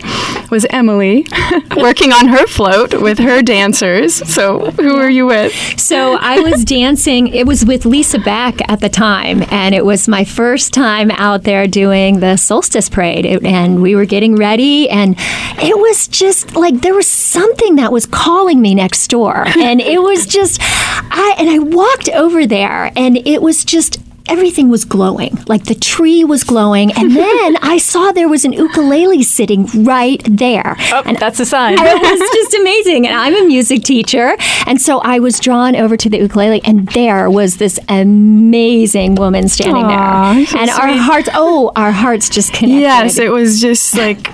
was 0.51 0.67
Emily 0.71 1.27
working 1.77 2.13
on 2.13 2.29
her 2.29 2.47
float 2.47 3.01
with 3.01 3.19
her 3.19 3.43
dancers. 3.43 4.15
So 4.33 4.71
who 4.73 4.95
were 4.97 5.09
you 5.11 5.27
with? 5.27 5.53
So 5.81 6.17
I 6.21 6.41
was 6.41 6.65
dancing. 6.79 7.29
It 7.29 7.47
was 7.47 7.65
with 7.65 7.85
Lisa 7.85 8.19
Beck 8.19 8.61
at 8.71 8.81
the 8.81 8.89
time, 8.89 9.45
and 9.51 9.75
it 9.75 9.85
was 9.85 10.09
my 10.09 10.25
first 10.25 10.73
time 10.73 11.11
out 11.13 11.43
there 11.45 11.67
doing 11.67 12.21
the 12.21 12.37
solstice 12.37 12.89
parade. 12.89 13.25
It- 13.27 13.43
and 13.45 13.83
we 13.83 13.97
were 13.97 14.05
getting 14.05 14.37
ready, 14.37 14.89
and 14.89 15.17
it 15.19 15.77
was 15.79 16.07
just 16.09 16.55
like 16.55 16.81
there 16.81 16.95
was 16.95 17.09
something 17.09 17.77
that 17.77 17.91
was 17.93 18.07
calling 18.07 18.61
me 18.61 18.75
next 18.75 19.09
door, 19.09 19.45
and 19.59 19.81
it 19.81 20.01
was 20.03 20.27
just 20.27 20.59
I 20.63 21.35
and 21.39 21.49
I 21.51 21.59
walked 21.59 22.09
over 22.11 22.47
there, 22.47 22.91
and 23.03 23.17
it 23.27 23.43
was 23.43 23.65
just. 23.65 23.99
Everything 24.29 24.69
was 24.71 24.85
glowing, 24.85 25.37
like 25.49 25.65
the 25.65 25.75
tree 25.75 26.23
was 26.23 26.45
glowing, 26.45 26.93
and 26.93 27.11
then 27.25 27.57
I 27.61 27.77
saw 27.79 28.13
there 28.13 28.29
was 28.29 28.45
an 28.45 28.53
ukulele 28.53 29.25
sitting 29.25 29.67
right 29.83 30.23
there. 30.31 30.77
Oh, 30.93 31.03
and 31.05 31.17
That's 31.19 31.41
a 31.41 31.45
sign. 31.45 31.75
it 31.77 31.81
was 31.81 32.31
just 32.39 32.55
amazing. 32.55 33.09
And 33.09 33.17
I'm 33.17 33.35
a 33.35 33.45
music 33.49 33.83
teacher. 33.83 34.37
And 34.69 34.81
so 34.81 35.01
I 35.01 35.19
was 35.19 35.41
drawn 35.41 35.75
over 35.75 35.97
to 35.97 36.09
the 36.09 36.19
ukulele, 36.19 36.61
and 36.65 36.87
there 36.91 37.29
was 37.29 37.57
this 37.57 37.81
amazing 37.89 39.17
woman 39.17 39.49
standing 39.49 39.87
Aw, 39.87 40.35
there. 40.35 40.47
so 40.47 40.59
And 40.61 40.71
our 40.71 40.89
hearts, 40.97 41.29
oh, 41.35 41.73
our 41.75 41.91
hearts 41.93 42.29
just 42.31 42.53
connected. 42.53 42.81
Yes, 42.81 43.19
it 43.19 43.31
was 43.33 43.61
just 43.61 43.97
like 43.97 44.31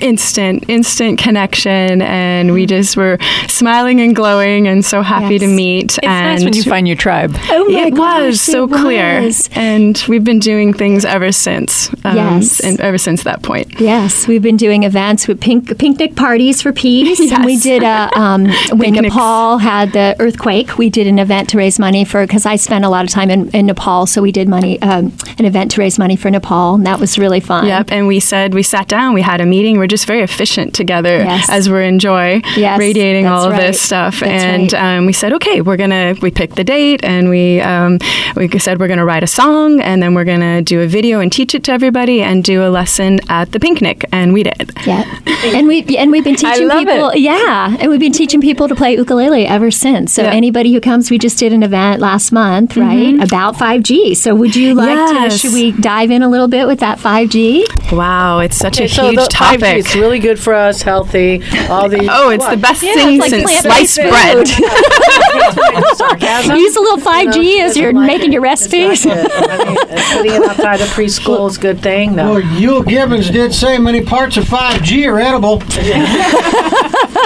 instant, 0.00 0.64
instant 0.68 1.18
connection, 1.18 2.02
and 2.02 2.52
we 2.52 2.66
just 2.66 2.96
were 2.96 3.18
smiling 3.48 4.00
and 4.00 4.14
glowing 4.16 4.66
and 4.66 4.84
so 4.84 5.02
happy 5.02 5.38
to 5.38 5.46
meet. 5.46 5.98
It's 5.98 5.98
and 5.98 6.36
nice 6.36 6.44
when 6.44 6.54
you 6.54 6.62
find 6.62 6.86
your 6.86 6.96
tribe. 6.96 7.34
Oh 7.50 7.68
my 7.70 7.86
it 7.86 7.94
gosh, 7.94 8.22
was 8.26 8.40
so 8.40 8.68
clear, 8.68 9.28
and 9.54 10.02
we've 10.08 10.24
been 10.24 10.38
doing 10.38 10.72
things 10.72 11.04
ever 11.04 11.32
since. 11.32 11.90
um, 12.04 12.16
Yes. 12.16 12.60
and 12.60 12.80
ever 12.80 12.98
since 12.98 13.24
that 13.24 13.42
point. 13.42 13.80
Yes, 13.80 14.26
we've 14.28 14.42
been 14.42 14.56
doing 14.56 14.84
events 14.84 15.26
with 15.28 15.40
pink, 15.40 15.76
picnic 15.78 16.14
parties 16.16 16.62
for 16.62 16.72
peace, 16.72 17.18
and 17.32 17.44
we 17.44 17.56
did 17.58 17.82
a 17.82 18.08
um, 18.18 18.46
when. 18.72 18.92
Nepal 19.02 19.58
had 19.58 19.92
the 19.92 20.14
earthquake. 20.20 20.78
We 20.78 20.88
did 20.90 21.06
an 21.08 21.18
event 21.18 21.48
to 21.50 21.58
raise 21.58 21.78
money 21.78 22.04
for 22.04 22.24
because 22.24 22.46
I 22.46 22.54
spent 22.56 22.84
a 22.84 22.88
lot 22.88 23.04
of 23.04 23.10
time 23.10 23.30
in, 23.30 23.48
in 23.50 23.66
Nepal, 23.66 24.06
so 24.06 24.22
we 24.22 24.30
did 24.30 24.48
money 24.48 24.80
um, 24.82 25.12
an 25.38 25.44
event 25.44 25.72
to 25.72 25.80
raise 25.80 25.98
money 25.98 26.14
for 26.14 26.30
Nepal, 26.30 26.74
and 26.76 26.86
that 26.86 27.00
was 27.00 27.18
really 27.18 27.40
fun. 27.40 27.66
Yep, 27.66 27.90
and 27.90 28.06
we 28.06 28.20
said 28.20 28.54
we 28.54 28.62
sat 28.62 28.86
down, 28.86 29.14
we 29.14 29.22
had 29.22 29.40
a 29.40 29.46
meeting. 29.46 29.78
We're 29.82 29.88
just 29.88 30.06
very 30.06 30.22
efficient 30.22 30.74
together 30.74 31.16
Yes. 31.18 31.48
as 31.50 31.68
we're 31.68 31.82
in 31.82 31.98
joy, 31.98 32.40
Yes, 32.56 32.78
radiating 32.78 33.26
all 33.26 33.42
that's 33.42 33.46
of 33.46 33.52
right. 33.58 33.66
this 33.66 33.80
stuff. 33.80 34.20
That's 34.20 34.44
and 34.44 34.72
right. 34.72 34.96
um, 34.98 35.06
we 35.06 35.12
said, 35.12 35.32
okay, 35.32 35.60
we're 35.60 35.76
gonna. 35.76 36.14
We 36.22 36.30
picked 36.30 36.54
the 36.54 36.62
date, 36.62 37.02
and 37.02 37.28
we 37.28 37.60
um, 37.60 37.98
we 38.36 38.48
said 38.60 38.78
we're 38.78 38.86
gonna 38.86 39.04
write 39.04 39.24
a 39.24 39.26
song, 39.26 39.80
and 39.80 40.00
then 40.00 40.14
we're 40.14 40.24
gonna 40.24 40.62
do 40.62 40.82
a 40.82 40.86
video 40.86 41.18
and 41.18 41.32
teach 41.32 41.52
it 41.56 41.64
to 41.64 41.72
everybody, 41.72 42.22
and 42.22 42.44
do 42.44 42.62
a 42.64 42.70
lesson 42.70 43.18
at 43.28 43.50
the 43.50 43.58
picnic, 43.58 44.04
and 44.12 44.32
we 44.32 44.44
did. 44.44 44.70
Yeah, 44.86 45.02
and 45.46 45.66
we 45.66 45.82
and 45.96 46.12
we've 46.12 46.22
been 46.22 46.36
teaching 46.44 46.70
people. 46.70 47.08
it. 47.08 47.18
Yeah, 47.18 47.76
and 47.80 47.90
we've 47.90 47.98
been 47.98 48.12
teaching 48.12 48.40
people 48.40 48.68
to 48.68 48.76
play 48.76 48.94
ukulele 48.96 49.46
ever 49.48 49.72
since. 49.72 50.12
So 50.12 50.22
Yeah. 50.22 50.30
anybody 50.30 50.72
who 50.72 50.80
comes, 50.80 51.10
we 51.10 51.18
just 51.18 51.38
did 51.40 51.52
an 51.52 51.64
event 51.64 52.00
last 52.00 52.30
month, 52.30 52.76
right, 52.76 53.20
about 53.20 53.56
5G. 53.56 54.14
So 54.16 54.32
would 54.36 54.54
you 54.54 54.74
like 54.74 54.96
to? 54.96 55.14
Mm-hmm. 55.14 55.36
Should 55.36 55.54
we 55.54 55.72
dive 55.72 56.12
in 56.12 56.22
a 56.22 56.28
little 56.28 56.46
bit 56.46 56.68
with 56.68 56.78
that 56.78 56.98
5G? 57.00 57.64
Wow, 57.92 58.38
it's 58.38 58.56
such 58.56 58.78
a 58.80 58.88
so 58.88 59.10
huge 59.10 59.16
the 59.16 59.22
5G, 59.34 59.58
topic. 59.72 59.86
it's 59.86 59.94
really 59.96 60.18
good 60.18 60.38
for 60.38 60.54
us, 60.54 60.82
healthy. 60.82 61.42
All 61.68 61.88
the 61.88 62.08
Oh, 62.10 62.30
it's 62.30 62.46
the 62.46 62.56
best 62.56 62.80
thing 62.80 63.18
like 63.18 63.30
since 63.30 63.50
sliced 63.60 63.96
bread. 63.96 64.48
sarcasm. 65.96 66.56
Use 66.56 66.76
a 66.76 66.80
little 66.80 66.98
5G 66.98 67.60
as 67.60 67.76
you're 67.76 67.92
like 67.92 68.06
making 68.06 68.30
it. 68.30 68.34
your 68.34 68.42
recipes. 68.42 69.06
I 69.06 69.14
mean, 69.14 69.76
putting 70.12 70.32
it 70.32 70.42
outside 70.48 70.80
of 70.80 70.88
preschool 70.88 71.48
is 71.48 71.58
a 71.58 71.60
good 71.60 71.80
thing, 71.80 72.16
though. 72.16 72.34
Well, 72.34 72.42
Euell 72.42 72.86
Gibbons 72.86 73.30
did 73.30 73.54
say 73.54 73.78
many 73.78 74.04
parts 74.04 74.36
of 74.36 74.44
5G 74.44 75.06
are 75.10 75.18
edible. 75.20 75.62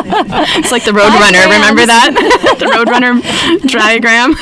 It's 0.09 0.71
like 0.71 0.85
the 0.85 0.93
Roadrunner. 0.93 1.45
Remember 1.45 1.85
that? 1.85 2.13
the 2.59 2.67
Roadrunner 2.67 3.21
diagram. 3.71 4.35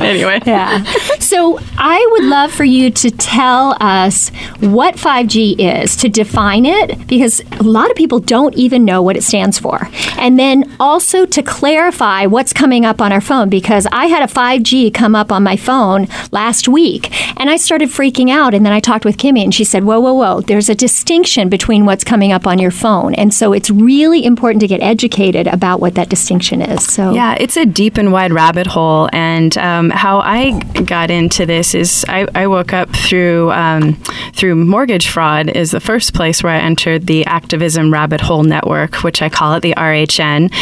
anyway. 0.00 0.40
Yeah. 0.46 0.84
So 1.18 1.58
I 1.78 2.06
would 2.12 2.24
love 2.24 2.52
for 2.52 2.64
you 2.64 2.90
to 2.90 3.10
tell 3.10 3.76
us 3.80 4.28
what 4.60 4.96
5G 4.96 5.56
is, 5.58 5.96
to 5.96 6.08
define 6.08 6.66
it, 6.66 7.06
because 7.14 7.40
a 7.60 7.62
lot 7.62 7.90
of 7.90 7.96
people 7.96 8.18
don't 8.18 8.54
even 8.54 8.84
know 8.84 9.00
what 9.00 9.16
it 9.16 9.22
stands 9.22 9.56
for. 9.56 9.88
And 10.18 10.36
then 10.36 10.74
also 10.80 11.24
to 11.26 11.42
clarify 11.42 12.26
what's 12.26 12.52
coming 12.52 12.84
up 12.84 13.00
on 13.00 13.12
our 13.12 13.20
phone, 13.20 13.48
because 13.48 13.86
I 13.92 14.06
had 14.06 14.28
a 14.28 14.32
5G 14.32 14.92
come 14.92 15.14
up 15.14 15.30
on 15.30 15.44
my 15.44 15.56
phone 15.56 16.08
last 16.32 16.66
week 16.66 17.12
and 17.38 17.48
I 17.50 17.56
started 17.56 17.88
freaking 17.88 18.30
out. 18.30 18.52
And 18.52 18.66
then 18.66 18.72
I 18.72 18.80
talked 18.80 19.04
with 19.04 19.16
Kimmy 19.16 19.44
and 19.44 19.54
she 19.54 19.62
said, 19.62 19.84
Whoa, 19.84 20.00
whoa, 20.00 20.14
whoa, 20.14 20.40
there's 20.40 20.68
a 20.68 20.74
distinction 20.74 21.48
between 21.48 21.86
what's 21.86 22.02
coming 22.02 22.32
up 22.32 22.48
on 22.48 22.58
your 22.58 22.72
phone. 22.72 23.14
And 23.14 23.32
so 23.32 23.52
it's 23.52 23.70
really 23.70 24.24
important 24.24 24.60
to 24.62 24.66
get 24.66 24.82
educated 24.82 25.46
about 25.46 25.80
what 25.80 25.94
that 25.94 26.08
distinction 26.08 26.60
is. 26.60 26.84
So, 26.84 27.12
Yeah, 27.12 27.36
it's 27.38 27.56
a 27.56 27.64
deep 27.64 27.96
and 27.96 28.10
wide 28.10 28.32
rabbit 28.32 28.66
hole. 28.66 29.08
And 29.12 29.56
um, 29.58 29.90
how 29.90 30.18
I 30.18 30.58
got 30.84 31.12
into 31.12 31.46
this 31.46 31.76
is 31.76 32.04
I, 32.08 32.26
I 32.34 32.48
woke 32.48 32.72
up 32.72 32.90
through 32.90 33.52
um, 33.52 33.94
through 34.32 34.56
mortgage 34.56 35.08
fraud 35.08 35.48
is 35.50 35.70
the 35.70 35.80
first 35.80 36.12
place 36.12 36.42
where 36.42 36.52
I 36.52 36.58
entered 36.58 37.03
the 37.06 37.24
activism 37.26 37.92
rabbit 37.92 38.20
hole 38.20 38.44
network, 38.44 38.96
which 39.02 39.22
I 39.22 39.28
call 39.28 39.54
it 39.54 39.60
the 39.60 39.74
RHN. 39.74 40.52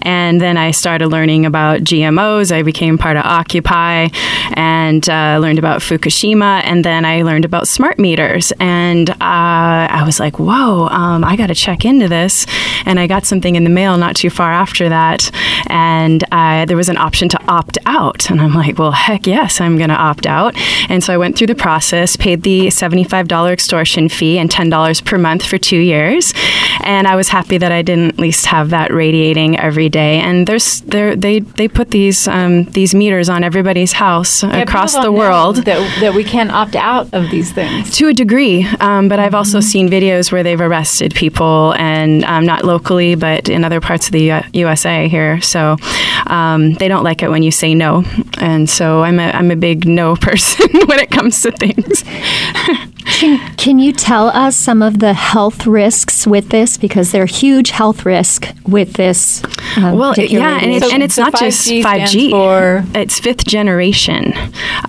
And 0.00 0.40
then 0.40 0.56
I 0.56 0.70
started 0.70 1.08
learning 1.08 1.46
about 1.46 1.80
GMOs. 1.80 2.52
I 2.52 2.62
became 2.62 2.98
part 2.98 3.16
of 3.16 3.24
Occupy 3.24 4.08
and 4.54 5.08
uh, 5.08 5.38
learned 5.40 5.58
about 5.58 5.80
Fukushima. 5.80 6.62
And 6.64 6.84
then 6.84 7.04
I 7.04 7.22
learned 7.22 7.44
about 7.44 7.68
smart 7.68 7.98
meters. 7.98 8.52
And 8.58 9.10
uh, 9.10 9.16
I 9.20 10.02
was 10.04 10.18
like, 10.18 10.38
whoa, 10.38 10.88
um, 10.88 11.24
I 11.24 11.36
got 11.36 11.48
to 11.48 11.54
check 11.54 11.84
into 11.84 12.08
this. 12.08 12.46
And 12.84 12.98
I 12.98 13.06
got 13.06 13.24
something 13.24 13.56
in 13.56 13.64
the 13.64 13.70
mail 13.70 13.96
not 13.96 14.16
too 14.16 14.30
far 14.30 14.52
after 14.52 14.88
that. 14.88 15.30
And 15.68 16.24
uh, 16.32 16.64
there 16.64 16.76
was 16.76 16.88
an 16.88 16.96
option 16.96 17.28
to 17.30 17.40
opt 17.46 17.78
out. 17.86 18.30
And 18.30 18.40
I'm 18.40 18.54
like, 18.54 18.78
well, 18.78 18.92
heck 18.92 19.26
yes, 19.26 19.60
I'm 19.60 19.76
going 19.76 19.90
to 19.90 19.96
opt 19.96 20.26
out. 20.26 20.54
And 20.88 21.02
so 21.02 21.12
I 21.14 21.16
went 21.16 21.36
through 21.36 21.46
the 21.48 21.54
process, 21.54 22.16
paid 22.16 22.42
the 22.42 22.66
$75 22.66 23.52
extortion 23.52 24.08
fee 24.08 24.38
and 24.38 24.50
$10 24.50 25.04
per 25.04 25.18
month 25.18 25.44
for 25.44 25.58
two 25.58 25.78
years. 25.82 26.32
And 26.84 27.06
I 27.06 27.14
was 27.16 27.28
happy 27.28 27.58
that 27.58 27.70
I 27.70 27.82
didn't 27.82 28.08
at 28.14 28.18
least 28.18 28.46
have 28.46 28.70
that 28.70 28.92
radiating 28.92 29.58
every 29.58 29.88
day. 29.88 30.18
And 30.20 30.46
there's 30.46 30.80
there 30.82 31.14
they 31.14 31.40
they 31.40 31.68
put 31.68 31.90
these 31.90 32.26
um, 32.26 32.64
these 32.72 32.94
meters 32.94 33.28
on 33.28 33.44
everybody's 33.44 33.92
house 33.92 34.42
Yeah, 34.42 34.62
across 34.62 34.94
the 34.96 35.12
world. 35.12 35.56
that, 35.64 36.00
that 36.00 36.14
we 36.14 36.24
can 36.24 36.50
opt 36.50 36.74
out 36.74 37.12
of 37.12 37.30
these 37.30 37.52
things. 37.52 37.96
To 37.98 38.08
a 38.08 38.12
degree, 38.12 38.66
um, 38.80 39.08
but 39.08 39.18
I've 39.20 39.34
also 39.34 39.60
seen 39.60 39.88
videos 39.88 40.32
where 40.32 40.42
they've 40.42 40.60
arrested 40.60 41.14
people, 41.14 41.72
and 41.78 42.24
um, 42.24 42.44
not 42.46 42.64
locally, 42.64 43.14
but 43.14 43.48
in 43.48 43.64
other 43.64 43.80
parts 43.80 44.06
of 44.06 44.12
the 44.12 44.22
U- 44.22 44.60
USA 44.60 45.08
here. 45.08 45.40
So 45.40 45.76
um, 46.26 46.74
they 46.74 46.88
don't 46.88 47.04
like 47.04 47.22
it 47.22 47.30
when 47.30 47.42
you 47.42 47.50
say 47.52 47.74
no, 47.74 48.04
and 48.38 48.68
so 48.68 49.02
I'm 49.02 49.20
a 49.20 49.30
I'm 49.30 49.50
a 49.50 49.56
big 49.56 49.86
no 49.86 50.16
person 50.28 50.68
when 50.86 50.98
it 50.98 51.10
comes 51.10 51.42
to 51.42 51.52
things. 51.52 52.02
Can, 53.62 53.78
you 53.78 53.92
tell 53.92 54.26
us 54.26 54.56
some 54.56 54.82
of 54.82 54.98
the 54.98 55.12
health 55.12 55.68
risks 55.68 56.26
with 56.26 56.48
this? 56.48 56.76
Because 56.76 57.12
there 57.12 57.22
are 57.22 57.26
huge 57.26 57.70
health 57.70 58.04
risks 58.04 58.48
with 58.66 58.94
this. 58.94 59.40
Um, 59.76 59.98
Well, 59.98 60.14
yeah, 60.16 60.58
and 60.58 60.72
it's, 60.72 60.84
radiation. 60.84 60.90
and 60.94 61.02
it's 61.02 61.14
So 61.14 61.22
not 61.22 61.34
just 61.38 61.68
5G 61.68 61.80
stands 61.82 62.12
5G. 62.14 62.30
for- 62.30 62.84
It's 62.98 63.18
fifth 63.18 63.44
generation 63.46 64.32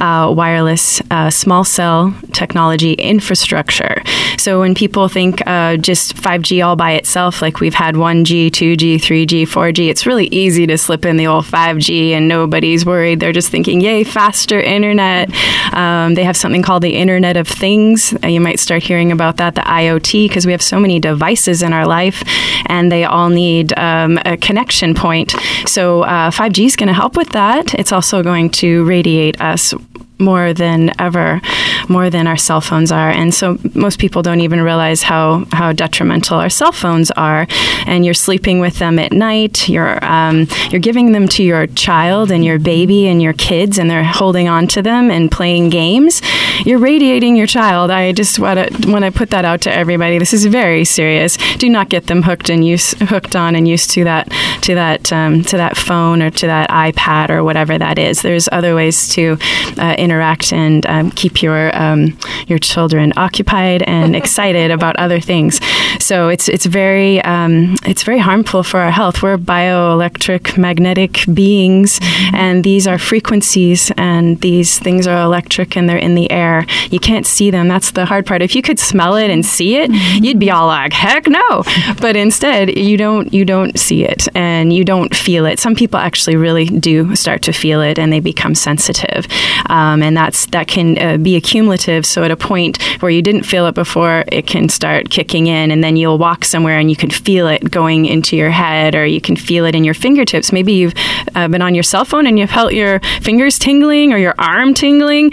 uh, 0.02 0.32
wireless 0.36 1.02
uh, 1.12 1.30
small 1.30 1.64
cell 1.64 2.14
technology 2.32 2.94
infrastructure. 2.94 4.02
So 4.38 4.60
when 4.60 4.76
people 4.76 5.08
think 5.08 5.42
uh, 5.48 5.78
just 5.78 6.16
5G 6.16 6.66
all 6.66 6.76
by 6.76 6.92
itself, 6.94 7.42
like 7.42 7.60
we've 7.60 7.74
had 7.74 7.96
1G, 7.96 8.48
2G, 8.50 8.96
3G, 8.96 9.44
4G, 9.44 9.90
it's 9.90 10.06
really 10.06 10.28
easy 10.28 10.68
to 10.68 10.78
slip 10.78 11.06
in 11.06 11.18
the 11.18 11.28
old 11.28 11.46
5G 11.46 12.10
and 12.12 12.28
nobody's 12.28 12.86
worried. 12.86 13.20
They're 13.20 13.32
just 13.32 13.50
thinking, 13.50 13.80
yay, 13.82 14.04
faster 14.04 14.60
internet. 14.60 15.30
Um, 15.74 16.16
they 16.16 16.24
have 16.24 16.36
something 16.36 16.62
called 16.64 16.84
the 16.84 16.96
Internet 16.96 17.38
of 17.38 17.48
Things. 17.48 18.14
Uh, 18.24 18.28
you 18.28 18.42
might 18.42 18.60
start 18.60 18.84
hearing 18.84 19.12
about 19.12 19.38
that, 19.38 19.56
the 19.56 19.62
IoT, 19.62 20.28
because 20.28 20.46
we 20.46 20.52
have 20.52 20.62
so 20.62 20.80
many 20.80 21.00
devices 21.00 21.62
in 21.62 21.72
our 21.72 21.86
life 21.86 22.24
and 22.66 22.92
they 22.92 23.04
all 23.06 23.30
need 23.30 23.78
um, 23.78 24.18
a 24.26 24.36
connection 24.38 24.73
point. 24.96 25.36
So 25.66 26.04
uh, 26.04 26.32
5G 26.32 26.66
is 26.66 26.76
going 26.76 26.88
to 26.88 26.94
help 26.94 27.16
with 27.16 27.30
that. 27.30 27.74
It's 27.76 27.92
also 27.92 28.24
going 28.24 28.50
to 28.52 28.84
radiate 28.84 29.40
us 29.40 29.74
more 30.20 30.54
than 30.54 30.92
ever, 31.00 31.42
more 31.90 32.10
than 32.10 32.28
our 32.28 32.38
cell 32.38 32.62
phones 32.62 32.92
are. 32.92 33.10
And 33.10 33.34
so 33.34 33.58
most 33.74 34.00
people 34.00 34.22
don't 34.22 34.42
even 34.42 34.62
realize 34.62 35.04
how, 35.04 35.46
how 35.52 35.74
detrimental 35.74 36.40
our 36.40 36.50
cell 36.50 36.72
phones 36.72 37.12
are. 37.12 37.48
And 37.86 38.06
you're 38.06 38.14
sleeping 38.14 38.60
with 38.60 38.80
them 38.80 39.00
at 39.00 39.12
night. 39.12 39.68
You're 39.70 40.04
um, 40.04 40.48
you're 40.70 40.80
giving 40.80 41.12
them 41.12 41.28
to 41.30 41.44
your 41.44 41.68
child 41.68 42.32
and 42.32 42.44
your 42.46 42.60
baby 42.60 43.08
and 43.08 43.22
your 43.22 43.34
kids, 43.34 43.78
and 43.78 43.90
they're 43.90 44.04
holding 44.04 44.48
on 44.48 44.68
to 44.68 44.82
them 44.82 45.12
and 45.12 45.32
playing 45.32 45.70
games. 45.70 46.22
You're 46.66 46.80
radiating 46.80 47.36
your 47.36 47.48
child. 47.48 47.92
I 47.92 48.12
just 48.12 48.40
want 48.40 48.60
to 48.60 48.92
want 48.92 49.06
to 49.06 49.12
put 49.12 49.32
that 49.32 49.46
out 49.46 49.62
to 49.62 49.74
everybody. 49.74 50.18
This 50.18 50.34
is 50.34 50.46
very 50.46 50.86
serious. 50.86 51.38
Do 51.58 51.70
not 51.70 51.90
get 51.90 52.08
them 52.08 52.24
hooked 52.24 52.50
and 52.50 52.66
use 52.66 52.92
hooked 53.10 53.36
on 53.36 53.56
and 53.56 53.68
used 53.68 53.92
to 53.92 54.04
that 54.06 54.32
to 54.62 54.76
that 54.76 55.12
um, 55.12 55.44
to 55.44 55.58
that 55.58 55.78
phone 55.78 56.22
or 56.22 56.30
to 56.30 56.48
that 56.48 56.70
iPad 56.70 57.30
or 57.30 57.44
whatever 57.44 57.78
that 57.78 58.00
is. 58.00 58.22
There's 58.22 58.48
other 58.52 58.76
ways 58.76 59.10
to 59.10 59.38
uh, 59.78 59.96
interact 60.04 60.54
and 60.54 60.86
um, 60.86 61.12
keep 61.12 61.42
your 61.42 61.76
um, 61.80 62.18
your 62.48 62.60
children 62.60 63.14
occupied 63.16 63.84
and 63.84 64.16
excited 64.22 64.72
about 64.72 64.96
other 64.98 65.20
things. 65.20 65.60
So 66.00 66.30
it's 66.30 66.48
it's 66.50 66.66
very 66.66 67.22
um, 67.22 67.76
it's 67.86 68.04
very 68.04 68.20
harmful 68.20 68.64
for 68.64 68.80
our 68.80 68.92
health. 68.92 69.24
We're 69.24 69.38
bioelectric 69.38 70.58
magnetic 70.58 71.26
beings, 71.34 72.00
and 72.34 72.64
these 72.64 72.88
are 72.88 72.98
frequencies, 72.98 73.92
and 73.98 74.40
these 74.42 74.80
things 74.80 75.08
are 75.08 75.22
electric, 75.22 75.78
and 75.78 75.88
they're 75.88 75.98
in 75.98 76.16
the 76.16 76.30
air. 76.32 76.66
You 76.90 77.00
can't 77.00 77.26
see 77.26 77.52
them. 77.52 77.68
That's 77.68 77.92
the 77.92 78.06
hard 78.06 78.26
part. 78.26 78.42
If 78.42 78.56
you 78.56 78.62
could 78.62 78.80
smell 78.80 79.16
it 79.16 79.30
and 79.30 79.46
see 79.46 79.78
it, 79.78 79.92
you'd 80.24 80.40
be 80.40 80.52
all 80.52 80.68
like, 80.68 80.94
"Heck 80.94 81.28
no!" 81.28 81.64
But 82.02 82.16
instead, 82.16 82.78
you 82.78 82.98
don't. 82.98 83.34
You 83.34 83.46
don't 83.46 83.80
see 83.80 84.04
it, 84.04 84.28
and 84.36 84.74
you 84.74 84.84
don't 84.84 85.16
feel 85.16 85.46
it. 85.46 85.60
Some 85.60 85.76
people 85.76 86.00
actually 86.00 86.36
really 86.36 86.66
do 86.66 87.16
start 87.16 87.42
to 87.44 87.54
feel 87.54 87.82
it, 87.82 88.00
and 88.00 88.12
they 88.12 88.20
become 88.20 88.56
sensitive, 88.56 89.28
um, 89.70 89.93
and 90.02 90.16
that's 90.18 90.46
that 90.48 90.68
can 90.68 90.98
uh, 90.98 91.18
be 91.18 91.36
accumulative. 91.36 92.06
So 92.06 92.24
at 92.24 92.32
a 92.32 92.38
point 92.38 92.82
where 93.02 93.12
you 93.12 93.22
didn't 93.22 93.44
feel 93.44 93.68
it 93.68 93.76
before, 93.76 94.24
it 94.28 94.48
can 94.48 94.70
start 94.70 95.10
kicking 95.10 95.48
in, 95.48 95.72
and 95.72 95.84
then 95.84 95.96
you'll 95.96 96.18
walk 96.18 96.46
somewhere 96.46 96.80
and 96.80 96.90
you 96.90 96.96
can 96.96 97.10
feel 97.10 97.48
it 97.48 97.70
going 97.70 98.06
into 98.06 98.36
your 98.36 98.52
head, 98.52 98.96
or 98.96 99.06
you 99.06 99.22
can 99.22 99.36
feel 99.36 99.66
it 99.66 99.76
in 99.76 99.84
your 99.84 99.94
fingertips. 99.94 100.52
Maybe 100.52 100.74
you've 100.74 100.94
uh, 101.36 101.48
been 101.48 101.62
on 101.62 101.76
your 101.76 101.84
cell 101.84 102.06
phone 102.06 102.26
and 102.26 102.40
you've 102.40 102.50
felt 102.50 102.74
your 102.74 103.00
fingers 103.22 103.60
tingling 103.60 104.14
or 104.14 104.18
your 104.18 104.36
arm 104.38 104.74
tingling. 104.74 105.32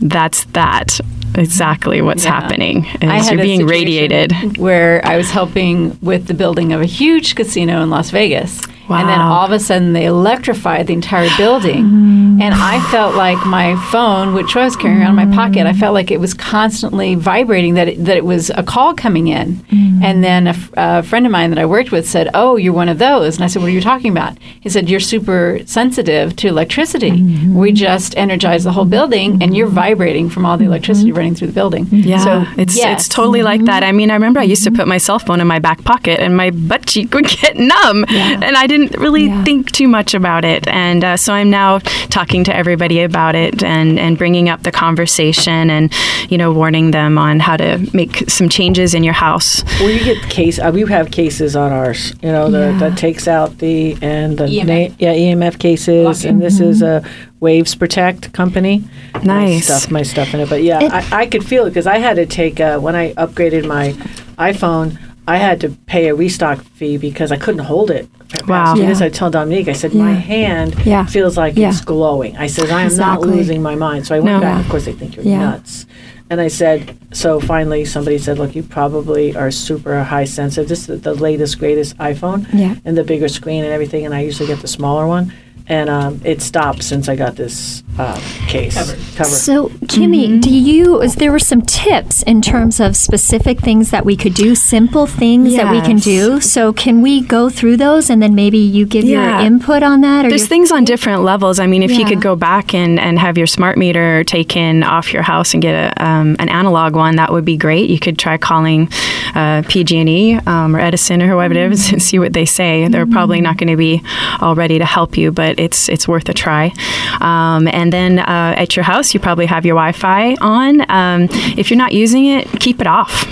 That's 0.00 0.44
that. 0.46 1.00
exactly 1.34 2.00
what's 2.00 2.24
happening. 2.24 2.86
I 3.02 3.18
Is 3.18 3.30
you're 3.30 3.42
being 3.42 3.66
radiated. 3.66 4.56
where 4.56 5.04
I 5.04 5.16
was 5.16 5.30
helping 5.30 5.98
with 6.00 6.26
the 6.28 6.34
building 6.34 6.72
of 6.72 6.80
a 6.80 6.86
huge 6.86 7.34
casino 7.34 7.82
in 7.82 7.90
Las 7.90 8.10
Vegas. 8.10 8.62
And 8.88 9.08
then 9.08 9.20
all 9.20 9.44
of 9.44 9.52
a 9.52 9.58
sudden 9.58 9.92
they 9.92 10.06
electrified 10.06 10.86
the 10.86 10.92
entire 10.92 11.28
building. 11.36 11.84
Mm. 11.84 12.42
And 12.42 12.54
I 12.54 12.80
felt 12.90 13.14
like 13.14 13.44
my 13.46 13.76
phone, 13.90 14.34
which 14.34 14.54
I 14.56 14.64
was 14.64 14.76
carrying 14.76 15.00
around 15.00 15.18
in 15.18 15.30
my 15.30 15.34
pocket, 15.34 15.66
I 15.66 15.72
mm. 15.72 15.80
felt 15.80 15.94
like 15.94 16.10
it 16.10 16.20
was 16.20 16.34
constantly 16.34 17.14
vibrating 17.14 17.74
that 17.74 17.88
it, 17.88 18.04
that 18.04 18.16
it 18.16 18.24
was 18.24 18.50
a 18.50 18.62
call 18.62 18.94
coming 18.94 19.28
in. 19.28 19.56
Mm. 19.56 20.02
And 20.02 20.22
then 20.22 20.46
a, 20.46 20.50
f- 20.50 20.70
a 20.76 21.02
friend 21.02 21.26
of 21.26 21.32
mine 21.32 21.50
that 21.50 21.58
I 21.58 21.66
worked 21.66 21.90
with 21.90 22.08
said, 22.08 22.28
"Oh, 22.34 22.56
you're 22.56 22.72
one 22.72 22.88
of 22.88 22.98
those." 22.98 23.36
And 23.36 23.44
I 23.44 23.46
said, 23.46 23.62
"What 23.62 23.68
are 23.68 23.72
you 23.72 23.80
talking 23.80 24.12
about?" 24.12 24.36
He 24.60 24.68
said, 24.68 24.88
"You're 24.88 25.00
super 25.00 25.60
sensitive 25.64 26.36
to 26.36 26.48
electricity. 26.48 27.10
Mm-hmm. 27.10 27.54
We 27.54 27.72
just 27.72 28.16
energized 28.16 28.66
the 28.66 28.72
whole 28.72 28.84
building, 28.84 29.42
and 29.42 29.56
you're 29.56 29.66
mm-hmm. 29.66 29.74
vibrating 29.74 30.28
from 30.28 30.44
all 30.44 30.58
the 30.58 30.66
electricity 30.66 31.08
mm-hmm. 31.08 31.16
running 31.16 31.34
through 31.34 31.48
the 31.48 31.54
building." 31.54 31.86
Yeah, 31.90 32.18
So 32.18 32.44
it's 32.60 32.76
yes. 32.76 33.00
it's 33.00 33.08
totally 33.08 33.42
like 33.42 33.64
that. 33.64 33.82
I 33.82 33.92
mean, 33.92 34.10
I 34.10 34.14
remember 34.14 34.40
I 34.40 34.44
used 34.44 34.64
to 34.64 34.70
put 34.70 34.86
my 34.86 34.98
cell 34.98 35.18
phone 35.18 35.40
in 35.40 35.46
my 35.46 35.58
back 35.58 35.82
pocket, 35.84 36.20
and 36.20 36.36
my 36.36 36.50
butt 36.50 36.84
cheek 36.86 37.14
would 37.14 37.28
get 37.40 37.56
numb, 37.56 38.04
and 38.08 38.56
I 38.56 38.66
didn't 38.66 38.75
really 38.98 39.28
think 39.44 39.72
too 39.72 39.88
much 39.88 40.14
about 40.14 40.44
it. 40.44 40.66
And 40.68 41.04
uh, 41.04 41.16
so 41.16 41.32
I'm 41.34 41.50
now 41.50 41.78
talking 42.10 42.44
to 42.44 42.54
everybody 42.54 43.00
about 43.02 43.34
it 43.34 43.62
and 43.62 43.98
and 43.98 44.16
bringing 44.18 44.48
up 44.48 44.62
the 44.62 44.72
conversation, 44.72 45.70
and 45.70 45.92
you 46.28 46.38
know, 46.38 46.52
warning 46.52 46.90
them 46.90 47.18
on 47.18 47.40
how 47.40 47.56
to 47.56 47.88
make 47.92 48.28
some 48.30 48.48
changes 48.48 48.94
in 48.94 49.04
your 49.04 49.14
house. 49.14 49.62
Well, 49.80 49.90
you 49.90 50.02
get 50.04 50.22
case. 50.30 50.58
Uh, 50.58 50.70
we 50.72 50.82
have 50.86 51.10
cases 51.10 51.56
on 51.56 51.72
ours. 51.72 52.12
You 52.22 52.32
know, 52.32 52.50
the, 52.50 52.76
that 52.78 52.96
takes 52.98 53.26
out 53.28 53.58
the 53.58 53.96
and 54.02 54.38
the 54.38 54.46
EMF. 54.46 54.66
na- 54.66 54.94
yeah 54.98 55.14
EMF 55.14 55.58
cases, 55.58 56.24
and 56.24 56.40
this 56.40 56.60
is 56.60 56.82
a 56.82 57.02
Waves 57.40 57.74
Protect 57.74 58.32
company. 58.32 58.84
I 59.14 59.22
Nice. 59.22 59.64
stuff 59.66 59.90
my 59.90 60.02
stuff 60.02 60.32
in 60.34 60.40
it, 60.40 60.48
but 60.48 60.62
yeah, 60.62 60.78
I, 61.12 61.22
I 61.22 61.26
could 61.26 61.44
feel 61.44 61.66
it 61.66 61.70
because 61.70 61.86
I 61.86 61.98
had 61.98 62.16
to 62.16 62.26
take 62.26 62.60
uh, 62.60 62.78
when 62.78 62.94
I 62.94 63.12
upgraded 63.14 63.66
my 63.66 63.92
iPhone. 64.38 64.98
I 65.28 65.38
had 65.38 65.60
to 65.62 65.70
pay 65.86 66.08
a 66.08 66.14
restock 66.14 66.62
fee 66.62 66.96
because 66.98 67.32
I 67.32 67.36
couldn't 67.36 67.64
hold 67.64 67.90
it. 67.90 68.08
Wow. 68.46 68.74
Because 68.74 69.02
I 69.02 69.08
told 69.08 69.32
Dominique, 69.32 69.68
I 69.68 69.72
said 69.72 69.94
my 69.94 70.12
hand 70.12 70.74
Yeah. 70.84 71.04
feels 71.06 71.36
like 71.36 71.56
Yeah. 71.56 71.68
it's 71.70 71.80
glowing. 71.80 72.36
I 72.36 72.46
said 72.46 72.70
I 72.70 72.80
am 72.82 72.86
Exactly. 72.86 73.28
not 73.28 73.36
losing 73.36 73.62
my 73.62 73.74
mind. 73.74 74.06
So 74.06 74.14
I 74.14 74.20
went 74.20 74.36
No. 74.36 74.40
back. 74.40 74.64
Of 74.64 74.70
course, 74.70 74.84
they 74.84 74.92
think 74.92 75.16
you're 75.16 75.24
Yeah. 75.24 75.38
nuts. 75.50 75.86
And 76.28 76.40
I 76.40 76.48
said, 76.48 76.96
so 77.12 77.38
finally, 77.40 77.84
somebody 77.84 78.18
said, 78.18 78.38
look, 78.38 78.56
you 78.56 78.62
probably 78.64 79.36
are 79.36 79.50
super 79.52 80.02
high 80.02 80.24
sensitive. 80.24 80.68
This 80.68 80.88
is 80.88 81.00
the 81.02 81.14
latest, 81.14 81.58
greatest 81.58 81.96
iPhone, 81.98 82.46
Yeah. 82.52 82.74
and 82.84 82.96
the 82.96 83.04
bigger 83.04 83.28
screen 83.28 83.62
and 83.64 83.72
everything. 83.72 84.04
And 84.04 84.12
I 84.14 84.20
usually 84.22 84.48
get 84.48 84.60
the 84.60 84.66
smaller 84.68 85.06
one, 85.06 85.32
and 85.68 85.88
um, 85.88 86.20
it 86.24 86.42
stopped 86.42 86.82
since 86.82 87.08
I 87.08 87.14
got 87.14 87.36
this 87.36 87.84
um, 87.98 88.20
case 88.46 88.74
cover. 88.74 88.96
So, 89.24 89.68
Kimmy, 89.86 90.40
do 90.40 90.54
you? 90.54 91.00
Is 91.02 91.16
there 91.16 91.32
were 91.32 91.38
some 91.38 91.62
tips 91.62 92.22
in 92.22 92.42
terms 92.42 92.80
of 92.80 92.96
specific 92.96 93.60
things 93.60 93.90
that 93.90 94.04
we 94.04 94.16
could 94.16 94.34
do, 94.34 94.54
simple 94.54 95.06
things 95.06 95.56
that 95.56 95.70
we 95.70 95.80
can 95.80 95.96
do? 95.96 96.40
So, 96.40 96.72
can 96.72 97.02
we 97.02 97.22
go 97.22 97.48
through 97.48 97.78
those 97.78 98.10
and 98.10 98.22
then 98.22 98.34
maybe 98.34 98.58
you 98.58 98.86
give 98.86 99.04
Yeah. 99.04 99.38
your 99.38 99.46
input 99.46 99.82
on 99.82 100.00
that? 100.02 100.24
Or 100.24 100.28
There's 100.28 100.42
your- 100.42 100.48
things 100.48 100.70
on 100.72 100.84
different 100.84 101.22
levels. 101.22 101.58
I 101.58 101.66
mean, 101.66 101.82
if 101.82 101.92
you 101.92 102.04
could 102.04 102.20
go 102.20 102.36
back 102.36 102.74
and, 102.74 102.98
and 103.00 103.18
have 103.18 103.38
your 103.38 103.46
smart 103.46 103.78
meter 103.78 104.24
taken 104.24 104.82
off 104.82 105.12
your 105.12 105.22
house 105.22 105.54
and 105.54 105.62
get 105.62 105.74
a, 105.98 106.04
um, 106.04 106.36
an 106.38 106.48
analog 106.48 106.94
one, 106.94 107.16
that 107.16 107.32
would 107.32 107.44
be 107.44 107.56
great. 107.56 107.88
You 107.90 107.98
could 107.98 108.18
try 108.18 108.36
calling 108.36 108.88
uh, 109.34 109.62
PG&E 109.68 110.34
um, 110.46 110.74
or 110.76 110.80
Edison 110.80 111.22
or 111.22 111.28
whoever 111.28 111.54
it 111.54 111.72
is 111.72 111.92
and 111.92 112.02
see 112.02 112.18
what 112.18 112.32
they 112.32 112.44
say. 112.44 112.86
They're 112.88 113.06
probably 113.06 113.40
not 113.40 113.56
going 113.56 113.68
to 113.70 113.76
be 113.76 114.02
all 114.40 114.54
ready 114.54 114.78
to 114.78 114.84
help 114.84 115.16
you, 115.16 115.32
but 115.32 115.58
it's 115.58 115.88
it's 115.88 116.06
worth 116.06 116.28
a 116.28 116.34
try. 116.34 116.72
Um, 117.20 117.68
and 117.68 117.85
then 117.92 118.18
uh, 118.18 118.54
at 118.56 118.76
your 118.76 118.84
house, 118.84 119.14
you 119.14 119.20
probably 119.20 119.46
have 119.46 119.64
your 119.64 119.74
Wi-Fi 119.74 120.34
on. 120.40 120.90
Um, 120.90 121.28
if 121.56 121.70
you're 121.70 121.78
not 121.78 121.92
using 121.92 122.26
it, 122.26 122.48
keep 122.60 122.80
it 122.80 122.86
off. 122.86 123.26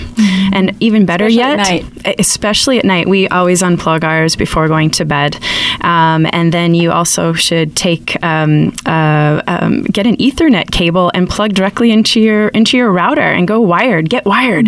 And 0.53 0.75
even 0.79 1.05
better 1.05 1.25
Especially 1.25 1.43
at 1.43 1.57
yet, 1.71 2.03
night. 2.05 2.15
especially 2.19 2.79
at 2.79 2.85
night, 2.85 3.07
we 3.09 3.27
always 3.27 3.61
unplug 3.61 4.03
ours 4.03 4.35
before 4.35 4.67
going 4.67 4.89
to 4.91 5.05
bed. 5.05 5.37
Um, 5.81 6.25
and 6.31 6.53
then 6.53 6.73
you 6.73 6.91
also 6.91 7.33
should 7.33 7.75
take 7.75 8.21
um, 8.23 8.73
uh, 8.85 9.41
um, 9.47 9.83
get 9.83 10.07
an 10.07 10.15
Ethernet 10.17 10.71
cable 10.71 11.11
and 11.13 11.29
plug 11.29 11.53
directly 11.53 11.91
into 11.91 12.21
your 12.21 12.47
into 12.49 12.77
your 12.77 12.91
router 12.91 13.21
and 13.21 13.47
go 13.47 13.59
wired. 13.59 14.09
Get 14.09 14.25
wired. 14.25 14.67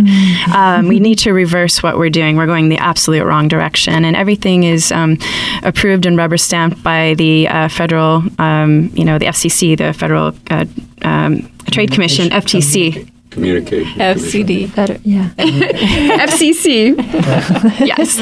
Um, 0.53 0.87
we 0.87 0.99
need 1.07 1.19
to 1.19 1.31
reverse 1.31 1.81
what 1.81 1.97
we're 1.97 2.09
doing. 2.09 2.35
We're 2.35 2.45
going 2.45 2.69
the 2.69 2.77
absolute 2.77 3.23
wrong 3.23 3.47
direction, 3.47 4.03
and 4.03 4.15
everything 4.15 4.63
is 4.63 4.91
um, 4.91 5.17
approved 5.63 6.05
and 6.05 6.17
rubber 6.17 6.37
stamped 6.37 6.83
by 6.83 7.13
the 7.15 7.47
uh, 7.47 7.69
federal, 7.69 8.23
um, 8.39 8.91
you 8.93 9.05
know, 9.05 9.17
the 9.17 9.25
FCC, 9.25 9.76
the 9.77 9.93
Federal 9.93 10.33
uh, 10.49 10.65
um, 11.03 11.49
Trade 11.71 11.91
Commission, 11.91 12.29
FTC. 12.29 13.09
Communication. 13.29 13.99
FCD. 13.99 14.73
Better, 14.73 14.97
yeah. 15.03 15.29
FCC. 15.37 16.95
yes. 17.85 18.17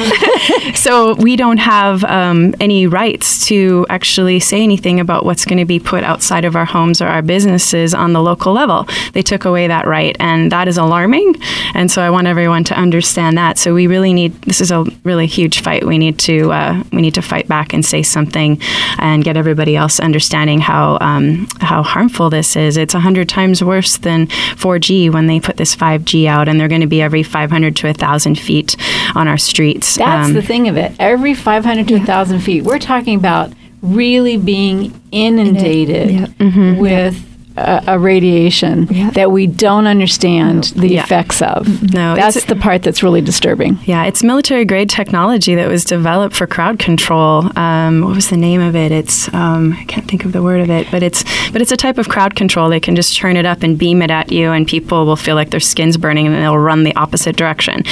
so 0.82 1.14
we 1.14 1.36
don't 1.36 1.58
have 1.58 2.02
um, 2.04 2.54
any 2.60 2.86
rights 2.86 3.46
to 3.46 3.86
actually 3.88 4.40
say 4.40 4.62
anything 4.62 4.98
about 4.98 5.24
what's 5.24 5.44
going 5.44 5.58
to 5.58 5.64
be 5.64 5.78
put 5.78 6.02
outside 6.02 6.44
of 6.44 6.56
our 6.56 6.64
homes 6.64 7.00
or 7.00 7.06
our 7.06 7.22
businesses 7.22 7.94
on 7.94 8.12
the 8.12 8.20
local 8.20 8.52
level. 8.52 8.86
They 9.12 9.22
took 9.22 9.44
away 9.44 9.68
that 9.68 9.86
right, 9.86 10.16
and 10.18 10.50
that 10.50 10.66
is 10.66 10.76
alarming. 10.76 11.36
And 11.74 11.90
so 11.90 12.02
I 12.02 12.10
want 12.10 12.26
everyone 12.26 12.64
to 12.64 12.74
understand 12.74 13.38
that. 13.38 13.58
So 13.58 13.74
we 13.74 13.86
really 13.86 14.12
need. 14.12 14.32
This 14.42 14.60
is 14.60 14.72
a 14.72 14.84
really 15.04 15.26
huge 15.26 15.62
fight. 15.62 15.86
We 15.86 15.98
need 15.98 16.18
to 16.20 16.52
uh, 16.52 16.82
we 16.92 17.00
need 17.00 17.14
to 17.14 17.22
fight 17.22 17.46
back 17.46 17.72
and 17.72 17.84
say 17.84 18.02
something, 18.02 18.60
and 18.98 19.22
get 19.22 19.36
everybody 19.36 19.76
else 19.76 20.00
understanding 20.00 20.58
how 20.58 20.98
um, 21.00 21.46
how 21.60 21.82
harmful 21.82 22.28
this 22.28 22.56
is. 22.56 22.76
It's 22.76 22.94
a 22.94 23.00
hundred 23.00 23.28
times 23.28 23.62
worse 23.62 23.96
than 23.98 24.26
4G 24.26 24.95
when 25.10 25.26
they 25.26 25.40
put 25.40 25.56
this 25.56 25.74
5G 25.76 26.26
out, 26.26 26.48
and 26.48 26.58
they're 26.58 26.68
going 26.68 26.80
to 26.80 26.86
be 26.86 27.02
every 27.02 27.22
500 27.22 27.76
to 27.76 27.86
1,000 27.88 28.38
feet 28.38 28.76
on 29.14 29.28
our 29.28 29.38
streets. 29.38 29.96
That's 29.96 30.28
Um, 30.28 30.34
the 30.34 30.42
thing 30.42 30.68
of 30.68 30.76
it. 30.76 30.92
Every 30.98 31.34
500 31.34 31.88
to 31.88 31.96
1,000 31.98 32.40
feet, 32.40 32.62
we're 32.64 32.78
talking 32.78 33.16
about 33.18 33.52
really 33.82 34.36
being 34.36 34.92
inundated 35.12 36.10
Yep. 36.10 36.28
Mm-hmm. 36.30 36.76
with 36.80 37.25
a, 37.56 37.82
a 37.88 37.98
radiation 37.98 38.86
Yep. 38.90 39.14
that 39.14 39.30
we 39.32 39.46
don't 39.46 39.86
understand 39.86 40.64
the 40.76 40.88
Yeah. 40.94 41.02
effects 41.02 41.40
of. 41.42 41.66
No, 41.94 42.14
That's 42.14 42.44
the 42.44 42.56
part 42.56 42.82
that's 42.82 43.02
really 43.02 43.20
disturbing. 43.20 43.78
Yeah, 43.84 44.04
it's 44.04 44.22
military 44.22 44.64
grade 44.64 44.88
technology 44.90 45.54
that 45.54 45.68
was 45.68 45.84
developed 45.84 46.34
for 46.36 46.46
crowd 46.46 46.78
control. 46.78 47.50
Um, 47.58 48.02
what 48.02 48.14
was 48.14 48.28
the 48.28 48.36
name 48.36 48.60
of 48.60 48.74
it? 48.76 48.92
It's 48.92 49.32
um, 49.34 49.74
I 49.78 49.84
can't 49.84 50.06
think 50.08 50.24
of 50.24 50.32
the 50.32 50.42
word 50.42 50.60
of 50.60 50.70
it, 50.70 50.86
but 50.90 51.02
it's 51.02 51.24
but 51.52 51.62
it's 51.62 51.72
a 51.72 51.76
type 51.76 51.98
of 51.98 52.08
crowd 52.08 52.34
control. 52.36 52.68
They 52.68 52.80
can 52.80 52.96
just 52.96 53.16
turn 53.16 53.36
it 53.36 53.46
up 53.46 53.62
and 53.62 53.78
beam 53.78 54.02
it 54.02 54.10
at 54.10 54.30
you, 54.32 54.52
and 54.52 54.66
people 54.66 55.06
will 55.06 55.16
feel 55.16 55.34
like 55.34 55.50
their 55.50 55.60
skin's 55.60 55.96
burning, 55.96 56.26
and 56.26 56.34
they'll 56.36 56.58
run 56.58 56.84
the 56.84 56.94
opposite 56.96 57.36
direction. 57.36 57.82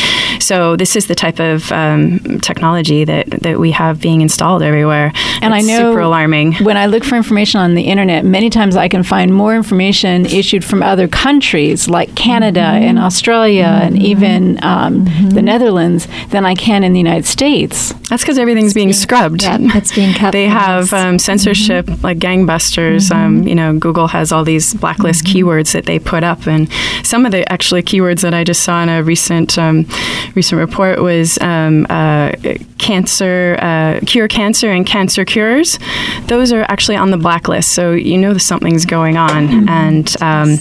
So 0.41 0.77
this 0.77 0.97
is 0.97 1.07
the 1.07 1.15
type 1.15 1.39
of 1.41 1.71
um, 1.73 2.19
technology 2.41 3.05
that 3.05 3.31
that 3.43 3.59
we 3.59 3.71
have 3.73 4.01
being 4.01 4.21
installed 4.21 4.63
everywhere. 4.63 5.13
And 5.41 5.55
It's 5.55 5.65
I 5.65 5.73
know 5.73 5.91
super 5.91 6.01
alarming. 6.01 6.55
When 6.65 6.77
I 6.77 6.87
look 6.87 7.05
for 7.05 7.17
information 7.17 7.61
on 7.61 7.75
the 7.75 7.83
internet, 7.83 8.25
many 8.25 8.51
times 8.51 8.77
I 8.77 8.89
can 8.89 9.03
find 9.03 9.33
more 9.35 9.54
information 9.55 10.27
issued 10.27 10.65
from 10.65 10.83
other 10.83 11.09
countries 11.09 11.89
like 11.89 12.15
Canada 12.15 12.61
Mm-hmm. 12.65 12.85
and 12.89 12.99
Australia 12.99 13.81
and 13.83 14.01
even 14.01 14.63
um, 14.65 15.05
the 15.31 15.43
Netherlands 15.43 16.09
than 16.31 16.45
I 16.47 16.55
can 16.55 16.83
in 16.85 16.93
the 16.93 16.99
United 16.99 17.27
States. 17.27 17.93
That's 18.09 18.23
because 18.23 18.39
everything's 18.39 18.75
being 18.75 18.93
scrubbed. 18.93 19.43
Yeah, 19.43 19.59
it's 19.61 19.93
being 19.95 20.13
kept. 20.15 20.33
They 20.41 20.47
have 20.49 20.93
um, 20.93 21.19
censorship 21.19 21.89
like 22.03 22.19
gangbusters. 22.19 23.11
Um, 23.11 23.47
you 23.47 23.55
know, 23.55 23.79
Google 23.79 24.09
has 24.09 24.33
all 24.33 24.45
these 24.45 24.75
blacklist 24.75 25.25
keywords 25.25 25.73
that 25.73 25.87
they 25.87 25.99
put 25.99 26.23
up, 26.25 26.47
and 26.47 26.69
some 27.03 27.25
of 27.27 27.33
the 27.33 27.51
actually 27.53 27.83
keywords 27.83 28.23
that 28.23 28.35
I 28.35 28.45
just 28.45 28.63
saw 28.63 28.83
in 28.83 28.89
a 28.89 29.03
recent 29.03 29.59
um, 29.59 29.87
recent 30.35 30.59
report 30.59 31.01
was 31.03 31.39
um, 31.41 31.87
uh, 31.91 32.33
cancer, 32.79 33.57
uh, 33.61 34.01
cure 34.07 34.29
cancer, 34.29 34.71
and 34.71 34.87
cancer 34.87 35.25
cures. 35.25 35.79
Those 36.27 36.53
are 36.53 36.63
actually 36.69 36.97
on 36.97 37.11
the 37.11 37.17
blacklist, 37.19 37.73
so 37.73 37.93
you 37.93 38.19
know 38.19 38.37
something's 38.39 38.85
going 38.87 39.17
on. 39.17 39.44
And 39.69 40.23
um, 40.23 40.59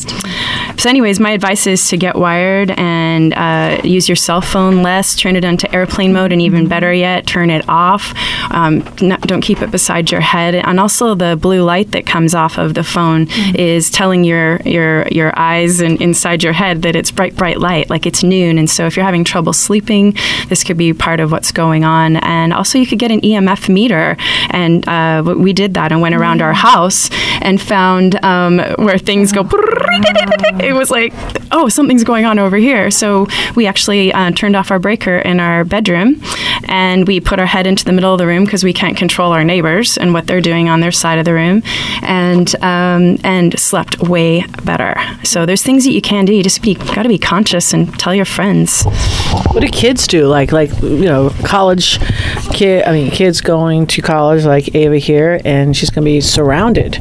so, 0.78 0.90
anyways, 0.90 1.20
my 1.20 1.32
advice 1.32 1.68
is 1.68 1.88
to 1.90 1.98
get 1.98 2.16
wired 2.16 2.72
and 2.72 3.34
uh, 3.34 3.80
use 3.84 4.10
your 4.10 4.16
cell 4.16 4.42
phone 4.42 4.84
less. 4.84 5.16
Turn 5.16 5.36
it 5.36 5.46
onto 5.46 5.68
airplane 5.72 6.14
mode, 6.14 6.32
and 6.32 6.42
even 6.42 6.68
better 6.68 6.92
yet, 6.92 7.26
turn 7.28 7.50
it 7.50 7.68
off. 7.70 8.14
Um, 8.52 8.84
not, 9.02 9.22
don't 9.22 9.42
keep 9.42 9.62
it 9.62 9.72
beside 9.72 10.12
your 10.12 10.22
head. 10.22 10.56
And 10.56 10.80
also, 10.80 11.16
the 11.16 11.38
blue 11.40 11.64
light 11.64 11.92
that 11.92 12.06
comes 12.06 12.36
off 12.36 12.58
of 12.58 12.74
the 12.74 12.84
phone 12.84 13.28
is 13.56 13.90
telling 13.90 14.24
your 14.24 14.58
your 14.66 15.08
your 15.10 15.38
eyes 15.40 15.80
and 15.80 16.02
inside 16.02 16.44
your 16.44 16.54
head 16.54 16.82
that 16.82 16.96
it's 16.96 17.12
bright, 17.12 17.36
bright 17.36 17.60
light, 17.60 17.90
like 17.90 18.06
it's 18.06 18.24
noon. 18.24 18.58
And 18.58 18.70
so, 18.70 18.86
if 18.86 18.96
you're 18.96 19.06
having 19.06 19.24
trouble 19.24 19.54
sleeping, 19.54 20.18
this 20.50 20.64
could 20.64 20.78
be 20.78 20.94
part 20.94 21.20
of 21.20 21.32
what's 21.32 21.52
going 21.52 21.84
on. 21.84 22.18
And 22.18 22.54
also, 22.54 22.78
you 22.78 22.88
could 22.88 23.00
get 23.00 23.12
an 23.12 23.22
EMF 23.22 23.70
meter, 23.70 24.18
and 24.50 24.88
uh, 24.88 25.24
we 25.38 25.54
did 25.54 25.76
that 25.76 25.92
and 25.92 26.02
went 26.02 26.16
around 26.16 26.42
our 26.42 26.54
house 26.54 27.10
and 27.42 27.62
found 27.62 28.16
um, 28.24 28.60
where 28.78 28.98
things 28.98 29.32
go. 29.32 29.48
It 30.60 30.74
was 30.74 30.90
like, 30.92 31.14
oh, 31.52 31.70
something's 31.70 32.04
going 32.04 32.26
on 32.26 32.40
over 32.40 32.58
here. 32.58 32.92
So 32.92 33.28
we 33.56 33.68
actually 33.68 34.14
uh, 34.14 34.32
turned 34.32 34.56
off 34.56 34.72
our 34.72 34.80
breaker 34.80 35.18
in 35.18 35.40
our 35.40 35.64
bedroom, 35.64 36.22
and 36.66 37.08
we 37.08 37.20
put 37.20 37.40
our 37.40 37.46
head 37.46 37.68
into 37.68 37.86
the 37.86 37.92
middle 37.92 38.14
of 38.14 38.18
the 38.18 38.28
room 38.28 38.46
because 38.46 38.64
we 38.64 38.74
can't 38.74 38.98
control 38.98 39.32
our 39.32 39.44
neighbors 39.44 39.98
and 39.98 40.14
what 40.14 40.28
they're 40.28 40.42
doing 40.42 40.70
on 40.70 40.80
their 40.80 40.92
side 40.92 41.20
of 41.20 41.26
the 41.26 41.34
room, 41.34 41.64
and 42.02 42.56
um, 42.64 43.18
and 43.24 43.60
slept 43.60 44.00
way 44.00 44.46
better. 44.64 44.96
So 45.24 45.46
there's 45.46 45.64
things 45.64 45.86
that 45.86 45.92
you 45.92 46.02
can 46.02 46.26
do. 46.26 46.34
You 46.34 46.44
just 46.44 46.62
be 46.62 46.76
got 46.76 47.04
to 47.04 47.10
be 47.10 47.18
conscious 47.18 47.74
and 47.74 47.98
tell 48.00 48.16
your 48.16 48.26
friends. 48.26 48.84
What 49.52 49.62
do 49.62 49.68
kids 49.68 50.08
do? 50.08 50.28
Like, 50.28 50.52
like 50.52 50.72
you 50.82 51.06
know, 51.06 51.30
college 51.46 52.00
kid. 52.54 52.84
I 52.86 52.92
mean, 52.92 53.12
kids 53.12 53.42
going 53.42 53.88
to 53.88 54.02
college, 54.02 54.46
like 54.46 54.74
Ava 54.76 54.98
here, 54.98 55.42
and 55.46 55.76
she's 55.76 55.90
going 55.90 56.04
to 56.04 56.10
be 56.10 56.22
surrounded, 56.22 56.98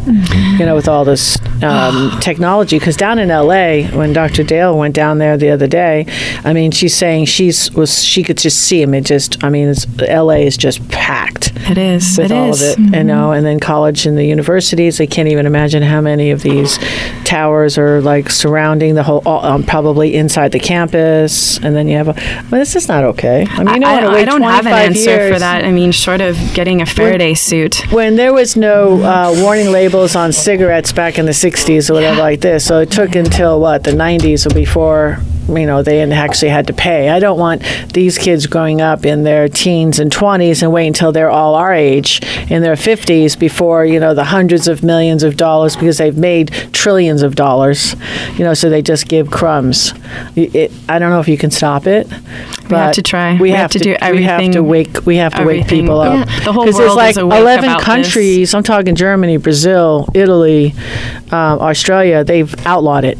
you 0.58 0.66
know, 0.66 0.74
with 0.74 0.88
all 0.88 1.04
this 1.04 1.38
um, 1.62 2.10
technology. 2.20 2.78
Because 2.78 2.96
down 2.96 3.18
in 3.18 3.30
L.A., 3.30 3.86
when 3.88 4.12
Dr. 4.12 4.42
Dale 4.42 4.76
went 4.76 4.94
down 4.94 5.18
there 5.18 5.36
the 5.36 5.50
other 5.50 5.66
day, 5.66 6.06
I 6.44 6.52
mean, 6.52 6.70
she's 6.70 6.94
saying 6.94 7.26
she's 7.26 7.72
was 7.72 8.02
she 8.02 8.22
could 8.22 8.38
just 8.38 8.58
see 8.60 8.82
him. 8.82 8.94
It 8.94 9.04
just, 9.04 9.42
I 9.44 9.48
mean, 9.48 9.68
it's, 9.68 9.86
L.A. 10.00 10.46
is 10.46 10.56
just 10.56 10.86
packed 10.88 11.52
It 11.70 11.78
is. 11.78 12.18
with 12.18 12.30
it 12.30 12.34
all 12.34 12.50
is. 12.50 12.62
of 12.62 12.78
it, 12.78 12.96
you 12.96 13.04
know, 13.04 13.32
and 13.32 13.44
then 13.46 13.60
college 13.60 14.06
and 14.06 14.16
the 14.16 14.24
universities. 14.24 15.00
I 15.00 15.06
can't 15.06 15.28
even 15.28 15.46
imagine 15.46 15.82
how 15.82 16.00
many 16.00 16.30
of 16.30 16.42
these 16.42 16.78
towers 17.24 17.78
are 17.78 18.00
like 18.00 18.30
surrounding 18.30 18.94
the 18.94 19.02
whole, 19.02 19.22
all, 19.24 19.44
um, 19.44 19.62
probably 19.62 20.14
inside 20.14 20.52
the 20.52 20.60
campus, 20.60 21.58
and 21.58 21.74
then 21.76 21.88
you 21.88 21.96
have 21.96 22.08
a. 22.08 22.14
Well, 22.50 22.60
this 22.60 22.76
is 22.76 22.88
not 22.88 23.04
okay. 23.04 23.46
I 23.48 23.64
mean, 23.64 23.74
you 23.76 23.80
don't 23.80 23.84
I, 23.84 24.04
want 24.04 24.16
I 24.16 24.24
don't 24.24 24.42
have 24.42 24.66
an 24.66 24.72
25 24.72 24.90
answer 24.90 25.10
years. 25.10 25.32
for 25.32 25.38
that. 25.38 25.64
I 25.64 25.70
mean, 25.70 25.92
short 25.92 26.20
of 26.20 26.36
getting 26.54 26.82
a 26.82 26.86
Faraday 26.86 27.34
suit. 27.34 27.90
When 27.92 28.16
there 28.16 28.32
was 28.32 28.56
no 28.56 29.02
uh, 29.02 29.32
warning 29.42 29.70
labels 29.70 30.16
on 30.16 30.32
cigarettes 30.32 30.92
back 30.92 31.18
in 31.18 31.26
the 31.26 31.32
60s 31.32 31.51
or 31.90 31.94
whatever 31.94 32.20
like 32.20 32.40
this, 32.40 32.66
so 32.66 32.80
it 32.80 32.90
took 32.90 33.14
until 33.14 33.60
what, 33.60 33.84
the 33.84 33.90
90s 33.90 34.50
or 34.50 34.54
before, 34.54 35.18
you 35.48 35.66
know, 35.66 35.82
they 35.82 36.00
actually 36.12 36.50
had 36.50 36.66
to 36.68 36.72
pay. 36.72 37.08
I 37.08 37.18
don't 37.18 37.38
want 37.38 37.62
these 37.92 38.18
kids 38.18 38.46
growing 38.46 38.80
up 38.80 39.04
in 39.04 39.22
their 39.24 39.48
teens 39.48 39.98
and 39.98 40.10
20s 40.10 40.62
and 40.62 40.72
wait 40.72 40.86
until 40.86 41.12
they're 41.12 41.30
all 41.30 41.54
our 41.54 41.72
age 41.72 42.20
in 42.50 42.62
their 42.62 42.74
50s 42.74 43.38
before, 43.38 43.84
you 43.84 44.00
know, 44.00 44.14
the 44.14 44.24
hundreds 44.24 44.68
of 44.68 44.82
millions 44.82 45.22
of 45.22 45.36
dollars 45.36 45.76
because 45.76 45.98
they've 45.98 46.16
made 46.16 46.48
trillions 46.72 47.22
of 47.22 47.34
dollars, 47.34 47.94
you 48.36 48.44
know, 48.44 48.54
so 48.54 48.68
they 48.70 48.82
just 48.82 49.08
give 49.08 49.30
crumbs. 49.30 49.92
It, 50.36 50.72
I 50.88 50.98
don't 50.98 51.10
know 51.10 51.20
if 51.20 51.28
you 51.28 51.38
can 51.38 51.50
stop 51.50 51.86
it. 51.86 52.08
We 52.70 52.78
have 52.78 52.94
to 52.94 53.02
try. 53.02 53.36
We, 53.38 53.50
have, 53.50 53.70
to, 53.72 53.78
do 53.78 53.94
everything. 54.00 54.22
We 54.22 54.44
have 54.44 54.52
to 54.52 54.62
wake. 54.62 55.06
We 55.06 55.16
have 55.16 55.34
to 55.34 55.44
wake 55.44 55.68
people 55.68 56.00
up. 56.00 56.26
Yeah. 56.26 56.44
The 56.44 56.52
whole 56.52 56.64
'Cause 56.64 56.76
there's 56.76 56.86
world 56.88 56.96
like 56.96 57.10
is 57.10 57.16
awake 57.18 57.40
11 57.40 57.64
about 57.64 57.78
this. 57.78 57.84
countries. 57.84 58.54
I'm 58.54 58.62
talking 58.62 58.94
Germany, 58.94 59.36
Brazil, 59.36 60.08
Italy, 60.14 60.74
um, 61.30 61.58
Australia. 61.60 62.24
They've 62.24 62.54
outlawed 62.66 63.04
it, 63.04 63.18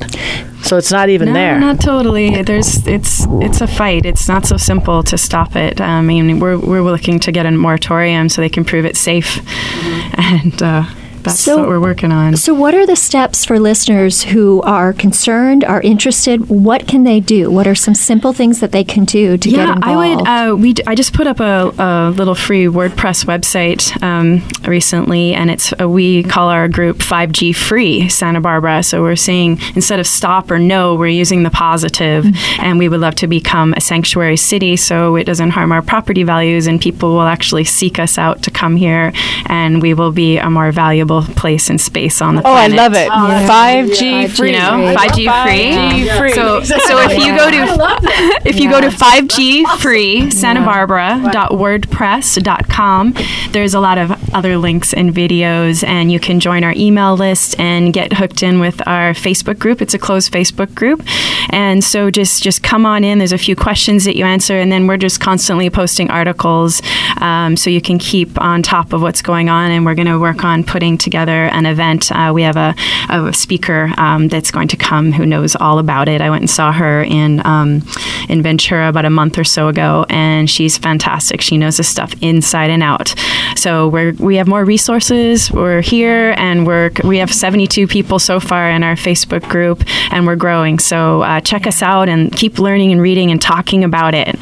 so 0.62 0.77
it's 0.77 0.92
not 0.92 1.09
even 1.09 1.29
no, 1.29 1.35
there. 1.35 1.59
not 1.59 1.81
totally. 1.81 2.42
There's 2.42 2.87
it's 2.87 3.27
it's 3.40 3.61
a 3.61 3.66
fight. 3.66 4.07
It's 4.07 4.29
not 4.29 4.46
so 4.46 4.57
simple 4.57 5.03
to 5.05 5.18
stop 5.18 5.57
it. 5.57 5.81
I 5.81 6.01
mean, 6.01 6.38
we're 6.40 6.59
we're 6.59 6.83
looking 6.83 7.18
to 7.20 7.33
get 7.33 7.46
a 7.46 7.51
moratorium 7.51 8.29
so 8.29 8.40
they 8.40 8.48
can 8.48 8.64
prove 8.64 8.85
it 8.85 8.96
safe, 8.96 9.40
and 10.16 10.62
uh, 10.62 10.85
that's 11.25 11.39
So- 11.41 11.59
what 11.59 11.69
we're 11.69 11.81
working 11.81 12.13
on. 12.13 12.37
So, 12.37 12.55
what 12.55 12.75
are 12.75 12.87
the 12.87 12.97
steps 12.97 13.45
for 13.45 13.59
listeners 13.59 14.23
who 14.25 14.63
are 14.63 14.93
concerned, 14.93 15.65
are 15.65 15.81
interested? 15.81 16.49
What 16.49 16.87
can 16.87 17.05
they 17.05 17.21
do? 17.21 17.51
What 17.51 17.67
are 17.67 17.75
some 17.75 17.95
simple 17.95 18.33
things 18.33 18.61
that 18.61 18.73
they 18.73 18.85
can 18.85 19.05
do 19.05 19.37
to 19.37 19.49
get 19.49 19.57
yeah, 19.59 19.75
involved? 19.75 19.87
I 19.87 19.97
would. 19.97 20.53
Uh, 20.53 20.57
we 20.57 20.73
d- 20.75 20.83
I 20.87 20.95
just 20.95 21.13
put 21.13 21.27
up 21.27 21.41
a, 21.41 21.73
a 21.79 22.11
little 22.11 22.35
free 22.35 22.67
WordPress 22.67 23.25
website 23.25 24.03
um, 24.03 24.43
recently, 24.67 25.35
and 25.35 25.51
it's 25.51 25.73
uh, 25.81 25.89
we 25.89 26.23
call 26.23 26.49
our 26.49 26.69
group 26.69 26.99
5G 26.99 27.55
Free 27.55 28.09
Santa 28.09 28.41
Barbara. 28.41 28.83
So 28.83 29.03
we're 29.03 29.17
saying 29.17 29.59
instead 29.75 30.01
of 30.01 30.07
stop 30.07 30.51
or 30.51 30.59
no, 30.59 30.95
we're 30.95 31.07
using 31.09 31.43
the 31.43 31.51
positive, 31.51 32.25
and 32.59 32.79
we 32.79 32.89
would 32.89 33.01
love 33.01 33.15
to 33.17 33.27
become 33.27 33.75
a 33.75 33.81
sanctuary 33.81 34.37
city, 34.37 34.77
so 34.77 35.17
it 35.17 35.25
doesn't 35.25 35.51
harm 35.51 35.73
our 35.73 35.83
property 35.83 36.23
values, 36.23 36.67
and 36.67 36.81
people 36.81 37.13
will 37.13 37.23
actually 37.23 37.65
seek 37.65 37.99
us 37.99 38.19
out 38.19 38.43
to 38.43 38.51
come 38.51 38.77
here, 38.77 39.13
and 39.47 39.83
we 39.83 39.95
will 39.95 40.13
be 40.13 40.39
a 40.39 40.51
more 40.51 40.73
valuable 40.73 41.12
place 41.20 41.68
and 41.68 41.79
space 41.79 42.22
on 42.22 42.37
the 42.37 42.42
Oh, 42.46 42.53
I 42.53 42.68
love 42.68 42.94
it. 42.94 43.11
5G 43.11 44.31
free. 44.31 44.53
You 44.53 44.59
know, 44.59 44.94
5G 44.96 45.44
free. 45.44 45.72
5G 45.72 46.16
free. 46.18 46.33
So, 46.33 46.62
so 46.88 46.98
if 47.01 47.18
you 47.18 47.37
go 47.37 47.51
to 47.51 47.66
if 48.48 48.59
you 48.59 48.70
go 48.70 48.81
to 48.81 48.88
5G 48.88 49.66
free 49.81 50.31
Santa 50.31 50.62
Barbara.wordpress.com, 50.62 53.14
there's 53.51 53.75
a 53.75 53.81
lot 53.81 53.98
of 53.98 54.12
other 54.35 54.57
links 54.57 54.94
and 54.94 55.12
videos, 55.14 55.87
and 55.87 56.11
you 56.11 56.18
can 56.18 56.40
join 56.40 56.64
our 56.64 56.72
email 56.77 57.14
list 57.16 57.55
and 57.59 57.92
get 57.92 58.14
hooked 58.14 58.42
in 58.42 58.61
with 58.61 58.81
our 58.87 59.12
Facebook 59.12 59.59
group. 59.59 59.83
It's 59.83 59.94
a 59.94 59.98
closed 59.98 60.33
Facebook 60.33 60.75
group, 60.75 61.03
and 61.51 61.83
so 61.85 62.11
just 62.11 62.42
just 62.42 62.62
come 62.62 62.87
on 62.87 63.05
in. 63.05 63.18
There's 63.18 63.33
a 63.33 63.38
few 63.38 63.57
questions 63.57 64.05
that 64.05 64.16
you 64.16 64.25
answer, 64.25 64.59
and 64.59 64.70
then 64.72 64.87
we're 64.87 64.96
just 64.96 65.20
constantly 65.20 65.68
posting 65.70 66.11
articles, 66.11 66.83
um, 67.20 67.57
so 67.57 67.70
you 67.70 67.81
can 67.81 67.98
keep 67.98 68.40
on 68.40 68.62
top 68.62 68.92
of 68.92 69.03
what's 69.03 69.22
going 69.22 69.48
on. 69.48 69.70
And 69.70 69.85
we're 69.85 69.94
going 69.94 70.07
to 70.07 70.18
work 70.18 70.44
on 70.44 70.64
putting 70.64 70.98
together 71.03 71.47
an 71.47 71.67
event. 71.67 72.11
Uh, 72.11 72.33
we 72.35 72.43
have 72.43 72.57
a, 72.57 72.75
a 73.11 73.33
speaker 73.33 73.93
um, 73.97 74.29
that's 74.29 74.51
going 74.51 74.69
to 74.69 74.77
come 74.77 75.12
who 75.12 75.27
knows 75.27 75.57
all 75.57 75.79
about 75.79 76.09
it. 76.09 76.21
I 76.21 76.31
went 76.31 76.43
and 76.43 76.51
saw 76.51 76.73
her 76.73 77.03
in 77.03 77.45
um, 77.45 77.83
in 78.29 78.43
Ventura 78.43 78.88
about 78.88 79.05
a 79.05 79.11
month 79.11 79.38
or 79.38 79.45
so 79.45 79.69
ago, 79.69 80.07
and 80.09 80.49
she's 80.49 80.79
fantastic. 80.79 81.41
She 81.41 81.59
knows 81.59 81.77
this 81.77 81.88
stuff 81.88 82.15
inside 82.21 82.71
and 82.71 82.83
out. 82.83 83.15
So 83.57 83.88
we're 83.88 84.12
we 84.12 84.37
have 84.37 84.47
more 84.47 84.65
resources. 84.65 85.51
We're 85.51 85.83
here, 85.83 86.35
and 86.38 86.67
we're 86.67 86.91
we 87.05 87.19
have 87.19 87.33
72 87.33 87.87
people 87.87 88.19
so 88.19 88.41
far 88.41 88.71
in 88.71 88.83
our 88.83 88.95
Facebook 88.95 89.49
group, 89.49 89.85
and 90.11 90.27
we're 90.27 90.37
growing. 90.37 90.79
So 90.79 91.23
uh, 91.23 91.41
check 91.41 91.67
us 91.67 91.83
out 91.83 92.09
and 92.09 92.35
keep 92.35 92.59
learning 92.59 92.93
and 92.93 93.01
reading 93.01 93.31
and 93.31 93.41
talking 93.41 93.85
about 93.85 94.15
it. 94.15 94.37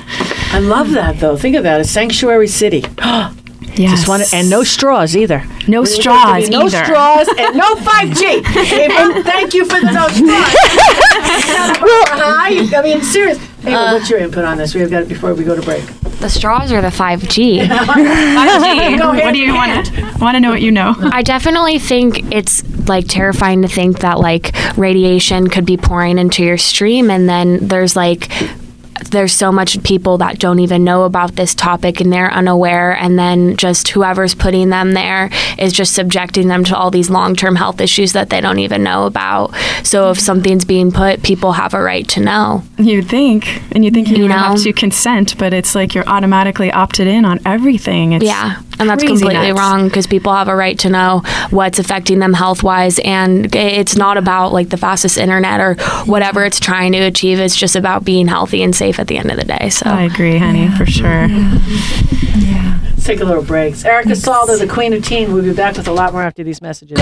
I 0.53 0.61
love 0.61 0.91
that 0.93 1.21
though. 1.21 1.37
Think 1.37 1.57
of 1.57 1.63
that, 1.63 1.81
a 1.81 1.85
sanctuary 1.85 2.49
city. 2.49 2.85
Yes. 3.77 3.91
Just 3.93 4.09
want 4.09 4.33
and 4.35 4.51
no 4.51 4.63
straws 4.65 5.17
either. 5.17 5.45
No 5.69 5.83
We 5.83 5.89
want 5.89 5.89
there 5.89 5.97
to 5.97 6.03
straws 6.03 6.45
be 6.45 6.51
no 6.51 6.67
either. 6.67 6.85
straws 6.85 7.29
and 7.39 7.57
no 7.57 7.75
5G. 7.77 8.23
Ava, 8.73 9.23
thank 9.25 9.55
you 9.55 9.65
for 9.65 9.81
the 9.81 9.91
no 9.93 10.09
straws. 10.09 10.55
Hi. 12.13 12.77
I 12.79 12.83
mean, 12.83 13.03
serious. 13.03 13.39
Ava, 13.65 13.77
uh, 13.77 13.93
what's 13.93 14.11
your 14.11 14.19
input 14.19 14.45
on 14.45 14.59
this? 14.59 14.75
We've 14.75 14.91
got 14.91 15.03
it 15.03 15.09
before 15.09 15.35
we 15.35 15.45
go 15.45 15.55
to 15.57 15.63
break. 15.63 15.85
The 16.21 16.29
straws 16.29 16.71
or 16.73 16.83
the 16.83 16.89
5G? 16.89 17.61
5G. 17.67 18.99
Go 18.99 19.09
what 19.25 19.33
do 19.33 19.39
you 19.39 19.55
want 19.55 19.87
to 19.87 20.03
want 20.21 20.35
to 20.37 20.41
know 20.41 20.51
what 20.51 20.61
you 20.61 20.71
know? 20.71 20.95
I 20.99 21.23
definitely 21.23 21.79
think 21.79 22.31
it's 22.35 22.63
like 22.89 23.07
terrifying 23.09 23.63
to 23.63 23.69
think 23.69 24.01
that 24.01 24.19
like 24.19 24.55
radiation 24.77 25.49
could 25.49 25.65
be 25.65 25.79
pouring 25.79 26.19
into 26.19 26.45
your 26.45 26.59
stream 26.59 27.11
and 27.11 27.27
then 27.27 27.67
there's 27.69 27.97
like 27.97 28.29
there's 29.11 29.33
so 29.33 29.53
much 29.53 29.83
people 29.83 30.19
that 30.19 30.39
don't 30.39 30.59
even 30.59 30.85
know 30.85 31.05
about 31.05 31.37
this 31.37 31.55
topic 31.55 32.01
and 32.01 32.13
they're 32.13 32.33
unaware. 32.33 32.93
And 32.93 33.19
then 33.19 33.57
just 33.57 33.89
whoever's 33.89 34.35
putting 34.35 34.71
them 34.71 34.93
there 34.93 35.31
is 35.59 35.73
just 35.73 35.95
subjecting 35.95 36.49
them 36.49 36.65
to 36.65 36.77
all 36.77 36.91
these 36.91 37.11
long-term 37.11 37.57
health 37.57 37.81
issues 37.81 38.13
that 38.13 38.31
they 38.31 38.41
don't 38.41 38.59
even 38.59 38.83
know 38.83 39.07
about. 39.07 39.55
So 39.85 40.11
if 40.11 40.19
mm-hmm. 40.19 40.25
something's 40.25 40.65
being 40.65 40.93
put 40.93 41.23
people 41.23 41.53
have 41.53 41.75
a 41.75 41.83
right 41.83 42.09
to 42.09 42.21
know. 42.21 42.63
You'd 42.79 43.09
think, 43.09 43.47
and 43.73 43.85
you 43.85 43.91
think 43.91 44.09
you, 44.09 44.17
You 44.17 44.29
know? 44.29 44.35
have 44.35 44.63
to 44.63 44.73
consent, 44.73 45.39
but 45.39 45.53
it's 45.53 45.75
like 45.75 45.95
you're 45.95 46.09
automatically 46.09 46.71
opted 46.71 47.07
in 47.07 47.25
on 47.25 47.41
everything. 47.45 48.13
It's 48.13 48.25
yeah. 48.25 48.61
And 48.79 48.89
that's 48.89 49.05
completely 49.05 49.35
nuts. 49.35 49.59
wrong 49.59 49.89
because 49.89 50.07
people 50.07 50.33
have 50.35 50.49
a 50.49 50.57
right 50.57 50.79
to 50.79 50.89
know 50.89 51.23
what's 51.51 51.79
affecting 51.79 52.19
them 52.19 52.33
health 52.33 52.63
wise 52.63 52.99
and 53.01 53.55
it's 53.55 53.95
not 53.95 54.17
about 54.17 54.55
like 54.55 54.71
the 54.71 54.79
fastest 54.79 55.19
internet 55.19 55.61
or 55.61 55.75
whatever 56.07 56.47
it's 56.47 56.59
trying 56.59 56.93
to 56.93 56.99
achieve. 57.01 57.39
It's 57.41 57.57
just 57.57 57.77
about 57.77 58.05
being 58.05 58.27
healthy 58.27 58.63
and 58.63 58.75
safe 58.75 58.99
at 59.01 59.09
the 59.09 59.17
end 59.19 59.31
of 59.31 59.39
the 59.39 59.45
day 59.45 59.71
so 59.71 59.89
I 59.89 60.03
agree, 60.03 60.39
honey, 60.39 60.69
for 60.77 60.87
sure. 60.87 61.27
Yeah. 61.27 62.79
Let's 62.85 63.05
take 63.05 63.21
a 63.21 63.25
little 63.25 63.43
break. 63.43 63.83
Erica 63.85 64.11
Salda, 64.11 64.59
the 64.59 64.69
queen 64.69 64.93
of 64.93 65.05
teen. 65.05 65.33
We'll 65.33 65.43
be 65.43 65.53
back 65.53 65.77
with 65.77 65.89
a 65.89 65.93
lot 65.93 66.13
more 66.13 66.23
after 66.23 66.45
these 66.45 66.61
messages. 66.61 66.99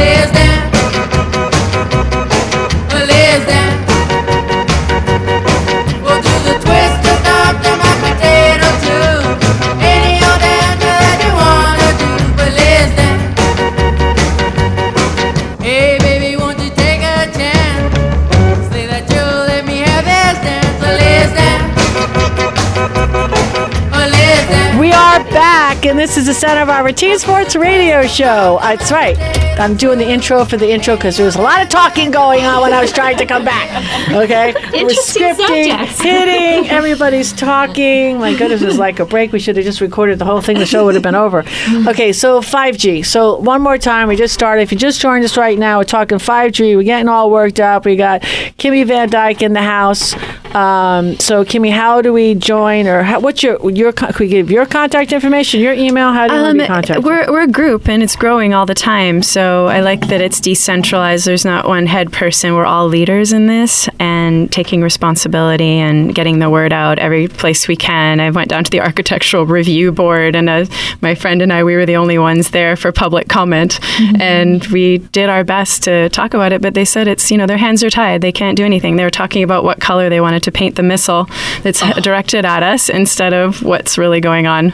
Back. 25.80 25.90
and 25.90 25.98
this 25.98 26.16
is 26.16 26.26
the 26.26 26.34
Santa 26.34 26.66
Barbara 26.66 26.92
Teen 26.92 27.18
Sports 27.18 27.54
Radio 27.56 28.06
Show. 28.06 28.58
Uh, 28.60 28.76
that's 28.76 28.90
right. 28.90 29.16
I'm 29.58 29.76
doing 29.76 29.98
the 29.98 30.08
intro 30.08 30.44
for 30.44 30.56
the 30.56 30.70
intro 30.70 30.96
because 30.96 31.16
there 31.16 31.26
was 31.26 31.36
a 31.36 31.42
lot 31.42 31.62
of 31.62 31.68
talking 31.68 32.10
going 32.10 32.44
on 32.44 32.62
when 32.62 32.72
I 32.72 32.80
was 32.80 32.92
trying 32.92 33.16
to 33.18 33.26
come 33.26 33.44
back. 33.44 33.68
Okay, 34.08 34.54
we're 34.72 34.88
scripting, 34.90 35.36
subjects. 35.36 36.00
hitting, 36.00 36.70
everybody's 36.70 37.32
talking. 37.32 38.18
My 38.18 38.36
goodness, 38.36 38.62
it 38.62 38.66
was 38.66 38.78
like 38.78 39.00
a 39.00 39.04
break. 39.06 39.32
We 39.32 39.38
should 39.38 39.56
have 39.56 39.64
just 39.64 39.80
recorded 39.80 40.18
the 40.18 40.24
whole 40.24 40.40
thing. 40.40 40.58
The 40.58 40.66
show 40.66 40.84
would 40.84 40.94
have 40.94 41.02
been 41.02 41.14
over. 41.14 41.44
Okay, 41.86 42.12
so 42.12 42.40
5G. 42.40 43.04
So 43.04 43.38
one 43.38 43.62
more 43.62 43.78
time, 43.78 44.08
we 44.08 44.16
just 44.16 44.34
started. 44.34 44.62
If 44.62 44.72
you 44.72 44.78
just 44.78 45.00
joined 45.00 45.24
us 45.24 45.36
right 45.36 45.58
now, 45.58 45.78
we're 45.78 45.84
talking 45.84 46.18
5G. 46.18 46.76
We're 46.76 46.82
getting 46.82 47.08
all 47.08 47.30
worked 47.30 47.60
up. 47.60 47.84
We 47.84 47.96
got 47.96 48.22
Kimmy 48.22 48.86
Van 48.86 49.08
Dyke 49.08 49.42
in 49.42 49.52
the 49.52 49.62
house. 49.62 50.14
Um, 50.54 51.18
so 51.18 51.44
Kimmy, 51.44 51.70
how 51.70 52.02
do 52.02 52.12
we 52.12 52.34
join, 52.34 52.86
or 52.86 53.02
how, 53.02 53.20
what's 53.20 53.42
your 53.42 53.70
your? 53.70 53.92
Could 53.92 54.18
we 54.18 54.28
give 54.28 54.50
your 54.50 54.66
contact 54.66 55.12
information, 55.12 55.60
your 55.60 55.72
email? 55.72 56.12
How 56.12 56.28
do 56.28 56.34
you 56.34 56.40
want 56.40 56.58
to 56.58 56.64
be 56.64 56.66
contacted? 56.66 56.96
Um, 56.98 57.04
we're, 57.04 57.30
we're 57.30 57.42
a 57.42 57.48
group 57.48 57.88
and 57.88 58.02
it's 58.02 58.16
growing 58.16 58.54
all 58.54 58.66
the 58.66 58.74
time. 58.74 59.22
So 59.22 59.66
I 59.66 59.80
like 59.80 60.08
that 60.08 60.20
it's 60.20 60.40
decentralized. 60.40 61.26
There's 61.26 61.44
not 61.44 61.66
one 61.66 61.86
head 61.86 62.12
person. 62.12 62.54
We're 62.54 62.64
all 62.64 62.88
leaders 62.88 63.32
in 63.32 63.46
this 63.46 63.88
and 63.98 64.50
taking 64.50 64.82
responsibility 64.82 65.78
and 65.78 66.14
getting 66.14 66.38
the 66.38 66.50
word 66.50 66.72
out 66.72 66.98
every 66.98 67.28
place 67.28 67.68
we 67.68 67.76
can. 67.76 68.20
I 68.20 68.30
went 68.30 68.48
down 68.48 68.64
to 68.64 68.70
the 68.70 68.80
architectural 68.80 69.46
review 69.46 69.92
board 69.92 70.34
and 70.34 70.48
uh, 70.48 70.66
my 71.00 71.14
friend 71.14 71.42
and 71.42 71.52
I, 71.52 71.64
we 71.64 71.74
were 71.76 71.86
the 71.86 71.96
only 71.96 72.18
ones 72.18 72.50
there 72.50 72.76
for 72.76 72.92
public 72.92 73.28
comment. 73.28 73.80
And 74.20 74.64
we 74.68 74.98
did 74.98 75.28
our 75.28 75.44
best 75.44 75.82
to 75.84 76.08
talk 76.10 76.34
about 76.34 76.52
it, 76.52 76.62
but 76.62 76.74
they 76.74 76.84
said 76.84 77.08
it's, 77.08 77.30
you 77.30 77.36
know, 77.36 77.46
their 77.46 77.56
hands 77.56 77.82
are 77.82 77.90
tied. 77.90 78.20
They 78.20 78.32
can't 78.32 78.56
do 78.56 78.64
anything. 78.64 78.96
They 78.96 79.04
were 79.04 79.10
talking 79.10 79.42
about 79.42 79.64
what 79.64 79.80
color 79.80 80.08
they 80.08 80.20
wanted 80.20 80.37
to 80.40 80.52
paint 80.52 80.76
the 80.76 80.82
missile 80.82 81.28
that's 81.62 81.80
directed 82.02 82.44
at 82.44 82.62
us 82.62 82.88
instead 82.88 83.32
of 83.32 83.62
what's 83.62 83.98
really 83.98 84.20
going 84.20 84.46
on. 84.46 84.72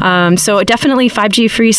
Um, 0.00 0.36
so 0.36 0.62
definitely 0.62 1.08
5G 1.08 1.50
free 1.50 1.72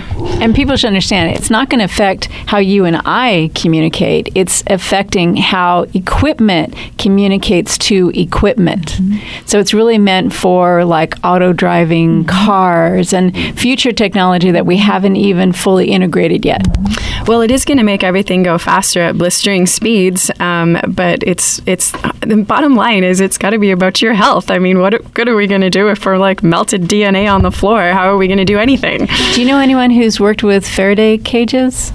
And 0.41 0.55
people 0.55 0.77
should 0.77 0.89
understand 0.89 1.37
it's 1.37 1.51
not 1.51 1.69
going 1.69 1.79
to 1.79 1.85
affect 1.85 2.27
how 2.47 2.59
you 2.59 2.85
and 2.85 3.01
I 3.05 3.51
communicate. 3.55 4.31
It's 4.35 4.63
affecting 4.83 5.37
how 5.37 5.87
equipment 5.95 6.75
communicates 6.99 7.79
to 7.79 8.11
equipment. 8.15 8.99
So 9.47 9.61
it's 9.61 9.73
really 9.73 9.97
meant 9.97 10.33
for 10.33 10.85
like 10.85 11.15
auto 11.23 11.53
driving 11.53 12.25
cars 12.25 13.13
and 13.13 13.35
future 13.57 13.93
technology 13.93 14.51
that 14.51 14.67
we 14.67 14.79
haven't 14.79 15.15
even 15.15 15.53
fully 15.53 15.93
integrated 15.93 16.45
yet. 16.45 16.67
Well, 17.29 17.43
it 17.43 17.53
is 17.53 17.65
going 17.65 17.79
to 17.79 17.85
make 17.85 18.03
everything 18.03 18.43
go 18.43 18.59
faster 18.59 19.01
at 19.01 19.17
blistering 19.17 19.67
speeds, 19.67 20.33
um, 20.41 20.77
but 20.89 21.23
it's 21.23 21.63
it's 21.65 21.93
the 22.27 22.45
bottom 22.47 22.75
line 22.75 23.05
is 23.05 23.21
it's 23.21 23.39
got 23.39 23.51
to 23.51 23.61
be 23.61 23.71
about 23.71 24.03
your 24.03 24.15
health. 24.15 24.51
I 24.51 24.59
mean, 24.59 24.81
what 24.81 25.15
good 25.15 25.29
are 25.29 25.37
we 25.37 25.47
going 25.47 25.61
to 25.61 25.71
do 25.71 25.91
if 25.91 26.05
we're 26.05 26.19
like 26.19 26.43
melted 26.43 26.83
DNA 26.83 27.33
on 27.33 27.43
the 27.43 27.53
floor? 27.53 27.93
How 27.93 28.13
are 28.13 28.17
we 28.17 28.27
going 28.27 28.39
to 28.39 28.45
do 28.45 28.59
anything? 28.59 29.07
Do 29.35 29.41
you 29.41 29.47
know 29.47 29.61
anyone 29.61 29.93
who's 29.93 30.19
worked 30.19 30.43
with 30.43 30.67
Faraday 30.69 31.19
cages? 31.19 31.93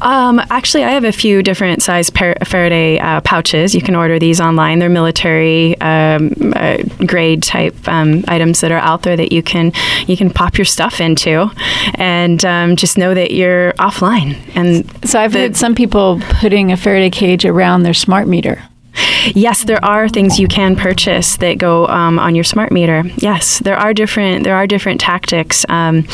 Um, 0.00 0.40
actually, 0.50 0.84
I 0.84 0.90
have 0.90 1.04
a 1.04 1.12
few 1.12 1.42
different 1.42 1.82
size 1.82 2.10
par- 2.10 2.36
Faraday 2.44 2.98
uh, 2.98 3.20
pouches. 3.22 3.74
You 3.74 3.82
can 3.82 3.94
order 3.94 4.18
these 4.18 4.40
online. 4.40 4.78
They're 4.78 4.88
military 4.88 5.80
um, 5.80 6.32
uh, 6.54 6.78
grade 7.06 7.42
type 7.42 7.76
um, 7.88 8.24
items 8.28 8.60
that 8.60 8.70
are 8.70 8.78
out 8.78 9.02
there 9.02 9.16
that 9.16 9.32
you 9.32 9.42
can 9.42 9.72
you 10.06 10.16
can 10.16 10.30
pop 10.30 10.58
your 10.58 10.64
stuff 10.64 11.00
into, 11.00 11.50
and 11.94 12.44
um, 12.44 12.76
just 12.76 12.98
know 12.98 13.14
that 13.14 13.30
you're 13.30 13.72
offline. 13.74 14.36
And 14.54 15.08
So 15.08 15.20
I've 15.20 15.32
heard 15.32 15.56
some 15.56 15.74
people 15.74 16.20
putting 16.40 16.72
a 16.72 16.76
Faraday 16.76 17.10
cage 17.10 17.44
around 17.44 17.82
their 17.82 17.94
smart 17.94 18.28
meter. 18.28 18.62
Yes, 19.34 19.64
there 19.64 19.84
are 19.84 20.08
things 20.08 20.38
you 20.38 20.48
can 20.48 20.76
purchase 20.76 21.36
that 21.38 21.58
go 21.58 21.86
um, 21.88 22.18
on 22.18 22.34
your 22.34 22.44
smart 22.44 22.72
meter. 22.72 23.02
Yes, 23.16 23.58
there 23.60 23.76
are 23.76 23.92
different 23.94 24.44
there 24.44 24.56
are 24.56 24.66
different 24.66 25.00
tactics, 25.00 25.64
um, 25.68 26.06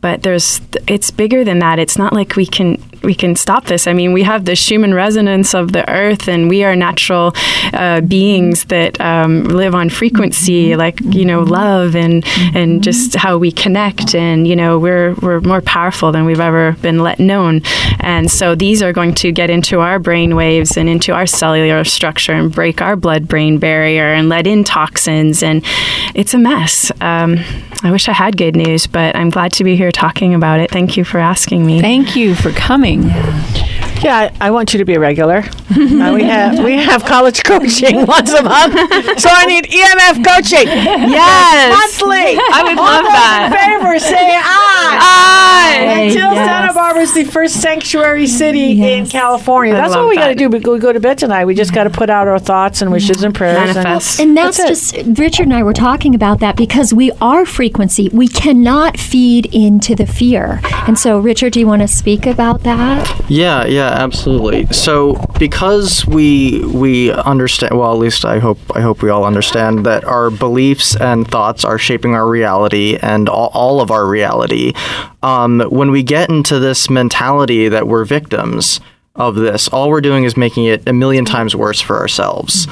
but 0.00 0.22
there's 0.22 0.60
it's 0.86 1.10
bigger 1.10 1.44
than 1.44 1.58
that. 1.60 1.78
It's 1.78 1.98
not 1.98 2.12
like 2.12 2.36
we 2.36 2.46
can 2.46 2.82
we 3.02 3.14
can 3.14 3.36
stop 3.36 3.66
this. 3.66 3.86
I 3.86 3.92
mean, 3.92 4.12
we 4.12 4.22
have 4.22 4.44
the 4.44 4.56
Schumann 4.56 4.94
resonance 4.94 5.54
of 5.54 5.72
the 5.72 5.88
Earth, 5.90 6.28
and 6.28 6.48
we 6.48 6.64
are 6.64 6.76
natural 6.76 7.32
uh, 7.72 8.00
beings 8.00 8.64
that 8.64 9.00
um, 9.00 9.44
live 9.44 9.74
on 9.74 9.88
frequency, 9.88 10.76
like 10.76 11.00
you 11.00 11.24
know, 11.24 11.40
love 11.40 11.96
and 11.96 12.24
and 12.54 12.82
just 12.82 13.14
how 13.14 13.38
we 13.38 13.52
connect. 13.52 14.14
And 14.14 14.46
you 14.46 14.56
know, 14.56 14.78
we're 14.78 15.14
we're 15.14 15.40
more 15.40 15.60
powerful 15.60 16.12
than 16.12 16.24
we've 16.24 16.40
ever 16.40 16.72
been 16.82 17.00
let 17.00 17.18
known. 17.18 17.62
And 18.00 18.30
so 18.30 18.54
these 18.54 18.82
are 18.82 18.92
going 18.92 19.14
to 19.16 19.32
get 19.32 19.50
into 19.50 19.80
our 19.80 19.98
brain 19.98 20.34
waves 20.34 20.76
and 20.76 20.88
into 20.88 21.12
our 21.12 21.26
cellular 21.26 21.84
structure 21.84 22.32
and 22.32 22.52
break 22.52 22.82
our 22.82 22.96
blood-brain 22.96 23.58
barrier 23.58 24.12
and 24.12 24.28
let 24.28 24.46
in 24.46 24.64
toxins. 24.64 25.42
And 25.42 25.64
it's 26.14 26.34
a 26.34 26.38
mess. 26.38 26.90
Um, 27.00 27.38
I 27.82 27.90
wish 27.90 28.08
I 28.08 28.12
had 28.12 28.36
good 28.36 28.56
news, 28.56 28.86
but 28.86 29.16
I'm 29.16 29.30
glad 29.30 29.52
to 29.54 29.64
be 29.64 29.76
here 29.76 29.90
talking 29.90 30.34
about 30.34 30.60
it. 30.60 30.70
Thank 30.70 30.96
you 30.96 31.04
for 31.04 31.18
asking 31.18 31.64
me. 31.66 31.80
Thank 31.80 32.14
you 32.16 32.34
for 32.34 32.50
coming. 32.52 32.91
Yeah, 32.92 33.71
I, 34.10 34.32
I 34.40 34.50
want 34.50 34.72
you 34.72 34.78
to 34.78 34.84
be 34.84 34.94
a 34.94 35.00
regular. 35.00 35.38
Uh, 35.70 36.12
we 36.14 36.22
have 36.24 36.62
we 36.64 36.74
have 36.74 37.04
college 37.04 37.42
coaching 37.52 38.04
once 38.06 38.30
a 38.30 38.42
month, 38.42 38.74
so 39.20 39.28
I 39.30 39.46
need 39.46 39.64
EMF 39.64 40.24
coaching. 40.24 40.66
Yes. 40.66 42.00
monthly. 42.00 42.36
I 42.38 42.62
would 42.64 42.78
All 42.78 42.84
love 42.84 43.02
those 43.04 43.12
that. 43.12 43.70
In 43.72 43.80
favor, 43.80 43.98
say 43.98 44.36
aye. 44.36 44.98
Aye. 45.00 46.02
Until 46.08 46.32
Yes. 46.32 46.46
Santa 46.46 46.74
Barbara 46.74 47.02
is 47.02 47.14
the 47.14 47.24
first 47.24 47.60
sanctuary 47.60 48.26
city 48.26 48.82
in 48.82 49.06
California. 49.06 49.74
I 49.74 49.78
That's 49.78 49.90
what 49.90 50.00
love 50.00 50.08
we 50.08 50.16
got 50.16 50.28
to 50.28 50.34
do. 50.34 50.48
We 50.48 50.58
go, 50.58 50.72
we 50.74 50.78
go 50.78 50.92
to 50.92 51.00
bed 51.00 51.18
tonight. 51.18 51.44
We 51.46 51.54
just 51.54 51.72
got 51.74 51.84
to 51.84 51.90
put 51.90 52.10
out 52.10 52.28
our 52.28 52.38
thoughts 52.38 52.82
and 52.82 52.90
wishes 52.92 53.22
and 53.22 53.34
prayers. 53.34 53.56
and- 53.76 53.84
Manifest. 53.84 54.20
And 54.20 54.36
that's, 54.36 54.56
That's 54.58 54.92
just 54.92 55.18
Richard 55.18 55.44
and 55.44 55.54
I 55.54 55.62
were 55.62 55.72
talking 55.72 56.14
about 56.14 56.40
that 56.40 56.56
because 56.56 56.92
we 56.94 57.10
are 57.20 57.44
frequency. 57.46 58.08
We 58.12 58.28
cannot 58.28 58.98
feed 58.98 59.46
into 59.54 59.94
the 59.94 60.06
fear. 60.06 60.60
And 60.86 60.98
so, 60.98 61.18
Richard, 61.18 61.52
do 61.54 61.60
you 61.60 61.66
want 61.66 61.82
to 61.82 61.88
speak 61.88 62.26
about 62.26 62.62
that? 62.64 63.30
Yeah, 63.30 63.64
yeah, 63.66 63.91
absolutely. 63.92 64.66
So 64.66 65.14
because 65.38 66.06
we 66.06 66.64
we 66.66 67.12
understand, 67.12 67.78
well, 67.78 67.92
at 67.92 67.98
least 67.98 68.24
I 68.24 68.38
hope 68.38 68.58
I 68.74 68.80
hope 68.80 69.02
we 69.02 69.10
all 69.10 69.24
understand 69.24 69.86
that 69.86 70.04
our 70.04 70.30
beliefs 70.30 70.96
and 70.96 71.26
thoughts 71.26 71.64
are 71.64 71.78
shaping 71.78 72.14
our 72.14 72.28
reality 72.28 72.98
and 73.00 73.28
all, 73.28 73.50
all 73.54 73.80
of 73.80 73.90
our 73.90 74.06
reality. 74.06 74.72
Um, 75.22 75.60
when 75.70 75.90
we 75.90 76.02
get 76.02 76.28
into 76.28 76.58
this 76.58 76.90
mentality 76.90 77.68
that 77.68 77.86
we're 77.86 78.04
victims 78.04 78.80
of 79.14 79.34
this, 79.34 79.68
all 79.68 79.90
we're 79.90 80.00
doing 80.00 80.24
is 80.24 80.36
making 80.36 80.64
it 80.64 80.88
a 80.88 80.92
million 80.92 81.24
times 81.24 81.54
worse 81.54 81.80
for 81.80 81.98
ourselves. 81.98 82.66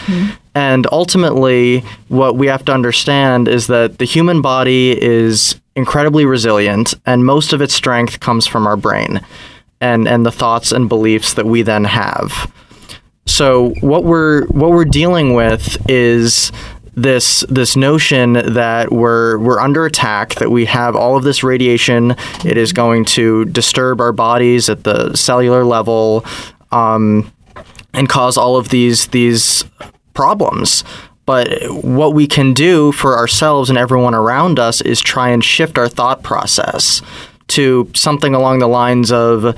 And 0.55 0.87
ultimately, 0.91 1.85
what 2.09 2.37
we 2.37 2.47
have 2.49 2.64
to 2.64 2.73
understand 2.73 3.47
is 3.47 3.66
that 3.68 3.99
the 3.99 4.05
human 4.05 4.43
body 4.43 5.01
is 5.01 5.61
incredibly 5.77 6.25
resilient, 6.25 6.95
and 7.07 7.25
most 7.25 7.53
of 7.53 7.61
its 7.61 7.75
strength 7.75 8.21
comes 8.21 8.47
from 8.47 8.66
our 8.66 8.77
brain 8.77 9.21
and, 9.81 10.07
and 10.07 10.24
the 10.24 10.33
thoughts 10.33 10.72
and 10.72 10.89
beliefs 10.89 11.35
that 11.35 11.47
we 11.47 11.62
then 11.62 11.85
have. 11.85 12.53
So 13.26 13.70
what 13.81 14.05
we're 14.05 14.47
what 14.47 14.70
we're 14.70 14.85
dealing 14.85 15.35
with 15.35 15.78
is 15.89 16.51
this 16.95 17.41
this 17.49 17.76
notion 17.76 18.33
that 18.33 18.93
we're 18.93 19.39
we're 19.39 19.61
under 19.61 19.87
attack, 19.87 20.35
that 20.37 20.51
we 20.51 20.64
have 20.66 20.97
all 20.97 21.16
of 21.16 21.22
this 21.22 21.43
radiation. 21.43 22.16
It 22.45 22.57
is 22.57 22.72
going 22.72 23.05
to 23.07 23.45
disturb 23.47 24.01
our 24.01 24.12
bodies 24.12 24.68
at 24.68 24.85
the 24.85 25.14
cellular 25.14 25.64
level, 25.64 26.24
um, 26.72 27.33
and 27.95 28.09
cause 28.09 28.37
all 28.37 28.57
of 28.57 28.70
these 28.70 29.07
these 29.09 29.64
problems. 30.12 30.85
But 31.24 31.62
what 31.85 32.12
we 32.12 32.26
can 32.26 32.53
do 32.53 32.91
for 32.91 33.16
ourselves 33.16 33.70
and 33.70 33.78
everyone 33.78 34.14
around 34.14 34.59
us 34.59 34.81
is 34.81 35.01
try 35.01 35.28
and 35.28 35.45
shift 35.45 35.78
our 35.78 35.89
thought 35.89 36.24
process 36.24 37.03
to 37.51 37.90
something 37.94 38.34
along 38.34 38.59
the 38.59 38.68
lines 38.68 39.12
of 39.12 39.57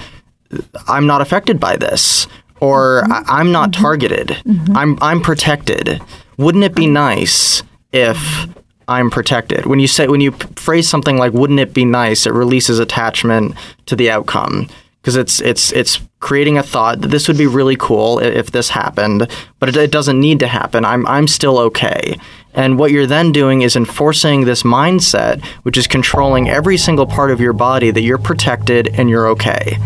I'm 0.88 1.07
not 1.07 1.20
affected 1.20 1.59
by 1.59 1.76
this 1.76 2.26
or 2.61 3.03
mm-hmm. 3.03 3.12
I- 3.12 3.40
I'm 3.40 3.53
not 3.53 3.70
mm-hmm. 3.70 3.82
targeted. 3.82 4.28
Mm-hmm. 4.28 4.76
I'm 4.76 4.99
I'm 5.01 5.20
protected. 5.20 6.01
Wouldn't 6.38 6.64
it 6.64 6.74
be 6.74 6.86
nice 6.86 7.62
if 7.93 8.49
I'm 8.88 9.11
protected? 9.11 9.66
When 9.66 9.80
you 9.80 9.86
say 9.86 10.09
when 10.09 10.20
you 10.20 10.32
phrase 10.57 10.88
something 10.88 11.16
like 11.16 11.32
wouldn't 11.32 11.61
it 11.61 11.74
be 11.74 11.84
nice, 11.84 12.26
it 12.26 12.32
releases 12.32 12.78
attachment 12.78 13.55
to 13.86 13.97
the 13.97 14.11
outcome 14.11 14.68
because 15.03 15.17
it's 15.17 15.41
it's 15.41 15.73
it's 15.73 16.01
creating 16.21 16.57
a 16.57 16.63
thought 16.63 17.01
that 17.01 17.09
this 17.09 17.27
would 17.27 17.37
be 17.37 17.47
really 17.47 17.77
cool 17.77 18.21
if 18.21 18.53
this 18.53 18.69
happened, 18.69 19.29
but 19.59 19.69
it, 19.69 19.77
it 19.77 19.91
doesn't 19.91 20.21
need 20.21 20.39
to 20.41 20.47
happen. 20.47 20.85
I'm 20.85 21.05
I'm 21.09 21.27
still 21.27 21.59
okay. 21.59 22.17
And 22.55 22.79
what 22.79 22.93
you're 22.93 23.07
then 23.07 23.33
doing 23.33 23.63
is 23.63 23.75
enforcing 23.75 24.45
this 24.45 24.63
mindset, 24.63 25.43
which 25.65 25.77
is 25.77 25.87
controlling 25.87 26.49
every 26.49 26.77
single 26.77 27.07
part 27.07 27.31
of 27.31 27.41
your 27.41 27.55
body 27.55 27.91
that 27.91 28.03
you're 28.03 28.19
protected 28.19 28.89
and 28.89 29.11
you're 29.11 29.27
okay. 29.29 29.79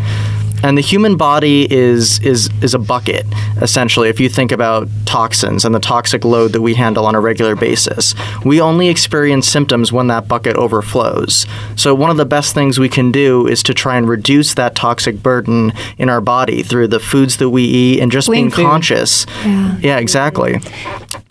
And 0.63 0.77
the 0.77 0.83
human 0.83 1.17
body 1.17 1.67
is 1.73 2.19
is 2.21 2.51
is 2.63 2.75
a 2.75 2.79
bucket 2.79 3.27
essentially. 3.61 4.09
If 4.09 4.21
you 4.21 4.29
think 4.29 4.53
about 4.53 4.89
toxins 5.05 5.65
and 5.65 5.75
the 5.75 5.81
toxic 5.81 6.25
load 6.25 6.53
that 6.53 6.61
we 6.61 6.75
handle 6.75 7.07
on 7.07 7.15
a 7.15 7.21
regular 7.21 7.55
basis, 7.55 8.15
we 8.45 8.61
only 8.61 8.89
experience 8.89 9.49
symptoms 9.49 9.93
when 9.93 10.09
that 10.09 10.29
bucket 10.29 10.57
overflows. 10.57 11.47
So 11.77 11.95
one 11.95 12.11
of 12.11 12.17
the 12.17 12.25
best 12.25 12.55
things 12.55 12.79
we 12.79 12.89
can 12.89 13.13
do 13.13 13.47
is 13.47 13.63
to 13.65 13.75
try 13.75 13.97
and 13.97 14.09
reduce 14.09 14.55
that 14.55 14.75
toxic 14.75 15.23
burden 15.23 15.73
in 15.99 16.09
our 16.09 16.21
body 16.21 16.63
through 16.63 16.89
the 16.89 17.01
foods 17.01 17.37
that 17.39 17.51
we 17.51 17.63
eat 17.65 18.01
and 18.01 18.11
just 18.11 18.31
being 18.31 18.51
food. 18.51 18.65
conscious. 18.65 19.27
Yeah, 19.45 19.99
exactly. 19.99 20.61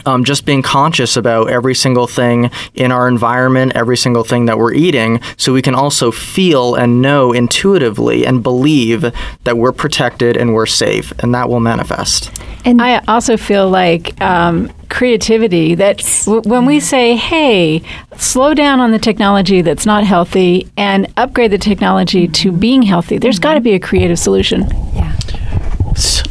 Um, 0.06 0.24
just 0.24 0.46
being 0.46 0.62
conscious 0.62 1.18
about 1.18 1.50
every 1.50 1.74
single 1.74 2.06
thing 2.06 2.52
in 2.76 2.92
our 2.92 3.08
environment, 3.08 3.72
every 3.76 3.98
single 3.98 4.24
thing 4.24 4.46
that 4.46 4.58
we're 4.58 4.74
eating, 4.74 5.20
so 5.38 5.52
we 5.52 5.62
can 5.62 5.74
also 5.74 6.12
feel 6.12 6.76
and 6.76 7.02
know 7.02 7.34
intuitively 7.34 8.26
and 8.26 8.44
believe 8.44 9.12
that 9.46 9.58
we're 9.58 9.72
protected 9.72 10.38
and 10.38 10.54
we're 10.54 10.68
safe, 10.68 11.12
and 11.20 11.34
that 11.34 11.50
will 11.50 11.60
manifest. 11.60 12.32
And 12.66 12.82
I 12.82 13.02
also 13.08 13.38
feel 13.38 13.70
like 13.70 14.20
um, 14.22 14.72
creativity 14.90 15.76
that 15.76 16.04
w- 16.26 16.42
when 16.50 16.66
we 16.66 16.80
say, 16.80 17.16
hey, 17.16 17.82
slow 18.18 18.54
down 18.54 18.80
on 18.80 18.92
the 18.92 19.00
technology 19.00 19.62
that's 19.62 19.86
not 19.86 20.04
healthy 20.04 20.68
and 20.78 21.12
upgrade 21.18 21.52
the 21.52 21.58
technology 21.58 22.28
to 22.28 22.52
being 22.52 22.82
healthy, 22.82 23.18
there's 23.18 23.40
got 23.40 23.54
to 23.54 23.62
be 23.62 23.74
a 23.74 23.80
creative 23.80 24.18
solution. 24.18 24.62
Yeah. 24.94 25.16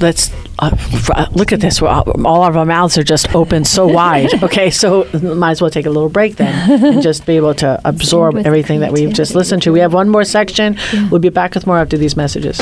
Let's 0.00 0.32
uh, 0.58 1.26
look 1.32 1.52
at 1.52 1.60
this. 1.60 1.82
All, 1.82 2.26
all 2.26 2.44
of 2.44 2.56
our 2.56 2.64
mouths 2.64 2.96
are 2.98 3.02
just 3.02 3.34
open 3.34 3.64
so 3.64 3.86
wide. 4.00 4.42
Okay, 4.42 4.70
so 4.70 5.08
might 5.22 5.52
as 5.52 5.60
well 5.60 5.70
take 5.70 5.86
a 5.86 5.90
little 5.90 6.08
break 6.08 6.36
then 6.36 6.84
and 6.84 7.02
just 7.02 7.26
be 7.26 7.36
able 7.36 7.54
to 7.56 7.80
absorb 7.84 8.36
everything 8.36 8.80
that 8.80 8.92
we've 8.92 9.12
just 9.12 9.34
listened 9.34 9.62
to. 9.62 9.72
We 9.72 9.80
have 9.80 9.92
one 9.94 10.08
more 10.08 10.24
section. 10.24 10.76
We'll 11.10 11.20
be 11.20 11.28
back 11.28 11.54
with 11.54 11.66
more 11.66 11.78
after 11.78 11.96
these 11.96 12.16
messages. 12.16 12.58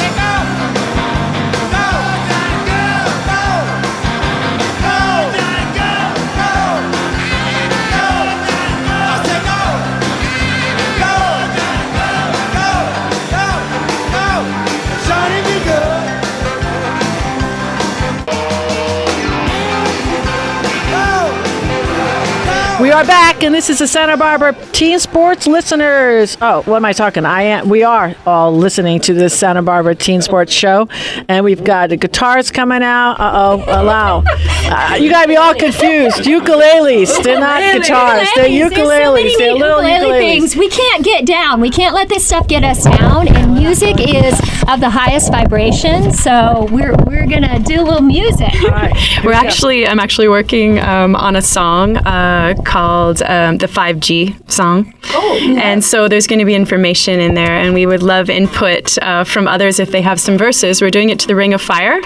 We 22.93 22.99
are 22.99 23.07
back, 23.07 23.43
and 23.43 23.55
this 23.55 23.70
is 23.70 23.78
the 23.78 23.88
Santa 23.88 24.18
Barbara 24.18 24.55
Teen 24.72 24.99
Sports 24.99 25.47
listeners. 25.47 26.36
Oh, 26.43 26.61
what 26.64 26.76
am 26.76 26.84
I 26.84 26.93
talking? 26.93 27.24
I 27.24 27.45
am. 27.45 27.70
We 27.70 27.84
are 27.84 28.14
all 28.26 28.55
listening 28.55 29.01
to 29.01 29.14
this 29.14 29.32
Santa 29.32 29.62
Barbara 29.62 29.95
Teen 29.95 30.20
Sports 30.20 30.53
show, 30.53 30.88
and 31.26 31.43
we've 31.43 31.64
got 31.64 31.88
the 31.88 31.97
guitars 31.97 32.51
coming 32.51 32.82
out. 32.82 33.14
Uh 33.18 33.32
oh, 33.34 33.64
allow. 33.66 34.22
Uh, 34.26 34.99
you 35.01 35.09
gotta 35.09 35.26
be 35.26 35.36
all 35.36 35.55
confused. 35.55 36.18
Ukuleles, 36.18 37.22
they're 37.22 37.40
not 37.40 37.62
guitars. 37.62 38.28
They're 38.36 38.47
There's 38.47 38.74
so 38.74 38.82
ukuleles. 38.82 39.38
They're 39.38 39.55
little 39.55 39.82
ukulele 39.82 40.11
ukuleles. 40.11 40.18
things. 40.18 40.57
We 40.57 40.68
can't 40.68 41.03
get 41.03 41.24
down. 41.24 41.62
We 41.62 41.70
can't 41.70 41.95
let 41.95 42.11
this 42.11 42.26
stuff 42.26 42.47
get 42.47 42.62
us 42.62 42.84
down. 42.84 43.26
And 43.28 43.55
music 43.55 43.97
is 44.01 44.38
of 44.68 44.80
the 44.80 44.90
highest 44.90 45.32
vibration. 45.32 46.12
So 46.12 46.68
we're 46.70 46.95
we're 47.07 47.26
gonna 47.26 47.59
do 47.59 47.80
a 47.80 47.84
little 47.84 48.03
music. 48.03 48.53
All 48.64 48.70
right. 48.70 48.95
We're 49.24 49.32
actually, 49.32 49.86
I'm 49.86 49.99
actually 49.99 50.28
working 50.28 50.78
um, 50.80 51.14
on 51.16 51.36
a 51.36 51.43
song 51.43 51.97
uh, 51.97 52.55
called 52.66 52.81
um, 52.82 53.58
the 53.58 53.66
5G 53.66 54.50
song. 54.50 54.94
Oh, 55.14 55.56
And 55.58 55.84
so 55.84 56.08
there's 56.08 56.26
going 56.26 56.38
to 56.38 56.44
be 56.44 56.54
information 56.54 57.20
in 57.20 57.34
there, 57.34 57.52
and 57.52 57.74
we 57.74 57.86
would 57.86 58.02
love 58.02 58.30
input 58.30 58.98
uh, 58.98 59.24
from 59.24 59.46
others 59.46 59.78
if 59.78 59.90
they 59.90 60.02
have 60.02 60.20
some 60.20 60.36
verses. 60.38 60.80
We're 60.82 60.90
doing 60.90 61.10
it 61.10 61.18
to 61.20 61.26
the 61.26 61.36
Ring 61.36 61.54
of 61.54 61.62
Fire. 61.62 62.00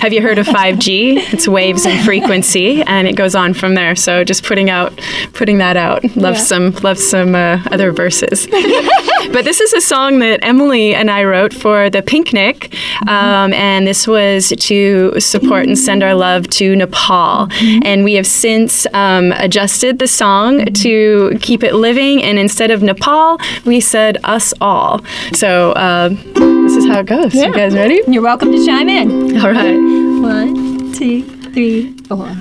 Have 0.00 0.12
you 0.12 0.22
heard 0.22 0.38
of 0.38 0.46
5G? 0.46 1.32
It's 1.32 1.46
waves 1.46 1.86
and 1.86 2.04
frequency, 2.04 2.82
and 2.82 3.06
it 3.06 3.16
goes 3.16 3.34
on 3.34 3.54
from 3.54 3.74
there. 3.74 3.94
So 3.94 4.24
just 4.24 4.44
putting 4.44 4.70
out, 4.70 4.98
putting 5.32 5.58
that 5.58 5.76
out. 5.76 6.04
Love 6.16 6.38
some, 6.38 6.72
love 6.82 6.98
some 6.98 7.34
uh, 7.34 7.62
other 7.70 7.92
verses. 7.92 8.46
but 9.32 9.44
this 9.44 9.60
is 9.60 9.72
a 9.72 9.80
song 9.80 10.18
that 10.20 10.40
Emily 10.42 10.94
and 10.94 11.10
I 11.10 11.24
wrote 11.24 11.52
for 11.54 11.90
the 11.90 12.02
Picnic, 12.02 12.74
um, 13.06 13.52
and 13.52 13.86
this 13.86 14.06
was 14.06 14.52
to 14.58 15.20
support 15.20 15.66
and 15.66 15.78
send 15.78 16.02
our 16.02 16.14
love 16.14 16.48
to 16.50 16.74
Nepal. 16.74 17.48
And 17.84 18.04
we 18.04 18.14
have 18.14 18.26
since 18.26 18.86
um, 18.92 19.32
adjusted 19.32 19.98
the 20.00 20.08
song 20.08 20.64
to 20.64 21.38
keep 21.40 21.62
it 21.62 21.74
living, 21.74 22.22
and 22.22 22.38
instead 22.38 22.70
of 22.72 22.82
Nepal, 22.82 23.38
we 23.64 23.80
said 23.80 24.16
us 24.24 24.52
all. 24.60 25.04
So 25.34 25.72
uh, 25.72 26.08
this 26.08 26.76
is 26.76 26.86
how 26.88 27.00
it 27.00 27.06
goes. 27.06 27.34
You 27.34 27.52
guys 27.52 27.74
ready? 27.74 28.00
You're 28.08 28.22
welcome 28.22 28.50
to 28.50 28.66
chime 28.66 28.88
in. 28.88 29.38
All 29.38 29.52
right. 29.52 29.76
One, 29.76 30.92
two, 30.92 31.22
three, 31.52 31.92
four. 32.08 32.34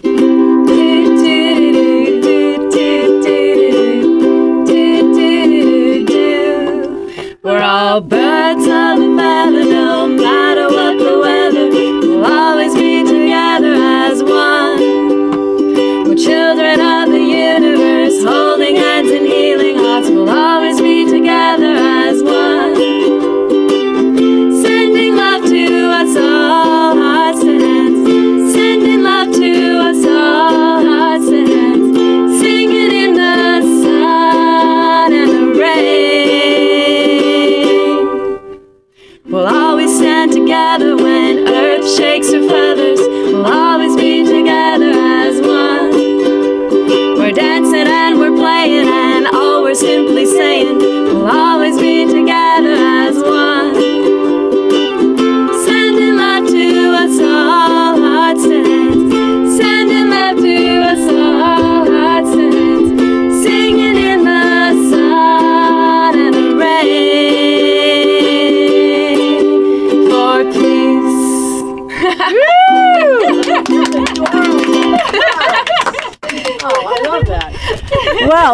We're 7.42 7.62
all 7.62 8.02
birds 8.02 8.64
of 8.64 9.00
a 9.00 9.18
feather, 9.18 9.66
no 9.66 10.08
matter 10.08 10.68
what 10.68 10.98
the 10.98 11.20
weather. 11.20 11.70
We'll 11.70 12.26
always 12.26 12.74
be 12.76 12.89
children 16.20 16.82
of 16.82 17.10
the 17.10 17.18
universe, 17.18 18.22
holding 18.26 18.76
hands 18.76 19.10
and 19.10 19.29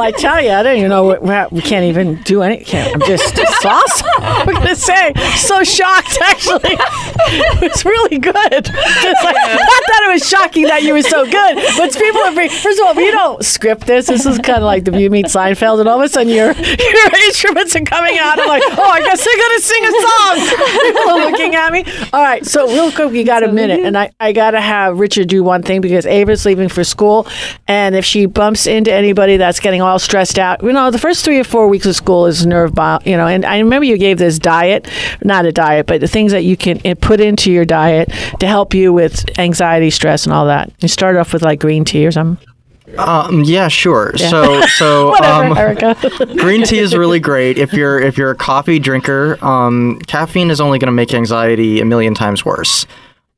I 0.06 0.12
tell 0.12 0.39
you, 0.39 0.51
I 0.51 0.62
don't 0.62 0.78
even 0.78 0.89
know. 0.89 1.03
What, 1.03 1.51
we 1.51 1.62
can't 1.62 1.86
even 1.86 2.22
do 2.22 2.43
any. 2.43 2.64
Can't, 2.64 2.93
I'm 2.93 3.08
just 3.08 3.34
it's 3.39 3.66
we're 4.46 4.54
gonna 4.54 4.76
say 4.76 5.14
so 5.36 5.64
shocked. 5.64 6.18
Actually, 6.22 6.60
it 6.76 7.62
was 7.62 7.86
really 7.86 8.18
good. 8.18 8.66
Just 8.66 9.24
like, 9.24 9.36
not 9.36 9.84
that 9.88 10.02
it 10.08 10.14
was 10.14 10.28
shocking 10.28 10.64
that 10.64 10.84
you 10.84 10.94
were 10.94 11.04
so 11.04 11.26
good, 11.26 11.56
but 11.78 11.94
people 11.94 12.22
are. 12.22 12.34
Bring, 12.34 12.50
first 12.50 12.80
of 12.80 12.88
all, 12.88 12.96
we 12.96 13.12
don't 13.12 13.44
script 13.44 13.88
this. 13.88 14.08
This 14.08 14.26
is 14.26 14.38
kind 14.40 14.60
of 14.60 14.64
like 14.64 14.84
the 14.86 15.00
You 15.00 15.10
Meet 15.10 15.28
Seinfeld, 15.28 15.80
and 15.80 15.90
all 15.90 16.00
of 16.00 16.06
a 16.06 16.10
sudden 16.10 16.30
your 16.30 16.52
your 16.52 17.08
instruments 17.26 17.76
are 17.76 17.84
coming 17.84 18.18
out. 18.18 18.40
I'm 18.40 18.48
like, 18.48 18.64
oh, 18.66 18.90
I 18.90 19.02
guess 19.02 19.24
they're 19.24 19.38
gonna 19.38 19.60
sing 19.60 19.86
a 19.86 19.92
song. 19.92 20.82
People 20.82 21.10
are 21.10 21.32
looking 21.32 21.56
at 21.56 21.72
me. 21.72 21.86
All 22.14 22.22
right, 22.22 22.46
so 22.46 22.68
real 22.68 22.92
quick, 22.92 23.12
we 23.12 23.24
got 23.24 23.44
a 23.44 23.52
minute, 23.52 23.82
and 23.82 23.98
I 23.98 24.12
I 24.20 24.32
gotta 24.32 24.62
have 24.62 25.00
Richard 25.00 25.28
do 25.28 25.44
one 25.44 25.64
thing 25.64 25.82
because 25.82 26.06
Ava's 26.06 26.46
leaving 26.46 26.70
for 26.70 26.84
school, 26.84 27.28
and 27.68 27.96
if 27.96 28.06
she 28.06 28.26
bumps 28.26 28.68
into 28.68 28.92
anybody 28.92 29.38
that's 29.38 29.60
getting 29.60 29.82
all 29.82 30.00
stressed 30.00 30.40
out, 30.40 30.64
you 30.64 30.74
know, 30.74 30.92
the 30.92 31.00
first 31.00 31.24
three 31.26 31.40
or 31.40 31.44
four 31.44 31.68
weeks 31.68 31.86
of 31.86 31.96
school 31.96 32.26
is 32.26 32.46
nerve 32.46 32.74
you 33.06 33.18
know. 33.18 33.28
And 33.28 33.46
I 33.46 33.60
remember 33.60 33.86
you 33.86 33.98
gave 33.98 34.14
this 34.16 34.39
diet, 34.39 34.88
not 35.24 35.45
a 35.45 35.51
diet, 35.51 35.86
but 35.86 36.01
the 36.01 36.07
things 36.07 36.32
that 36.32 36.43
you 36.43 36.57
can 36.57 36.80
uh, 36.86 36.95
put 36.99 37.20
into 37.20 37.51
your 37.51 37.66
diet 37.66 38.11
to 38.39 38.47
help 38.47 38.74
you 38.74 38.93
with 38.93 39.38
anxiety, 39.39 39.89
stress, 39.89 40.26
and 40.26 40.34
all 40.34 40.45
that. 40.45 40.72
You 40.80 40.88
start 40.88 41.16
off 41.18 41.34
with 41.34 41.41
like 41.41 41.59
green 41.59 41.86
tea 41.86 42.05
or 42.05 42.11
something. 42.11 42.45
Um, 42.97 43.43
yeah, 43.43 43.68
sure. 43.68 44.13
Yeah. 44.16 44.30
So, 44.30 44.61
so 44.78 45.09
Whatever, 45.09 45.86
um, 45.86 46.38
green 46.38 46.63
tea 46.63 46.80
is 46.80 46.95
really 46.95 47.20
great 47.20 47.57
if 47.57 47.74
you're 47.74 47.99
if 47.99 48.18
you're 48.18 48.32
a 48.32 48.36
coffee 48.36 48.80
drinker. 48.80 49.43
Um, 49.43 49.99
caffeine 50.07 50.49
is 50.49 50.61
only 50.61 50.80
going 50.80 50.88
to 50.88 50.93
make 50.93 51.13
anxiety 51.13 51.82
a 51.82 51.86
million 51.86 52.13
times 52.13 52.45
worse. 52.45 52.86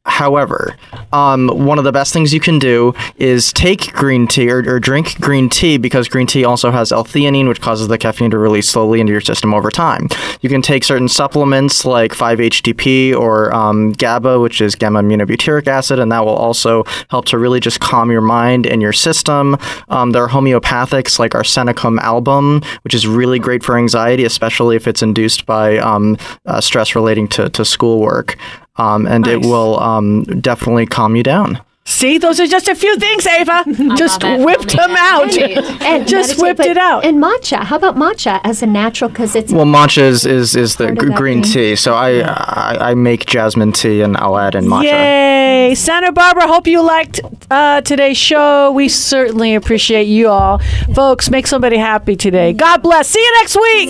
However, 0.07 0.75
um, 1.11 1.47
one 1.49 1.77
of 1.77 1.83
the 1.83 1.91
best 1.91 2.13
things 2.13 2.33
you 2.33 2.39
can 2.39 2.59
do 2.59 2.93
is 3.17 3.51
take 3.53 3.93
green 3.93 4.25
tea 4.25 4.49
or, 4.49 4.59
or 4.67 4.79
drink 4.79 5.19
green 5.19 5.49
tea 5.49 5.77
because 5.77 6.07
green 6.07 6.25
tea 6.25 6.45
also 6.45 6.71
has 6.71 6.91
L-theanine, 6.91 7.47
which 7.47 7.61
causes 7.61 7.87
the 7.87 7.97
caffeine 7.97 8.31
to 8.31 8.37
release 8.37 8.69
slowly 8.69 9.01
into 9.01 9.11
your 9.11 9.21
system 9.21 9.53
over 9.53 9.69
time. 9.69 10.07
You 10.41 10.49
can 10.49 10.61
take 10.61 10.83
certain 10.83 11.09
supplements 11.09 11.85
like 11.85 12.13
5-HTP 12.13 13.15
or 13.15 13.53
um, 13.53 13.91
GABA, 13.91 14.39
which 14.39 14.61
is 14.61 14.75
gamma 14.75 15.03
aminobutyric 15.03 15.67
acid, 15.67 15.99
and 15.99 16.11
that 16.11 16.23
will 16.25 16.35
also 16.35 16.83
help 17.09 17.25
to 17.25 17.37
really 17.37 17.59
just 17.59 17.79
calm 17.79 18.09
your 18.09 18.21
mind 18.21 18.65
and 18.65 18.81
your 18.81 18.93
system. 18.93 19.57
Um, 19.89 20.11
there 20.11 20.23
are 20.23 20.29
homeopathics 20.29 21.19
like 21.19 21.31
arsenicum 21.31 21.99
album, 21.99 22.61
which 22.83 22.93
is 22.93 23.05
really 23.05 23.39
great 23.39 23.63
for 23.63 23.77
anxiety, 23.77 24.23
especially 24.23 24.77
if 24.77 24.87
it's 24.87 25.01
induced 25.01 25.45
by 25.45 25.77
um, 25.77 26.17
uh, 26.45 26.61
stress 26.61 26.95
relating 26.95 27.27
to, 27.29 27.49
to 27.49 27.65
schoolwork. 27.65 28.37
Um, 28.77 29.05
and 29.07 29.25
it 29.27 29.41
will 29.41 29.79
um, 29.79 30.23
definitely 30.41 30.85
calm 30.85 31.15
you 31.15 31.23
down. 31.23 31.59
See, 31.89 32.17
those 32.17 32.37
are 32.41 32.47
just 32.47 32.67
a 32.67 32.75
few 32.75 32.97
things, 32.97 33.25
Ava. 33.25 33.63
Just 33.95 34.21
whipped 34.21 34.75
them 34.75 34.93
out. 34.97 35.33
And 35.87 36.05
just 36.05 36.37
meditate, 36.37 36.41
whipped 36.41 36.59
it 36.71 36.77
out. 36.77 37.05
And 37.05 37.17
matcha. 37.23 37.63
How 37.63 37.77
about 37.77 37.95
matcha 37.95 38.41
as 38.43 38.61
a 38.61 38.65
natural? 38.67 39.09
Because 39.09 39.35
it's 39.37 39.53
Well, 39.53 39.65
matcha 39.65 40.01
is, 40.01 40.25
is, 40.25 40.53
is 40.57 40.75
the 40.75 40.87
g- 40.91 40.95
green 41.15 41.41
thing. 41.43 41.53
tea. 41.53 41.75
So 41.77 41.93
I, 41.93 42.19
I 42.19 42.91
I 42.91 42.93
make 42.93 43.25
jasmine 43.25 43.71
tea 43.71 44.01
and 44.01 44.17
I'll 44.17 44.37
add 44.37 44.55
in 44.55 44.65
matcha. 44.65 44.83
Yay! 44.83 45.75
Santa 45.75 46.11
Barbara, 46.11 46.45
hope 46.45 46.67
you 46.67 46.81
liked 46.81 47.21
uh, 47.49 47.79
today's 47.81 48.17
show. 48.17 48.69
We 48.73 48.89
certainly 48.89 49.55
appreciate 49.55 50.07
you 50.09 50.27
all. 50.27 50.59
Folks, 50.93 51.29
make 51.29 51.47
somebody 51.47 51.77
happy 51.77 52.17
today. 52.17 52.51
God 52.51 52.81
bless. 52.83 53.07
See 53.07 53.21
you 53.21 53.31
next 53.39 53.55
week. 53.55 53.89